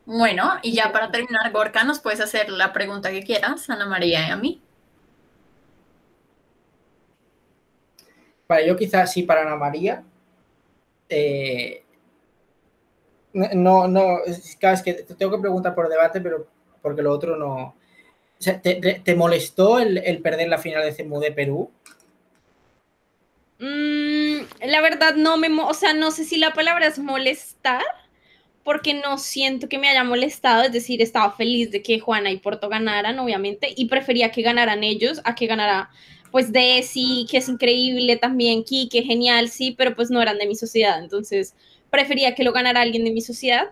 Bueno, 0.05 0.53
y 0.61 0.73
ya 0.73 0.91
para 0.91 1.11
terminar, 1.11 1.51
Gorka, 1.51 1.83
nos 1.83 1.99
puedes 1.99 2.19
hacer 2.19 2.49
la 2.49 2.73
pregunta 2.73 3.11
que 3.11 3.23
quieras, 3.23 3.69
Ana 3.69 3.87
María 3.87 4.27
y 4.27 4.31
a 4.31 4.37
mí. 4.37 4.61
Para 8.47 8.65
yo 8.65 8.77
quizás 8.77 9.11
sí, 9.11 9.23
para 9.23 9.41
Ana 9.41 9.55
María. 9.55 10.03
Eh, 11.09 11.83
no, 13.33 13.87
no, 13.87 14.23
es 14.25 14.81
que 14.83 14.93
te 14.93 15.15
tengo 15.15 15.35
que 15.35 15.41
preguntar 15.41 15.75
por 15.75 15.89
debate, 15.89 16.21
pero 16.21 16.47
porque 16.81 17.01
lo 17.01 17.11
otro 17.11 17.35
no. 17.35 17.75
¿te, 18.61 19.15
molestó 19.15 19.79
el, 19.79 20.21
perder 20.21 20.47
la 20.47 20.57
final 20.57 20.83
de 20.83 20.93
CEMU 20.93 21.19
de 21.19 21.31
Perú? 21.31 21.71
Mm, 23.59 24.67
la 24.67 24.81
verdad 24.81 25.15
no 25.15 25.37
me, 25.37 25.49
o 25.61 25.73
sea, 25.73 25.93
no 25.93 26.11
sé 26.11 26.25
si 26.25 26.37
la 26.37 26.53
palabra 26.53 26.87
es 26.87 26.99
molestar, 26.99 27.83
porque 28.65 28.95
no 28.95 29.19
siento 29.19 29.69
que 29.69 29.77
me 29.77 29.87
haya 29.87 30.03
molestado, 30.03 30.63
es 30.63 30.71
decir, 30.71 30.99
estaba 30.99 31.31
feliz 31.31 31.69
de 31.69 31.83
que 31.83 31.99
Juana 31.99 32.31
y 32.31 32.39
Porto 32.39 32.67
ganaran, 32.67 33.19
obviamente, 33.19 33.71
y 33.77 33.85
prefería 33.85 34.31
que 34.31 34.41
ganaran 34.41 34.83
ellos 34.83 35.21
a 35.23 35.35
que 35.35 35.45
ganara 35.45 35.91
pues 36.31 36.51
Desi, 36.51 37.27
que 37.29 37.37
es 37.37 37.47
increíble 37.47 38.17
también, 38.17 38.63
Kike, 38.63 39.03
genial, 39.03 39.49
sí, 39.49 39.75
pero 39.77 39.95
pues 39.95 40.09
no 40.09 40.19
eran 40.19 40.39
de 40.39 40.47
mi 40.47 40.55
sociedad, 40.55 40.97
entonces 40.99 41.53
prefería 41.91 42.33
que 42.33 42.43
lo 42.43 42.53
ganara 42.53 42.81
alguien 42.81 43.05
de 43.05 43.11
mi 43.11 43.21
sociedad. 43.21 43.69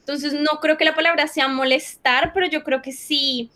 Entonces 0.00 0.34
no 0.34 0.60
creo 0.60 0.76
que 0.76 0.84
la 0.84 0.94
palabra 0.94 1.26
sea 1.28 1.48
molestar, 1.48 2.32
pero 2.34 2.46
yo 2.46 2.62
creo 2.62 2.82
que 2.82 2.92
sí, 2.92 3.50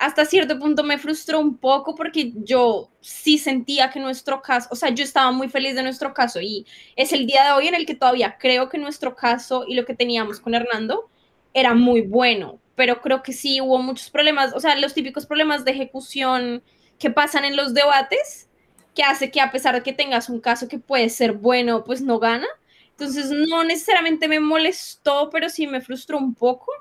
hasta 0.00 0.24
cierto 0.24 0.58
punto 0.58 0.82
me 0.82 0.96
frustró 0.96 1.38
un 1.38 1.58
poco 1.58 1.94
porque 1.94 2.32
yo 2.34 2.90
sí 3.02 3.36
sentía 3.36 3.90
que 3.90 4.00
nuestro 4.00 4.40
caso, 4.40 4.66
o 4.72 4.74
sea, 4.74 4.88
yo 4.88 5.04
estaba 5.04 5.30
muy 5.30 5.50
feliz 5.50 5.74
de 5.74 5.82
nuestro 5.82 6.14
caso 6.14 6.40
y 6.40 6.66
es 6.96 7.12
el 7.12 7.26
día 7.26 7.44
de 7.44 7.52
hoy 7.52 7.68
en 7.68 7.74
el 7.74 7.84
que 7.84 7.94
todavía 7.94 8.38
creo 8.38 8.70
que 8.70 8.78
nuestro 8.78 9.14
caso 9.14 9.64
y 9.68 9.74
lo 9.74 9.84
que 9.84 9.94
teníamos 9.94 10.40
con 10.40 10.54
Hernando 10.54 11.10
era 11.52 11.74
muy 11.74 12.00
bueno, 12.00 12.58
pero 12.76 13.02
creo 13.02 13.22
que 13.22 13.34
sí 13.34 13.60
hubo 13.60 13.76
muchos 13.82 14.08
problemas, 14.08 14.54
o 14.54 14.60
sea, 14.60 14.74
los 14.76 14.94
típicos 14.94 15.26
problemas 15.26 15.66
de 15.66 15.72
ejecución 15.72 16.62
que 16.98 17.10
pasan 17.10 17.44
en 17.44 17.54
los 17.54 17.74
debates, 17.74 18.48
que 18.94 19.02
hace 19.02 19.30
que 19.30 19.42
a 19.42 19.52
pesar 19.52 19.74
de 19.74 19.82
que 19.82 19.92
tengas 19.92 20.30
un 20.30 20.40
caso 20.40 20.66
que 20.66 20.78
puede 20.78 21.10
ser 21.10 21.32
bueno, 21.34 21.84
pues 21.84 22.00
no 22.00 22.18
gana. 22.18 22.46
Entonces 22.92 23.30
no 23.30 23.64
necesariamente 23.64 24.28
me 24.28 24.40
molestó, 24.40 25.28
pero 25.30 25.50
sí 25.50 25.66
me 25.66 25.82
frustró 25.82 26.16
un 26.16 26.34
poco. 26.34 26.72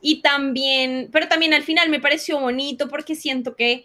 Y 0.00 0.22
también, 0.22 1.08
pero 1.12 1.28
también 1.28 1.54
al 1.54 1.62
final 1.62 1.88
me 1.90 2.00
pareció 2.00 2.40
bonito 2.40 2.88
porque 2.88 3.14
siento 3.14 3.54
que, 3.54 3.84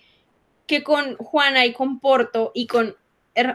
que 0.68 0.84
con 0.84 1.16
Juana 1.18 1.66
y 1.66 1.74
con 1.74 2.00
Porto 2.00 2.52
y 2.54 2.68
con, 2.68 2.96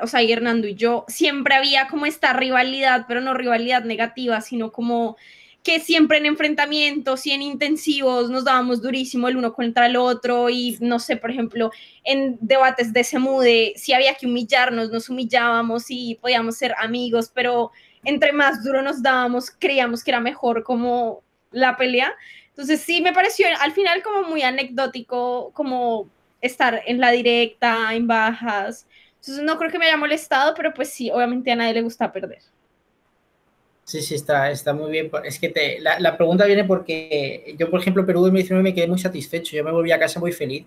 o 0.02 0.06
sea, 0.06 0.22
y 0.22 0.32
Hernando 0.32 0.68
y 0.68 0.74
yo, 0.74 1.04
siempre 1.08 1.54
había 1.54 1.88
como 1.88 2.06
esta 2.06 2.32
rivalidad, 2.32 3.06
pero 3.08 3.20
no 3.20 3.34
rivalidad 3.34 3.84
negativa, 3.84 4.40
sino 4.40 4.72
como 4.72 5.16
que 5.62 5.78
siempre 5.80 6.18
en 6.18 6.26
enfrentamientos 6.26 7.26
y 7.26 7.32
en 7.32 7.42
intensivos 7.42 8.30
nos 8.30 8.44
dábamos 8.44 8.80
durísimo 8.80 9.28
el 9.28 9.36
uno 9.36 9.52
contra 9.52 9.86
el 9.86 9.96
otro 9.96 10.48
y 10.48 10.78
no 10.80 10.98
sé, 10.98 11.16
por 11.16 11.30
ejemplo, 11.30 11.70
en 12.04 12.38
debates 12.40 12.92
de 12.92 13.00
ese 13.00 13.18
mude, 13.18 13.74
si 13.76 13.92
había 13.92 14.14
que 14.14 14.26
humillarnos, 14.26 14.90
nos 14.90 15.11
humillábamos 15.11 15.84
y 15.88 16.16
podíamos 16.20 16.56
ser 16.56 16.74
amigos, 16.78 17.30
pero 17.34 17.72
entre 18.04 18.32
más 18.32 18.64
duro 18.64 18.80
nos 18.80 19.02
dábamos, 19.02 19.50
creíamos 19.50 20.02
que 20.02 20.12
era 20.12 20.20
mejor 20.20 20.62
como 20.62 21.22
la 21.50 21.76
pelea. 21.76 22.14
Entonces 22.51 22.80
sí 22.80 23.01
me 23.01 23.12
pareció 23.12 23.46
al 23.61 23.72
final 23.72 24.03
como 24.03 24.28
muy 24.28 24.42
anecdótico, 24.42 25.51
como 25.55 26.09
estar 26.40 26.82
en 26.86 27.01
la 27.01 27.11
directa, 27.11 27.94
en 27.94 28.07
bajas. 28.07 28.86
Entonces 29.16 29.44
no 29.44 29.59
creo 29.59 29.70
que 29.70 29.78
me 29.78 29.86
haya 29.86 29.96
molestado, 29.96 30.55
pero 30.55 30.72
pues 30.72 30.90
sí, 30.90 31.11
obviamente 31.11 31.51
a 31.51 31.57
nadie 31.57 31.74
le 31.74 31.82
gusta 31.82 32.12
perder. 32.12 32.40
Sí, 33.84 34.03
sí, 34.03 34.14
está, 34.14 34.51
está 34.51 34.72
muy 34.72 34.90
bien. 34.90 35.11
Es 35.24 35.38
que 35.38 35.48
te, 35.48 35.80
la, 35.80 36.16
pregunta 36.16 36.44
viene 36.46 36.64
porque 36.64 37.57
yo, 37.59 37.68
por 37.70 37.80
ejemplo, 37.80 38.07
Perú 38.07 38.20
2019 38.20 38.62
me 38.62 38.74
quedé 38.74 38.86
muy 38.86 38.98
satisfecho. 38.98 39.57
Yo 39.57 39.64
me 39.64 39.72
volví 39.72 39.90
a 39.90 39.98
casa 39.98 40.20
muy 40.20 40.32
feliz 40.32 40.64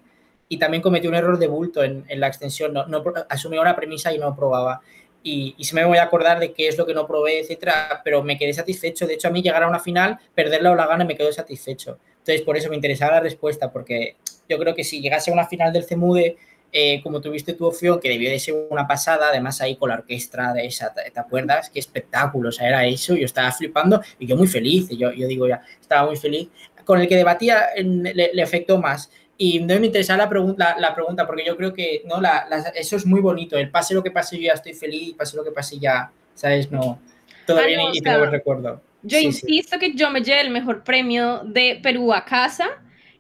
y 0.50 0.58
también 0.58 0.84
cometí 0.84 1.08
un 1.08 1.16
error 1.16 1.40
de 1.40 1.48
bulto 1.48 1.84
en, 1.84 2.04
en 2.10 2.20
la 2.20 2.28
extensión. 2.28 2.74
No, 2.74 2.86
no, 2.86 3.02
asumí 3.30 3.58
una 3.58 3.76
premisa 3.76 4.14
y 4.14 4.20
no 4.20 4.36
probaba. 4.36 4.82
Y, 5.24 5.56
y 5.58 5.74
me 5.74 5.86
voy 5.86 5.98
a 5.98 6.04
acordar 6.04 6.40
de 6.40 6.52
qué 6.52 6.68
es 6.68 6.78
lo 6.78 6.86
que 6.86 6.94
no 6.94 7.08
probé, 7.08 7.40
etcétera, 7.40 8.02
pero 8.04 8.22
me 8.24 8.38
quedé 8.38 8.54
satisfecho. 8.54 9.08
De 9.08 9.14
hecho, 9.14 9.30
a 9.30 9.32
mí 9.32 9.42
llegar 9.42 9.64
a 9.64 9.68
una 9.68 9.80
final, 9.80 10.20
perderla 10.36 10.72
o 10.72 10.76
la 10.76 10.86
gana, 10.86 11.06
me 11.06 11.16
quedo 11.16 11.32
satisfecho. 11.32 11.98
Entonces, 12.20 12.42
por 12.42 12.58
eso 12.58 12.70
me 12.70 12.76
interesaba 12.76 13.14
la 13.14 13.20
respuesta, 13.22 13.72
porque 13.72 14.18
yo 14.50 14.58
creo 14.60 14.76
que 14.76 14.84
si 14.84 15.02
llegase 15.02 15.32
a 15.32 15.34
una 15.34 15.48
final 15.48 15.72
del 15.72 15.86
CEMUDE 15.86 16.38
eh, 16.76 17.02
como 17.04 17.22
tuviste 17.22 17.54
tu 17.54 17.68
opción, 17.68 18.00
que 18.00 18.10
debió 18.10 18.32
de 18.32 18.40
ser 18.40 18.56
una 18.72 18.88
pasada, 18.88 19.30
además 19.30 19.62
ahí 19.62 19.76
con 19.76 19.90
la 19.90 19.96
orquesta 19.96 20.54
de 20.54 20.66
esa, 20.66 20.92
¿te 20.92 21.20
acuerdas? 21.20 21.70
Qué 21.70 21.78
espectáculo, 21.78 22.50
o 22.50 22.52
sea, 22.52 22.68
era 22.68 22.84
eso, 22.88 23.16
yo 23.16 23.26
estaba 23.26 23.52
flipando 23.52 24.02
y 24.18 24.26
yo 24.26 24.36
muy 24.36 24.48
feliz, 24.48 24.90
yo, 24.90 25.12
yo 25.12 25.28
digo 25.28 25.48
ya, 25.48 25.62
estaba 25.80 26.08
muy 26.08 26.18
feliz. 26.18 26.50
Con 26.84 27.00
el 27.00 27.08
que 27.08 27.16
debatía 27.16 27.68
le, 27.78 28.42
afectó 28.42 28.80
más. 28.80 29.12
Y 29.38 29.60
no 29.60 29.80
me 29.80 29.88
interesa 29.88 30.16
la, 30.16 30.30
pregunta, 30.30 30.76
la 30.80 30.94
pregunta, 30.94 31.26
porque 31.26 31.44
yo 31.46 31.58
creo 31.58 31.74
que 31.74 32.04
no 32.06 32.22
la, 32.22 32.48
eso 32.76 32.96
es 32.96 33.06
muy 33.06 33.20
bonito. 33.20 33.58
El 33.58 33.72
pase 33.72 33.94
lo 33.94 34.04
que 34.04 34.12
pase, 34.12 34.38
yo 34.38 34.44
ya 34.44 34.54
estoy 34.54 34.74
feliz, 34.74 35.16
pase 35.16 35.36
lo 35.36 35.44
que 35.44 35.52
pase, 35.52 35.80
ya, 35.80 36.12
¿sabes? 36.36 36.72
No, 36.72 37.00
todo 37.46 37.60
ah, 37.60 37.66
bien 37.66 37.82
y, 37.94 38.00
te 38.00 38.12
lo 38.12 38.26
recuerdo. 38.28 38.82
Yo 39.02 39.20
insisto 39.20 39.80
que 39.80 39.94
yo 39.94 40.10
me 40.10 40.22
lleve 40.22 40.42
el 40.42 40.50
mejor 40.50 40.84
premio 40.84 41.42
de 41.44 41.80
Perú 41.82 42.14
a 42.14 42.24
casa 42.24 42.70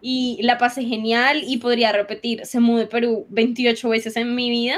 y 0.01 0.39
la 0.43 0.57
pasé 0.57 0.83
genial 0.83 1.43
y 1.45 1.57
podría 1.57 1.91
repetir, 1.91 2.45
se 2.45 2.59
mudó 2.59 2.79
de 2.79 2.87
Perú 2.87 3.25
28 3.29 3.89
veces 3.89 4.15
en 4.15 4.35
mi 4.35 4.49
vida. 4.49 4.77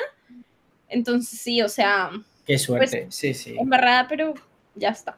Entonces 0.88 1.40
sí, 1.40 1.62
o 1.62 1.70
sea... 1.70 2.12
Qué 2.46 2.58
suerte, 2.58 3.04
pues, 3.04 3.16
sí, 3.16 3.34
sí. 3.34 3.56
Verdad, 3.66 4.06
pero 4.08 4.36
ya 4.76 4.90
está. 4.90 5.18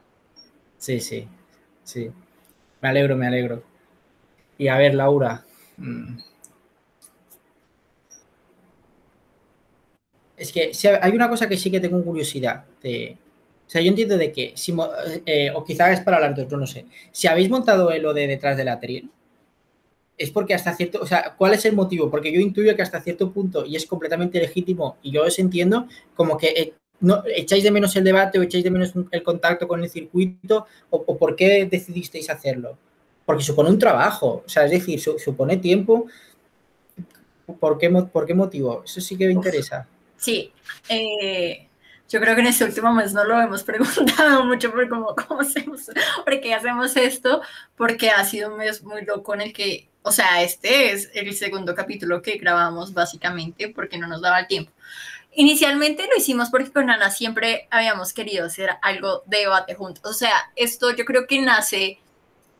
Sí, 0.78 1.00
sí, 1.00 1.28
sí. 1.84 2.10
Me 2.80 2.88
alegro, 2.88 3.16
me 3.16 3.26
alegro. 3.26 3.62
Y 4.56 4.68
a 4.68 4.78
ver, 4.78 4.94
Laura. 4.94 5.44
Mm. 5.78 6.18
Es 10.36 10.52
que 10.52 10.70
hay 11.02 11.12
una 11.12 11.28
cosa 11.28 11.48
que 11.48 11.56
sí 11.56 11.70
que 11.70 11.80
tengo 11.80 12.02
curiosidad. 12.04 12.64
De, 12.82 13.16
o 13.66 13.70
sea, 13.70 13.82
yo 13.82 13.88
entiendo 13.88 14.16
de 14.16 14.32
que, 14.32 14.54
eh, 15.26 15.50
o 15.54 15.64
quizás 15.64 15.98
es 15.98 16.00
para 16.04 16.20
las 16.20 16.34
dos, 16.34 16.50
no 16.52 16.66
sé. 16.66 16.86
Si 17.12 17.26
habéis 17.26 17.50
montado 17.50 17.90
lo 17.98 18.14
de 18.14 18.26
detrás 18.26 18.56
del 18.56 18.68
atril, 18.68 19.10
es 20.16 20.30
porque 20.30 20.54
hasta 20.54 20.74
cierto, 20.74 21.00
o 21.00 21.06
sea, 21.06 21.34
¿cuál 21.36 21.54
es 21.54 21.64
el 21.64 21.74
motivo? 21.74 22.10
Porque 22.10 22.32
yo 22.32 22.40
intuyo 22.40 22.74
que 22.74 22.82
hasta 22.82 23.00
cierto 23.00 23.32
punto, 23.32 23.64
y 23.66 23.76
es 23.76 23.86
completamente 23.86 24.40
legítimo, 24.40 24.96
y 25.02 25.12
yo 25.12 25.24
os 25.24 25.38
entiendo, 25.38 25.86
como 26.14 26.36
que 26.36 26.48
eh, 26.48 26.72
no, 27.00 27.22
echáis 27.26 27.62
de 27.62 27.70
menos 27.70 27.94
el 27.96 28.04
debate 28.04 28.38
o 28.38 28.42
echáis 28.42 28.64
de 28.64 28.70
menos 28.70 28.92
el 29.10 29.22
contacto 29.22 29.68
con 29.68 29.82
el 29.82 29.90
circuito, 29.90 30.66
o, 30.90 31.16
por 31.16 31.36
qué 31.36 31.66
decidisteis 31.70 32.30
hacerlo. 32.30 32.78
Porque 33.28 33.44
supone 33.44 33.68
un 33.68 33.78
trabajo, 33.78 34.42
o 34.46 34.48
sea, 34.48 34.64
es 34.64 34.70
decir, 34.70 34.98
supone 34.98 35.58
tiempo. 35.58 36.06
¿Por 37.60 37.76
qué, 37.76 37.90
¿Por 37.90 38.24
qué 38.24 38.32
motivo? 38.32 38.82
Eso 38.82 39.02
sí 39.02 39.18
que 39.18 39.26
me 39.26 39.34
interesa. 39.34 39.86
Sí. 40.16 40.50
Eh, 40.88 41.68
Yo 42.08 42.20
creo 42.20 42.34
que 42.34 42.40
en 42.40 42.46
este 42.46 42.64
último 42.64 42.90
mes 42.94 43.12
no 43.12 43.24
lo 43.24 43.38
hemos 43.38 43.62
preguntado 43.64 44.46
mucho 44.46 44.70
por 44.70 44.88
cómo, 44.88 45.14
cómo 45.14 45.42
hacemos, 45.42 45.90
por 46.24 46.40
qué 46.40 46.54
hacemos 46.54 46.96
esto, 46.96 47.42
porque 47.76 48.08
ha 48.08 48.24
sido 48.24 48.50
un 48.50 48.56
mes 48.56 48.82
muy 48.82 49.04
loco 49.04 49.34
en 49.34 49.42
el 49.42 49.52
que, 49.52 49.90
o 50.00 50.10
sea, 50.10 50.40
este 50.42 50.92
es 50.92 51.10
el 51.12 51.34
segundo 51.34 51.74
capítulo 51.74 52.22
que 52.22 52.38
grabamos 52.38 52.94
básicamente 52.94 53.68
porque 53.68 53.98
no 53.98 54.06
nos 54.06 54.22
daba 54.22 54.40
el 54.40 54.46
tiempo. 54.46 54.72
Inicialmente 55.34 56.06
lo 56.10 56.16
hicimos 56.16 56.48
porque 56.48 56.72
con 56.72 56.88
Ana 56.88 57.10
siempre 57.10 57.68
habíamos 57.70 58.14
querido 58.14 58.46
hacer 58.46 58.70
algo 58.80 59.22
de 59.26 59.40
debate 59.40 59.74
juntos. 59.74 60.02
O 60.06 60.14
sea, 60.14 60.50
esto 60.56 60.96
yo 60.96 61.04
creo 61.04 61.26
que 61.26 61.42
nace 61.42 61.98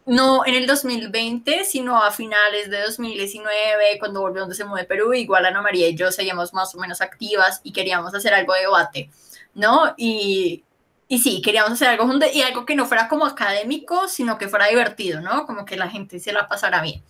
no 0.09 0.47
en 0.47 0.55
el 0.55 0.67
2020, 0.67 1.65
sino 1.65 2.03
a 2.03 2.11
finales 2.11 2.71
de 2.71 2.81
2019, 2.81 3.99
cuando 3.99 4.23
volvimos 4.23 4.49
de 4.49 4.55
se 4.55 4.65
de 4.65 4.85
Perú, 4.85 5.13
igual 5.13 5.45
Ana 5.45 5.61
María 5.61 5.87
y 5.87 5.95
yo 5.95 6.11
seguíamos 6.11 6.55
más 6.55 6.75
o 6.75 6.79
menos 6.79 7.03
activas 7.03 7.61
y 7.63 7.73
queríamos 7.73 8.15
hacer 8.15 8.33
algo 8.33 8.55
de 8.55 8.61
debate, 8.61 9.11
¿no? 9.53 9.93
Y, 9.99 10.65
y 11.09 11.19
sí, 11.19 11.43
queríamos 11.43 11.73
hacer 11.73 11.89
algo 11.89 12.07
juntos 12.07 12.31
y 12.33 12.41
algo 12.41 12.65
que 12.65 12.75
no 12.75 12.87
fuera 12.87 13.07
como 13.07 13.27
académico, 13.27 14.09
sino 14.09 14.39
que 14.39 14.49
fuera 14.49 14.69
divertido, 14.69 15.21
¿no? 15.21 15.45
Como 15.47 15.67
que 15.67 15.77
la 15.77 15.91
gente 15.91 16.19
se 16.21 16.33
la 16.33 16.49
pasara 16.49 16.81
bien. 16.81 17.03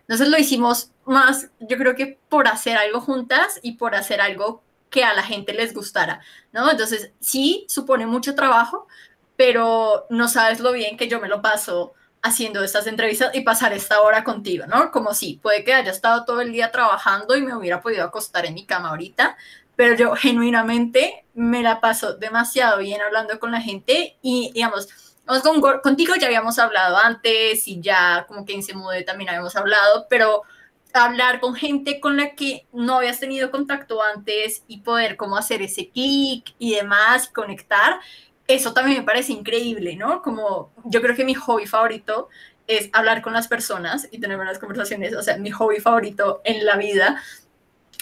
Entonces 0.00 0.28
lo 0.28 0.38
hicimos 0.38 0.92
más, 1.04 1.50
yo 1.60 1.76
creo 1.76 1.94
que 1.94 2.18
por 2.30 2.48
hacer 2.48 2.78
algo 2.78 3.02
juntas 3.02 3.60
y 3.62 3.72
por 3.72 3.94
hacer 3.94 4.22
algo 4.22 4.62
que 4.88 5.04
a 5.04 5.12
la 5.12 5.22
gente 5.22 5.52
les 5.52 5.74
gustara, 5.74 6.22
¿no? 6.52 6.70
Entonces 6.70 7.12
sí, 7.20 7.66
supone 7.68 8.06
mucho 8.06 8.34
trabajo, 8.34 8.86
pero 9.36 10.06
no 10.08 10.28
sabes 10.28 10.60
lo 10.60 10.72
bien 10.72 10.96
que 10.96 11.08
yo 11.08 11.20
me 11.20 11.28
lo 11.28 11.42
paso 11.42 11.92
haciendo 12.26 12.62
estas 12.62 12.86
entrevistas 12.86 13.34
y 13.34 13.40
pasar 13.40 13.72
esta 13.72 14.00
hora 14.00 14.24
contigo, 14.24 14.66
¿no? 14.66 14.90
Como 14.90 15.14
si 15.14 15.34
puede 15.42 15.64
que 15.64 15.74
haya 15.74 15.90
estado 15.90 16.24
todo 16.24 16.40
el 16.40 16.52
día 16.52 16.70
trabajando 16.70 17.36
y 17.36 17.42
me 17.42 17.54
hubiera 17.54 17.80
podido 17.80 18.04
acostar 18.04 18.46
en 18.46 18.54
mi 18.54 18.66
cama 18.66 18.90
ahorita, 18.90 19.36
pero 19.76 19.94
yo 19.94 20.14
genuinamente 20.14 21.24
me 21.34 21.62
la 21.62 21.80
paso 21.80 22.16
demasiado 22.16 22.78
bien 22.78 23.00
hablando 23.00 23.38
con 23.38 23.52
la 23.52 23.60
gente 23.60 24.16
y, 24.22 24.50
digamos, 24.54 24.88
con, 25.42 25.60
contigo 25.80 26.14
ya 26.18 26.26
habíamos 26.26 26.58
hablado 26.58 26.96
antes 26.96 27.66
y 27.68 27.80
ya 27.80 28.24
como 28.28 28.44
que 28.44 28.54
en 28.54 28.62
Semude 28.62 29.02
también 29.02 29.30
habíamos 29.30 29.56
hablado, 29.56 30.06
pero 30.08 30.42
hablar 30.92 31.40
con 31.40 31.54
gente 31.54 32.00
con 32.00 32.16
la 32.16 32.34
que 32.34 32.66
no 32.72 32.96
habías 32.96 33.20
tenido 33.20 33.50
contacto 33.50 34.02
antes 34.02 34.62
y 34.66 34.78
poder 34.78 35.16
como 35.16 35.36
hacer 35.36 35.62
ese 35.62 35.90
clic 35.90 36.54
y 36.58 36.74
demás, 36.74 37.28
conectar, 37.28 38.00
eso 38.46 38.72
también 38.72 38.98
me 38.98 39.04
parece 39.04 39.32
increíble, 39.32 39.96
¿no? 39.96 40.22
Como 40.22 40.72
yo 40.84 41.00
creo 41.02 41.16
que 41.16 41.24
mi 41.24 41.34
hobby 41.34 41.66
favorito 41.66 42.28
es 42.66 42.90
hablar 42.92 43.22
con 43.22 43.32
las 43.32 43.48
personas 43.48 44.08
y 44.10 44.18
tener 44.18 44.36
buenas 44.36 44.58
conversaciones, 44.58 45.14
o 45.14 45.22
sea, 45.22 45.36
mi 45.36 45.50
hobby 45.50 45.80
favorito 45.80 46.40
en 46.44 46.64
la 46.64 46.76
vida. 46.76 47.22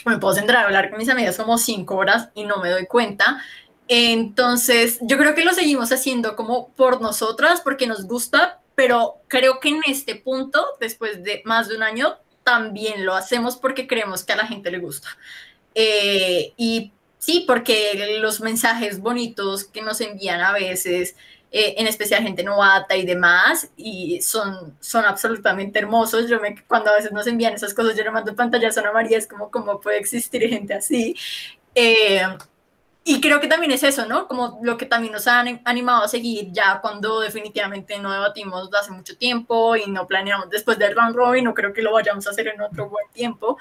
Me 0.06 0.18
puedo 0.18 0.34
centrar 0.34 0.62
a 0.62 0.66
hablar 0.66 0.90
con 0.90 0.98
mis 0.98 1.08
amigas 1.08 1.36
como 1.36 1.56
cinco 1.58 1.96
horas 1.96 2.28
y 2.34 2.44
no 2.44 2.58
me 2.58 2.70
doy 2.70 2.86
cuenta. 2.86 3.42
Entonces, 3.88 4.98
yo 5.02 5.18
creo 5.18 5.34
que 5.34 5.44
lo 5.44 5.52
seguimos 5.52 5.92
haciendo 5.92 6.36
como 6.36 6.68
por 6.70 7.00
nosotras, 7.00 7.60
porque 7.60 7.86
nos 7.86 8.06
gusta, 8.06 8.60
pero 8.74 9.16
creo 9.28 9.60
que 9.60 9.68
en 9.70 9.80
este 9.86 10.14
punto, 10.14 10.64
después 10.80 11.22
de 11.22 11.42
más 11.44 11.68
de 11.68 11.76
un 11.76 11.82
año, 11.82 12.16
también 12.42 13.04
lo 13.04 13.14
hacemos 13.14 13.56
porque 13.56 13.86
creemos 13.86 14.24
que 14.24 14.32
a 14.32 14.36
la 14.36 14.46
gente 14.46 14.70
le 14.70 14.78
gusta. 14.78 15.08
Eh, 15.74 16.52
y 16.56 16.92
Sí, 17.24 17.42
porque 17.46 18.18
los 18.20 18.42
mensajes 18.42 19.00
bonitos 19.00 19.64
que 19.64 19.80
nos 19.80 19.98
envían 20.02 20.42
a 20.42 20.52
veces, 20.52 21.16
eh, 21.50 21.74
en 21.78 21.86
especial 21.86 22.22
gente 22.22 22.44
novata 22.44 22.96
y 22.96 23.06
demás, 23.06 23.70
y 23.78 24.20
son, 24.20 24.76
son 24.78 25.06
absolutamente 25.06 25.78
hermosos. 25.78 26.28
Yo 26.28 26.38
me, 26.38 26.62
cuando 26.66 26.90
a 26.90 26.96
veces 26.96 27.12
nos 27.12 27.26
envían 27.26 27.54
esas 27.54 27.72
cosas, 27.72 27.96
yo 27.96 28.04
le 28.04 28.10
mando 28.10 28.36
pantallas 28.36 28.76
a 28.76 28.92
María, 28.92 29.16
es 29.16 29.26
como, 29.26 29.50
¿cómo 29.50 29.80
puede 29.80 29.96
existir 30.00 30.46
gente 30.50 30.74
así? 30.74 31.16
Eh, 31.74 32.20
y 33.04 33.22
creo 33.22 33.40
que 33.40 33.48
también 33.48 33.72
es 33.72 33.82
eso, 33.84 34.04
¿no? 34.04 34.28
Como 34.28 34.60
lo 34.62 34.76
que 34.76 34.84
también 34.84 35.14
nos 35.14 35.26
han 35.26 35.62
animado 35.64 36.04
a 36.04 36.08
seguir 36.08 36.52
ya 36.52 36.80
cuando 36.82 37.20
definitivamente 37.20 37.98
no 38.00 38.12
debatimos 38.12 38.68
hace 38.74 38.92
mucho 38.92 39.16
tiempo 39.16 39.76
y 39.76 39.86
no 39.90 40.06
planeamos 40.06 40.50
después 40.50 40.78
del 40.78 40.94
round 40.94 41.16
robin, 41.16 41.44
no 41.44 41.54
creo 41.54 41.72
que 41.72 41.80
lo 41.80 41.94
vayamos 41.94 42.26
a 42.26 42.30
hacer 42.30 42.48
en 42.48 42.60
otro 42.60 42.90
buen 42.90 43.08
tiempo. 43.14 43.56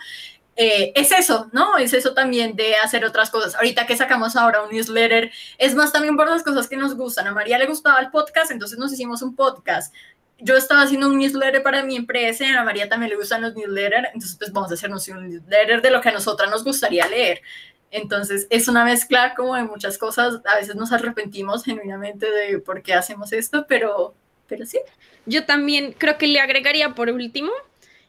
Eh, 0.55 0.91
es 0.95 1.11
eso, 1.11 1.49
¿no? 1.51 1.77
Es 1.77 1.93
eso 1.93 2.13
también 2.13 2.55
de 2.55 2.75
hacer 2.75 3.03
otras 3.05 3.29
cosas. 3.31 3.55
Ahorita 3.55 3.87
que 3.87 3.97
sacamos 3.97 4.35
ahora 4.35 4.63
un 4.63 4.71
newsletter, 4.71 5.31
es 5.57 5.73
más 5.73 5.91
también 5.91 6.15
por 6.15 6.29
las 6.29 6.43
cosas 6.43 6.67
que 6.67 6.77
nos 6.77 6.95
gustan. 6.95 7.27
A 7.27 7.31
María 7.31 7.57
le 7.57 7.65
gustaba 7.65 7.99
el 7.99 8.11
podcast, 8.11 8.51
entonces 8.51 8.77
nos 8.77 8.93
hicimos 8.93 9.21
un 9.21 9.35
podcast. 9.35 9.93
Yo 10.37 10.55
estaba 10.55 10.83
haciendo 10.83 11.07
un 11.07 11.17
newsletter 11.17 11.63
para 11.63 11.83
mi 11.83 11.95
empresa 11.95 12.45
y 12.45 12.49
a 12.49 12.63
María 12.63 12.89
también 12.89 13.09
le 13.09 13.15
gustan 13.15 13.41
los 13.41 13.55
newsletters, 13.55 14.09
entonces 14.13 14.35
pues 14.37 14.51
vamos 14.51 14.69
a 14.71 14.73
hacernos 14.75 15.07
un 15.07 15.29
newsletter 15.29 15.81
de 15.81 15.89
lo 15.89 16.01
que 16.01 16.09
a 16.09 16.11
nosotras 16.11 16.49
nos 16.49 16.63
gustaría 16.63 17.07
leer. 17.07 17.41
Entonces 17.89 18.47
es 18.49 18.67
una 18.67 18.83
mezcla 18.85 19.35
como 19.35 19.55
de 19.55 19.63
muchas 19.63 19.97
cosas. 19.97 20.41
A 20.45 20.55
veces 20.55 20.75
nos 20.75 20.91
arrepentimos 20.91 21.63
genuinamente 21.63 22.29
de 22.29 22.59
por 22.59 22.81
qué 22.81 22.93
hacemos 22.93 23.31
esto, 23.33 23.65
pero, 23.67 24.13
pero 24.47 24.65
sí. 24.65 24.79
Yo 25.25 25.45
también 25.45 25.93
creo 25.93 26.17
que 26.17 26.27
le 26.27 26.39
agregaría 26.39 26.93
por 26.95 27.09
último 27.09 27.51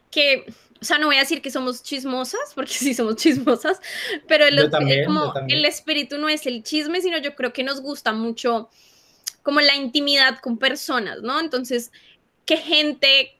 que 0.09 0.51
o 0.81 0.85
sea, 0.85 0.97
no 0.97 1.07
voy 1.07 1.15
a 1.15 1.21
decir 1.21 1.41
que 1.41 1.51
somos 1.51 1.83
chismosas, 1.83 2.53
porque 2.53 2.73
sí 2.73 2.93
somos 2.93 3.15
chismosas, 3.15 3.79
pero 4.27 4.45
el, 4.45 4.69
como 5.05 5.33
el 5.47 5.65
espíritu 5.65 6.17
no 6.17 6.29
es 6.29 6.45
el 6.45 6.63
chisme, 6.63 7.01
sino 7.01 7.17
yo 7.17 7.35
creo 7.35 7.53
que 7.53 7.63
nos 7.63 7.81
gusta 7.81 8.11
mucho 8.13 8.69
como 9.43 9.61
la 9.61 9.75
intimidad 9.75 10.39
con 10.39 10.57
personas, 10.57 11.21
¿no? 11.21 11.39
Entonces, 11.39 11.91
que 12.45 12.57
gente 12.57 13.37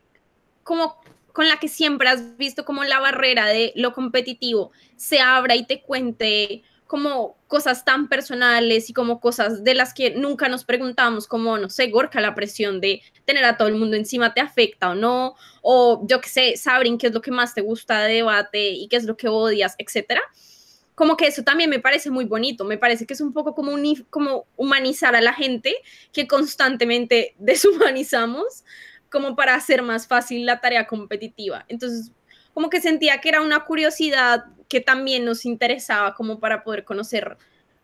como 0.63 0.97
con 1.33 1.49
la 1.49 1.59
que 1.59 1.67
siempre 1.67 2.07
has 2.07 2.37
visto 2.37 2.63
como 2.63 2.83
la 2.83 2.99
barrera 2.99 3.47
de 3.47 3.73
lo 3.75 3.93
competitivo 3.93 4.71
se 4.95 5.19
abra 5.19 5.55
y 5.55 5.65
te 5.65 5.81
cuente 5.81 6.63
como 6.87 7.35
cosas 7.47 7.83
tan 7.83 8.09
personales 8.09 8.89
y 8.89 8.93
como 8.93 9.19
cosas 9.19 9.63
de 9.63 9.73
las 9.73 9.93
que 9.93 10.11
nunca 10.11 10.49
nos 10.49 10.65
preguntamos, 10.65 11.27
como, 11.27 11.57
no 11.57 11.69
sé, 11.69 11.87
Gorka, 11.87 12.21
la 12.21 12.35
presión 12.35 12.79
de 12.79 13.01
tener 13.25 13.43
a 13.45 13.57
todo 13.57 13.67
el 13.67 13.75
mundo 13.75 13.95
encima 13.95 14.33
te 14.33 14.41
afecta 14.41 14.91
o 14.91 14.95
no, 14.95 15.35
o 15.61 16.05
yo 16.07 16.21
qué 16.21 16.29
sé, 16.29 16.57
Sabrin, 16.57 16.97
qué 16.97 17.07
es 17.07 17.13
lo 17.13 17.21
que 17.21 17.31
más 17.31 17.53
te 17.53 17.61
gusta 17.61 18.03
de 18.03 18.15
debate 18.15 18.69
y 18.69 18.87
qué 18.87 18.97
es 18.97 19.05
lo 19.05 19.17
que 19.17 19.27
odias, 19.27 19.75
etcétera. 19.77 20.21
Como 20.93 21.17
que 21.17 21.27
eso 21.27 21.43
también 21.43 21.69
me 21.69 21.79
parece 21.79 22.09
muy 22.09 22.25
bonito, 22.25 22.63
me 22.63 22.77
parece 22.77 23.05
que 23.05 23.13
es 23.13 23.21
un 23.21 23.33
poco 23.33 23.53
como, 23.55 23.75
como 24.09 24.45
humanizar 24.55 25.15
a 25.15 25.21
la 25.21 25.33
gente 25.33 25.75
que 26.13 26.27
constantemente 26.27 27.35
deshumanizamos 27.39 28.63
como 29.09 29.35
para 29.35 29.55
hacer 29.55 29.81
más 29.81 30.07
fácil 30.07 30.45
la 30.45 30.59
tarea 30.61 30.87
competitiva. 30.87 31.65
Entonces, 31.67 32.11
como 32.55 32.69
que 32.69 32.79
sentía 32.79 33.19
que 33.19 33.27
era 33.27 33.41
una 33.41 33.65
curiosidad 33.65 34.45
que 34.69 34.79
también 34.79 35.25
nos 35.25 35.45
interesaba 35.45 36.15
como 36.15 36.39
para 36.39 36.63
poder 36.63 36.85
conocer 36.85 37.37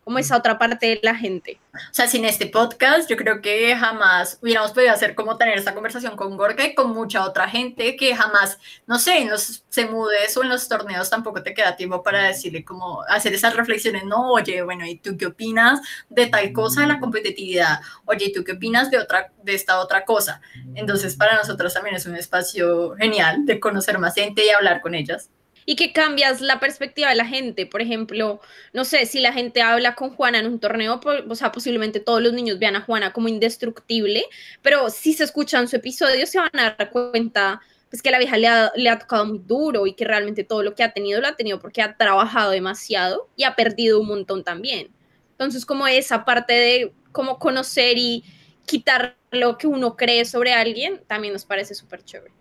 como 0.04 0.18
esa 0.18 0.36
otra 0.36 0.58
parte 0.58 0.86
de 0.86 1.00
la 1.02 1.14
gente. 1.14 1.58
O 1.74 1.94
sea, 1.94 2.06
sin 2.06 2.24
este 2.24 2.46
podcast, 2.46 3.08
yo 3.08 3.16
creo 3.16 3.40
que 3.40 3.74
jamás 3.76 4.38
hubiéramos 4.42 4.72
podido 4.72 4.92
hacer 4.92 5.14
como 5.14 5.36
tener 5.36 5.56
esta 5.56 5.74
conversación 5.74 6.16
con 6.16 6.36
Gorka 6.36 6.64
y 6.64 6.74
con 6.74 6.92
mucha 6.92 7.24
otra 7.24 7.48
gente 7.48 7.96
que 7.96 8.14
jamás, 8.14 8.58
no 8.86 8.98
sé, 8.98 9.18
en 9.18 9.30
los 9.30 9.64
se 9.68 9.86
mudes 9.86 10.36
o 10.36 10.42
en 10.42 10.48
los 10.48 10.68
torneos 10.68 11.08
tampoco 11.08 11.42
te 11.42 11.54
queda 11.54 11.76
tiempo 11.76 12.02
para 12.02 12.24
decirle 12.24 12.64
como 12.64 13.02
hacer 13.08 13.32
esas 13.32 13.54
reflexiones, 13.54 14.04
no, 14.04 14.32
oye, 14.32 14.62
bueno, 14.62 14.84
¿y 14.84 14.96
tú 14.96 15.16
qué 15.16 15.26
opinas 15.26 15.80
de 16.10 16.26
tal 16.26 16.52
cosa 16.52 16.82
de 16.82 16.88
la 16.88 17.00
competitividad? 17.00 17.80
Oye, 18.04 18.26
¿y 18.26 18.32
tú 18.32 18.44
qué 18.44 18.52
opinas 18.52 18.90
de 18.90 18.98
otra, 18.98 19.32
de 19.42 19.54
esta 19.54 19.78
otra 19.80 20.04
cosa? 20.04 20.40
Entonces, 20.74 21.16
para 21.16 21.36
nosotros 21.36 21.72
también 21.72 21.96
es 21.96 22.06
un 22.06 22.16
espacio 22.16 22.96
genial 22.96 23.46
de 23.46 23.60
conocer 23.60 23.98
más 23.98 24.14
gente 24.14 24.44
y 24.44 24.50
hablar 24.50 24.80
con 24.80 24.94
ellas 24.94 25.30
y 25.66 25.76
que 25.76 25.92
cambias 25.92 26.40
la 26.40 26.60
perspectiva 26.60 27.08
de 27.10 27.16
la 27.16 27.26
gente. 27.26 27.66
Por 27.66 27.82
ejemplo, 27.82 28.40
no 28.72 28.84
sé, 28.84 29.06
si 29.06 29.20
la 29.20 29.32
gente 29.32 29.62
habla 29.62 29.94
con 29.94 30.10
Juana 30.10 30.38
en 30.38 30.46
un 30.46 30.58
torneo, 30.58 31.00
o 31.28 31.34
sea, 31.34 31.52
posiblemente 31.52 32.00
todos 32.00 32.22
los 32.22 32.32
niños 32.32 32.58
vean 32.58 32.76
a 32.76 32.82
Juana 32.82 33.12
como 33.12 33.28
indestructible, 33.28 34.24
pero 34.62 34.90
si 34.90 35.12
se 35.12 35.24
escuchan 35.24 35.68
su 35.68 35.76
episodio 35.76 36.26
se 36.26 36.38
van 36.38 36.50
a 36.58 36.74
dar 36.76 36.90
cuenta 36.90 37.60
pues 37.90 38.00
que 38.00 38.10
la 38.10 38.18
vieja 38.18 38.38
le 38.38 38.48
ha, 38.48 38.72
le 38.74 38.88
ha 38.88 38.98
tocado 38.98 39.26
muy 39.26 39.38
duro 39.38 39.86
y 39.86 39.92
que 39.92 40.06
realmente 40.06 40.44
todo 40.44 40.62
lo 40.62 40.74
que 40.74 40.82
ha 40.82 40.94
tenido 40.94 41.20
lo 41.20 41.28
ha 41.28 41.36
tenido 41.36 41.60
porque 41.60 41.82
ha 41.82 41.94
trabajado 41.94 42.50
demasiado 42.50 43.28
y 43.36 43.44
ha 43.44 43.54
perdido 43.54 44.00
un 44.00 44.08
montón 44.08 44.44
también. 44.44 44.90
Entonces, 45.32 45.66
como 45.66 45.86
esa 45.86 46.24
parte 46.24 46.54
de 46.54 46.94
cómo 47.12 47.38
conocer 47.38 47.98
y 47.98 48.24
quitar 48.64 49.18
lo 49.30 49.58
que 49.58 49.66
uno 49.66 49.96
cree 49.96 50.24
sobre 50.24 50.54
alguien, 50.54 51.02
también 51.06 51.34
nos 51.34 51.44
parece 51.44 51.74
súper 51.74 52.02
chévere. 52.02 52.32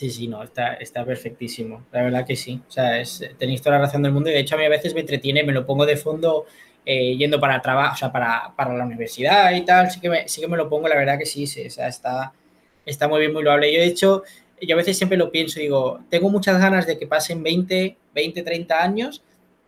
Sí, 0.00 0.08
sí, 0.08 0.28
no, 0.28 0.42
está, 0.42 0.72
está 0.76 1.04
perfectísimo. 1.04 1.84
La 1.92 2.02
verdad 2.02 2.26
que 2.26 2.34
sí. 2.34 2.58
O 2.66 2.70
sea, 2.70 2.98
es, 2.98 3.22
tenéis 3.36 3.60
toda 3.60 3.76
la 3.76 3.82
razón 3.84 4.02
del 4.02 4.12
mundo 4.12 4.30
y 4.30 4.32
de 4.32 4.40
hecho 4.40 4.54
a 4.54 4.58
mí 4.58 4.64
a 4.64 4.70
veces 4.70 4.94
me 4.94 5.00
entretiene, 5.00 5.42
me 5.42 5.52
lo 5.52 5.66
pongo 5.66 5.84
de 5.84 5.98
fondo 5.98 6.46
eh, 6.86 7.18
yendo 7.18 7.38
para 7.38 7.60
trabajo, 7.60 7.92
o 7.92 7.98
sea, 7.98 8.10
para, 8.10 8.54
para, 8.56 8.74
la 8.74 8.86
universidad 8.86 9.52
y 9.52 9.62
tal. 9.62 9.90
Sí 9.90 10.00
que, 10.00 10.08
me, 10.08 10.26
sí 10.26 10.40
que 10.40 10.48
me 10.48 10.56
lo 10.56 10.70
pongo, 10.70 10.88
la 10.88 10.96
verdad 10.96 11.18
que 11.18 11.26
sí, 11.26 11.46
sí. 11.46 11.66
O 11.66 11.70
sea, 11.70 11.88
está, 11.88 12.32
está 12.86 13.08
muy 13.08 13.20
bien, 13.20 13.34
muy 13.34 13.42
loable. 13.42 13.70
Yo 13.70 13.78
de 13.78 13.88
hecho, 13.88 14.22
yo 14.62 14.74
a 14.74 14.78
veces 14.78 14.96
siempre 14.96 15.18
lo 15.18 15.30
pienso, 15.30 15.60
digo, 15.60 16.00
tengo 16.08 16.30
muchas 16.30 16.58
ganas 16.58 16.86
de 16.86 16.98
que 16.98 17.06
pasen 17.06 17.42
20, 17.42 17.98
20, 18.14 18.42
30 18.42 18.82
años. 18.82 19.22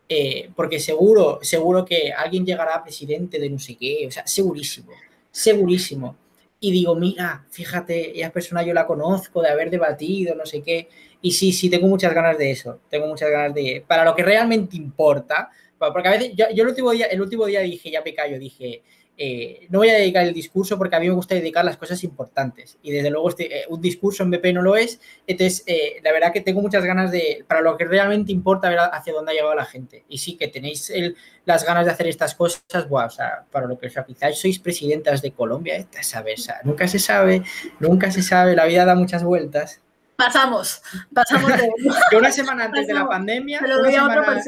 Eh, 0.09 0.49
porque 0.55 0.79
seguro, 0.79 1.41
seguro 1.43 1.85
que 1.85 2.11
alguien 2.11 2.43
llegará 2.43 2.81
presidente 2.81 3.37
de 3.37 3.51
no 3.51 3.59
sé 3.59 3.75
qué, 3.75 4.05
o 4.07 4.11
sea, 4.11 4.25
segurísimo, 4.25 4.93
segurísimo 5.31 6.17
y 6.63 6.71
digo, 6.71 6.95
mira, 6.95 7.43
fíjate, 7.49 8.17
esa 8.17 8.29
persona 8.31 8.63
yo 8.63 8.73
la 8.73 8.87
conozco, 8.87 9.41
de 9.41 9.49
haber 9.49 9.69
debatido, 9.69 10.33
no 10.33 10.45
sé 10.45 10.61
qué. 10.61 10.87
Y 11.21 11.33
sí, 11.33 11.51
sí, 11.51 11.69
tengo 11.69 11.87
muchas 11.87 12.13
ganas 12.13 12.37
de 12.37 12.51
eso, 12.51 12.79
tengo 12.89 13.05
muchas 13.05 13.29
ganas 13.29 13.53
de, 13.53 13.83
para 13.85 14.05
lo 14.05 14.15
que 14.15 14.23
realmente 14.23 14.77
importa, 14.77 15.49
Porque 15.77 16.07
a 16.07 16.11
veces, 16.11 16.31
yo, 16.37 16.45
yo 16.55 16.63
el, 16.63 16.69
último 16.69 16.91
día, 16.91 17.07
el 17.07 17.21
último 17.21 17.45
día 17.47 17.59
dije, 17.59 17.91
ya 17.91 18.01
me 18.01 18.13
callo, 18.13 18.39
dije, 18.39 18.81
eh, 19.15 19.67
no 19.69 19.79
voy 19.79 19.89
a 19.89 19.93
dedicar 19.93 20.23
el 20.23 20.33
discurso 20.33 20.77
porque 20.77 20.95
a 20.95 20.99
mí 20.99 21.07
me 21.07 21.13
gusta 21.13 21.35
dedicar 21.35 21.63
las 21.63 21.77
cosas 21.77 22.03
importantes. 22.03 22.77
Y 22.81 22.91
desde 22.91 23.11
luego 23.11 23.29
este, 23.29 23.59
eh, 23.59 23.65
un 23.69 23.79
discurso 23.81 24.23
en 24.23 24.31
BP 24.31 24.53
no 24.53 24.61
lo 24.61 24.75
es. 24.75 24.99
Entonces, 25.27 25.63
eh, 25.67 25.99
la 26.03 26.11
verdad 26.11 26.33
que 26.33 26.41
tengo 26.41 26.61
muchas 26.61 26.83
ganas 26.83 27.11
de, 27.11 27.45
para 27.47 27.61
lo 27.61 27.77
que 27.77 27.85
realmente 27.85 28.31
importa, 28.31 28.69
ver 28.69 28.79
hacia 28.79 29.13
dónde 29.13 29.31
ha 29.31 29.35
llegado 29.35 29.55
la 29.55 29.65
gente. 29.65 30.03
Y 30.09 30.17
sí 30.17 30.35
que 30.35 30.47
tenéis 30.47 30.89
el, 30.89 31.15
las 31.45 31.65
ganas 31.65 31.85
de 31.85 31.91
hacer 31.91 32.07
estas 32.07 32.33
cosas, 32.35 32.63
o 32.89 33.09
sea, 33.09 33.45
para 33.51 33.67
lo 33.67 33.77
que 33.77 33.87
os 33.87 33.93
quizás 34.05 34.39
sois 34.39 34.59
presidentas 34.59 35.21
de 35.21 35.31
Colombia, 35.31 35.85
¿sabes? 36.01 36.47
nunca 36.63 36.87
se 36.87 36.99
sabe, 36.99 37.43
nunca 37.79 38.11
se 38.11 38.23
sabe, 38.23 38.55
la 38.55 38.65
vida 38.65 38.85
da 38.85 38.95
muchas 38.95 39.23
vueltas. 39.23 39.81
Pasamos, 40.15 40.81
pasamos 41.13 41.49
de... 41.57 41.69
que 42.09 42.15
una 42.15 42.31
semana 42.31 42.65
antes 42.65 42.87
de 42.87 42.93
la 42.93 43.07
pandemia, 43.07 43.61
una 43.63 43.91
semana, 43.91 44.43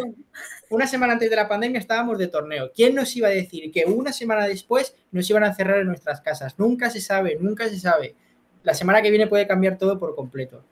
una 0.70 0.88
semana 0.88 1.14
antes 1.14 1.30
de 1.30 1.36
la 1.36 1.48
pandemia 1.48 1.80
estábamos 1.80 2.18
de 2.18 2.28
torneo. 2.28 2.72
¿Quién 2.74 2.96
nos 2.96 3.16
iba 3.16 3.28
a 3.28 3.32
decir 3.32 3.72
que 3.72 3.86
una 3.86 4.12
semana 4.12 4.48
después 4.48 4.96
nos 5.12 5.30
iban 5.30 5.44
a 5.44 5.48
encerrar 5.48 5.80
en 5.80 5.88
nuestras 5.88 6.22
casas? 6.22 6.58
Nunca 6.58 6.90
se 6.90 7.02
sabe, 7.02 7.38
nunca 7.40 7.68
se 7.70 7.80
sabe. 7.80 8.16
La 8.64 8.74
semana 8.74 9.02
que 9.02 9.10
viene 9.10 9.28
puede 9.28 9.48
cambiar 9.48 9.78
todo 9.78 10.00
por 10.00 10.16
completo. 10.16 10.64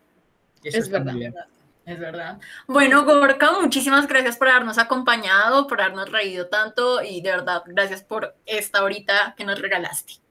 eso 0.64 0.80
es 0.80 0.90
verdad. 0.90 1.16
Es 1.86 2.00
verdad. 2.00 2.40
Bueno, 2.66 3.04
Gorka, 3.04 3.60
muchísimas 3.60 4.08
gracias 4.08 4.38
por 4.38 4.48
habernos 4.48 4.78
acompañado, 4.78 5.68
por 5.68 5.82
habernos 5.82 6.10
reído 6.12 6.48
tanto 6.48 7.04
y 7.04 7.22
de 7.22 7.32
verdad, 7.32 7.64
gracias 7.66 8.04
por 8.04 8.36
esta 8.46 8.84
horita 8.84 9.36
que 9.38 9.44
nos 9.44 9.60
regalaste 9.60 10.23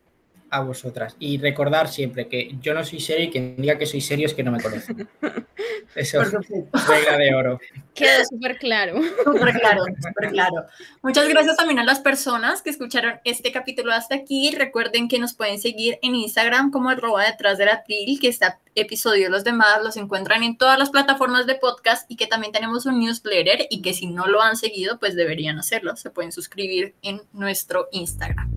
a 0.53 0.61
vosotras. 0.61 1.16
Y 1.18 1.38
recordar 1.38 1.88
siempre 1.88 2.28
que 2.28 2.55
yo 2.61 2.74
no 2.74 2.84
soy 2.84 3.00
serio 3.00 3.24
y 3.24 3.30
quien 3.30 3.57
diga 3.57 3.78
que 3.78 3.86
soy 3.86 4.00
serio 4.00 4.26
es 4.26 4.34
que 4.34 4.42
no 4.42 4.53
me 4.53 4.61
conoce. 4.61 4.94
Eso, 5.94 6.22
regla 6.22 7.16
de 7.18 7.34
oro. 7.34 7.61
Quedó 7.94 8.24
súper 8.24 8.59
claro. 8.59 9.00
Súper 9.24 9.53
claro, 9.55 9.84
súper 10.00 10.30
claro. 10.30 10.64
Muchas 11.03 11.28
gracias 11.28 11.57
también 11.57 11.78
a 11.78 11.84
las 11.84 12.00
personas 12.00 12.62
que 12.62 12.70
escucharon 12.70 13.20
este 13.24 13.50
capítulo 13.50 13.92
hasta 13.92 14.14
aquí. 14.14 14.55
Recuerden 14.57 15.09
que 15.09 15.18
nos 15.18 15.34
pueden 15.34 15.59
seguir 15.59 15.98
en 16.03 16.14
Instagram 16.14 16.70
como 16.70 16.90
arroba 16.90 17.24
detrás 17.24 17.59
de 17.59 17.66
la 17.66 17.82
tril, 17.82 18.20
que 18.20 18.28
este 18.28 18.46
episodio 18.74 19.28
y 19.28 19.30
los 19.30 19.44
demás 19.44 19.82
los 19.82 19.96
encuentran 19.96 20.42
en 20.42 20.57
todas 20.57 20.78
las 20.78 20.90
plataformas 20.90 21.46
de 21.46 21.55
podcast 21.57 22.11
y 22.11 22.16
que 22.16 22.26
también 22.26 22.53
tenemos 22.53 22.86
un 22.86 22.98
newsletter 22.98 23.66
y 23.70 23.82
que 23.82 23.94
si 23.94 24.07
no 24.07 24.26
lo 24.26 24.42
han 24.42 24.57
seguido, 24.57 24.98
pues 24.98 25.14
deberían 25.14 25.59
hacerlo. 25.59 25.96
Se 25.96 26.11
pueden 26.11 26.32
suscribir 26.32 26.94
en 27.03 27.22
nuestro 27.32 27.88
Instagram. 27.92 28.50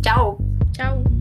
Chao. 0.00 0.38
Chao. 0.72 1.19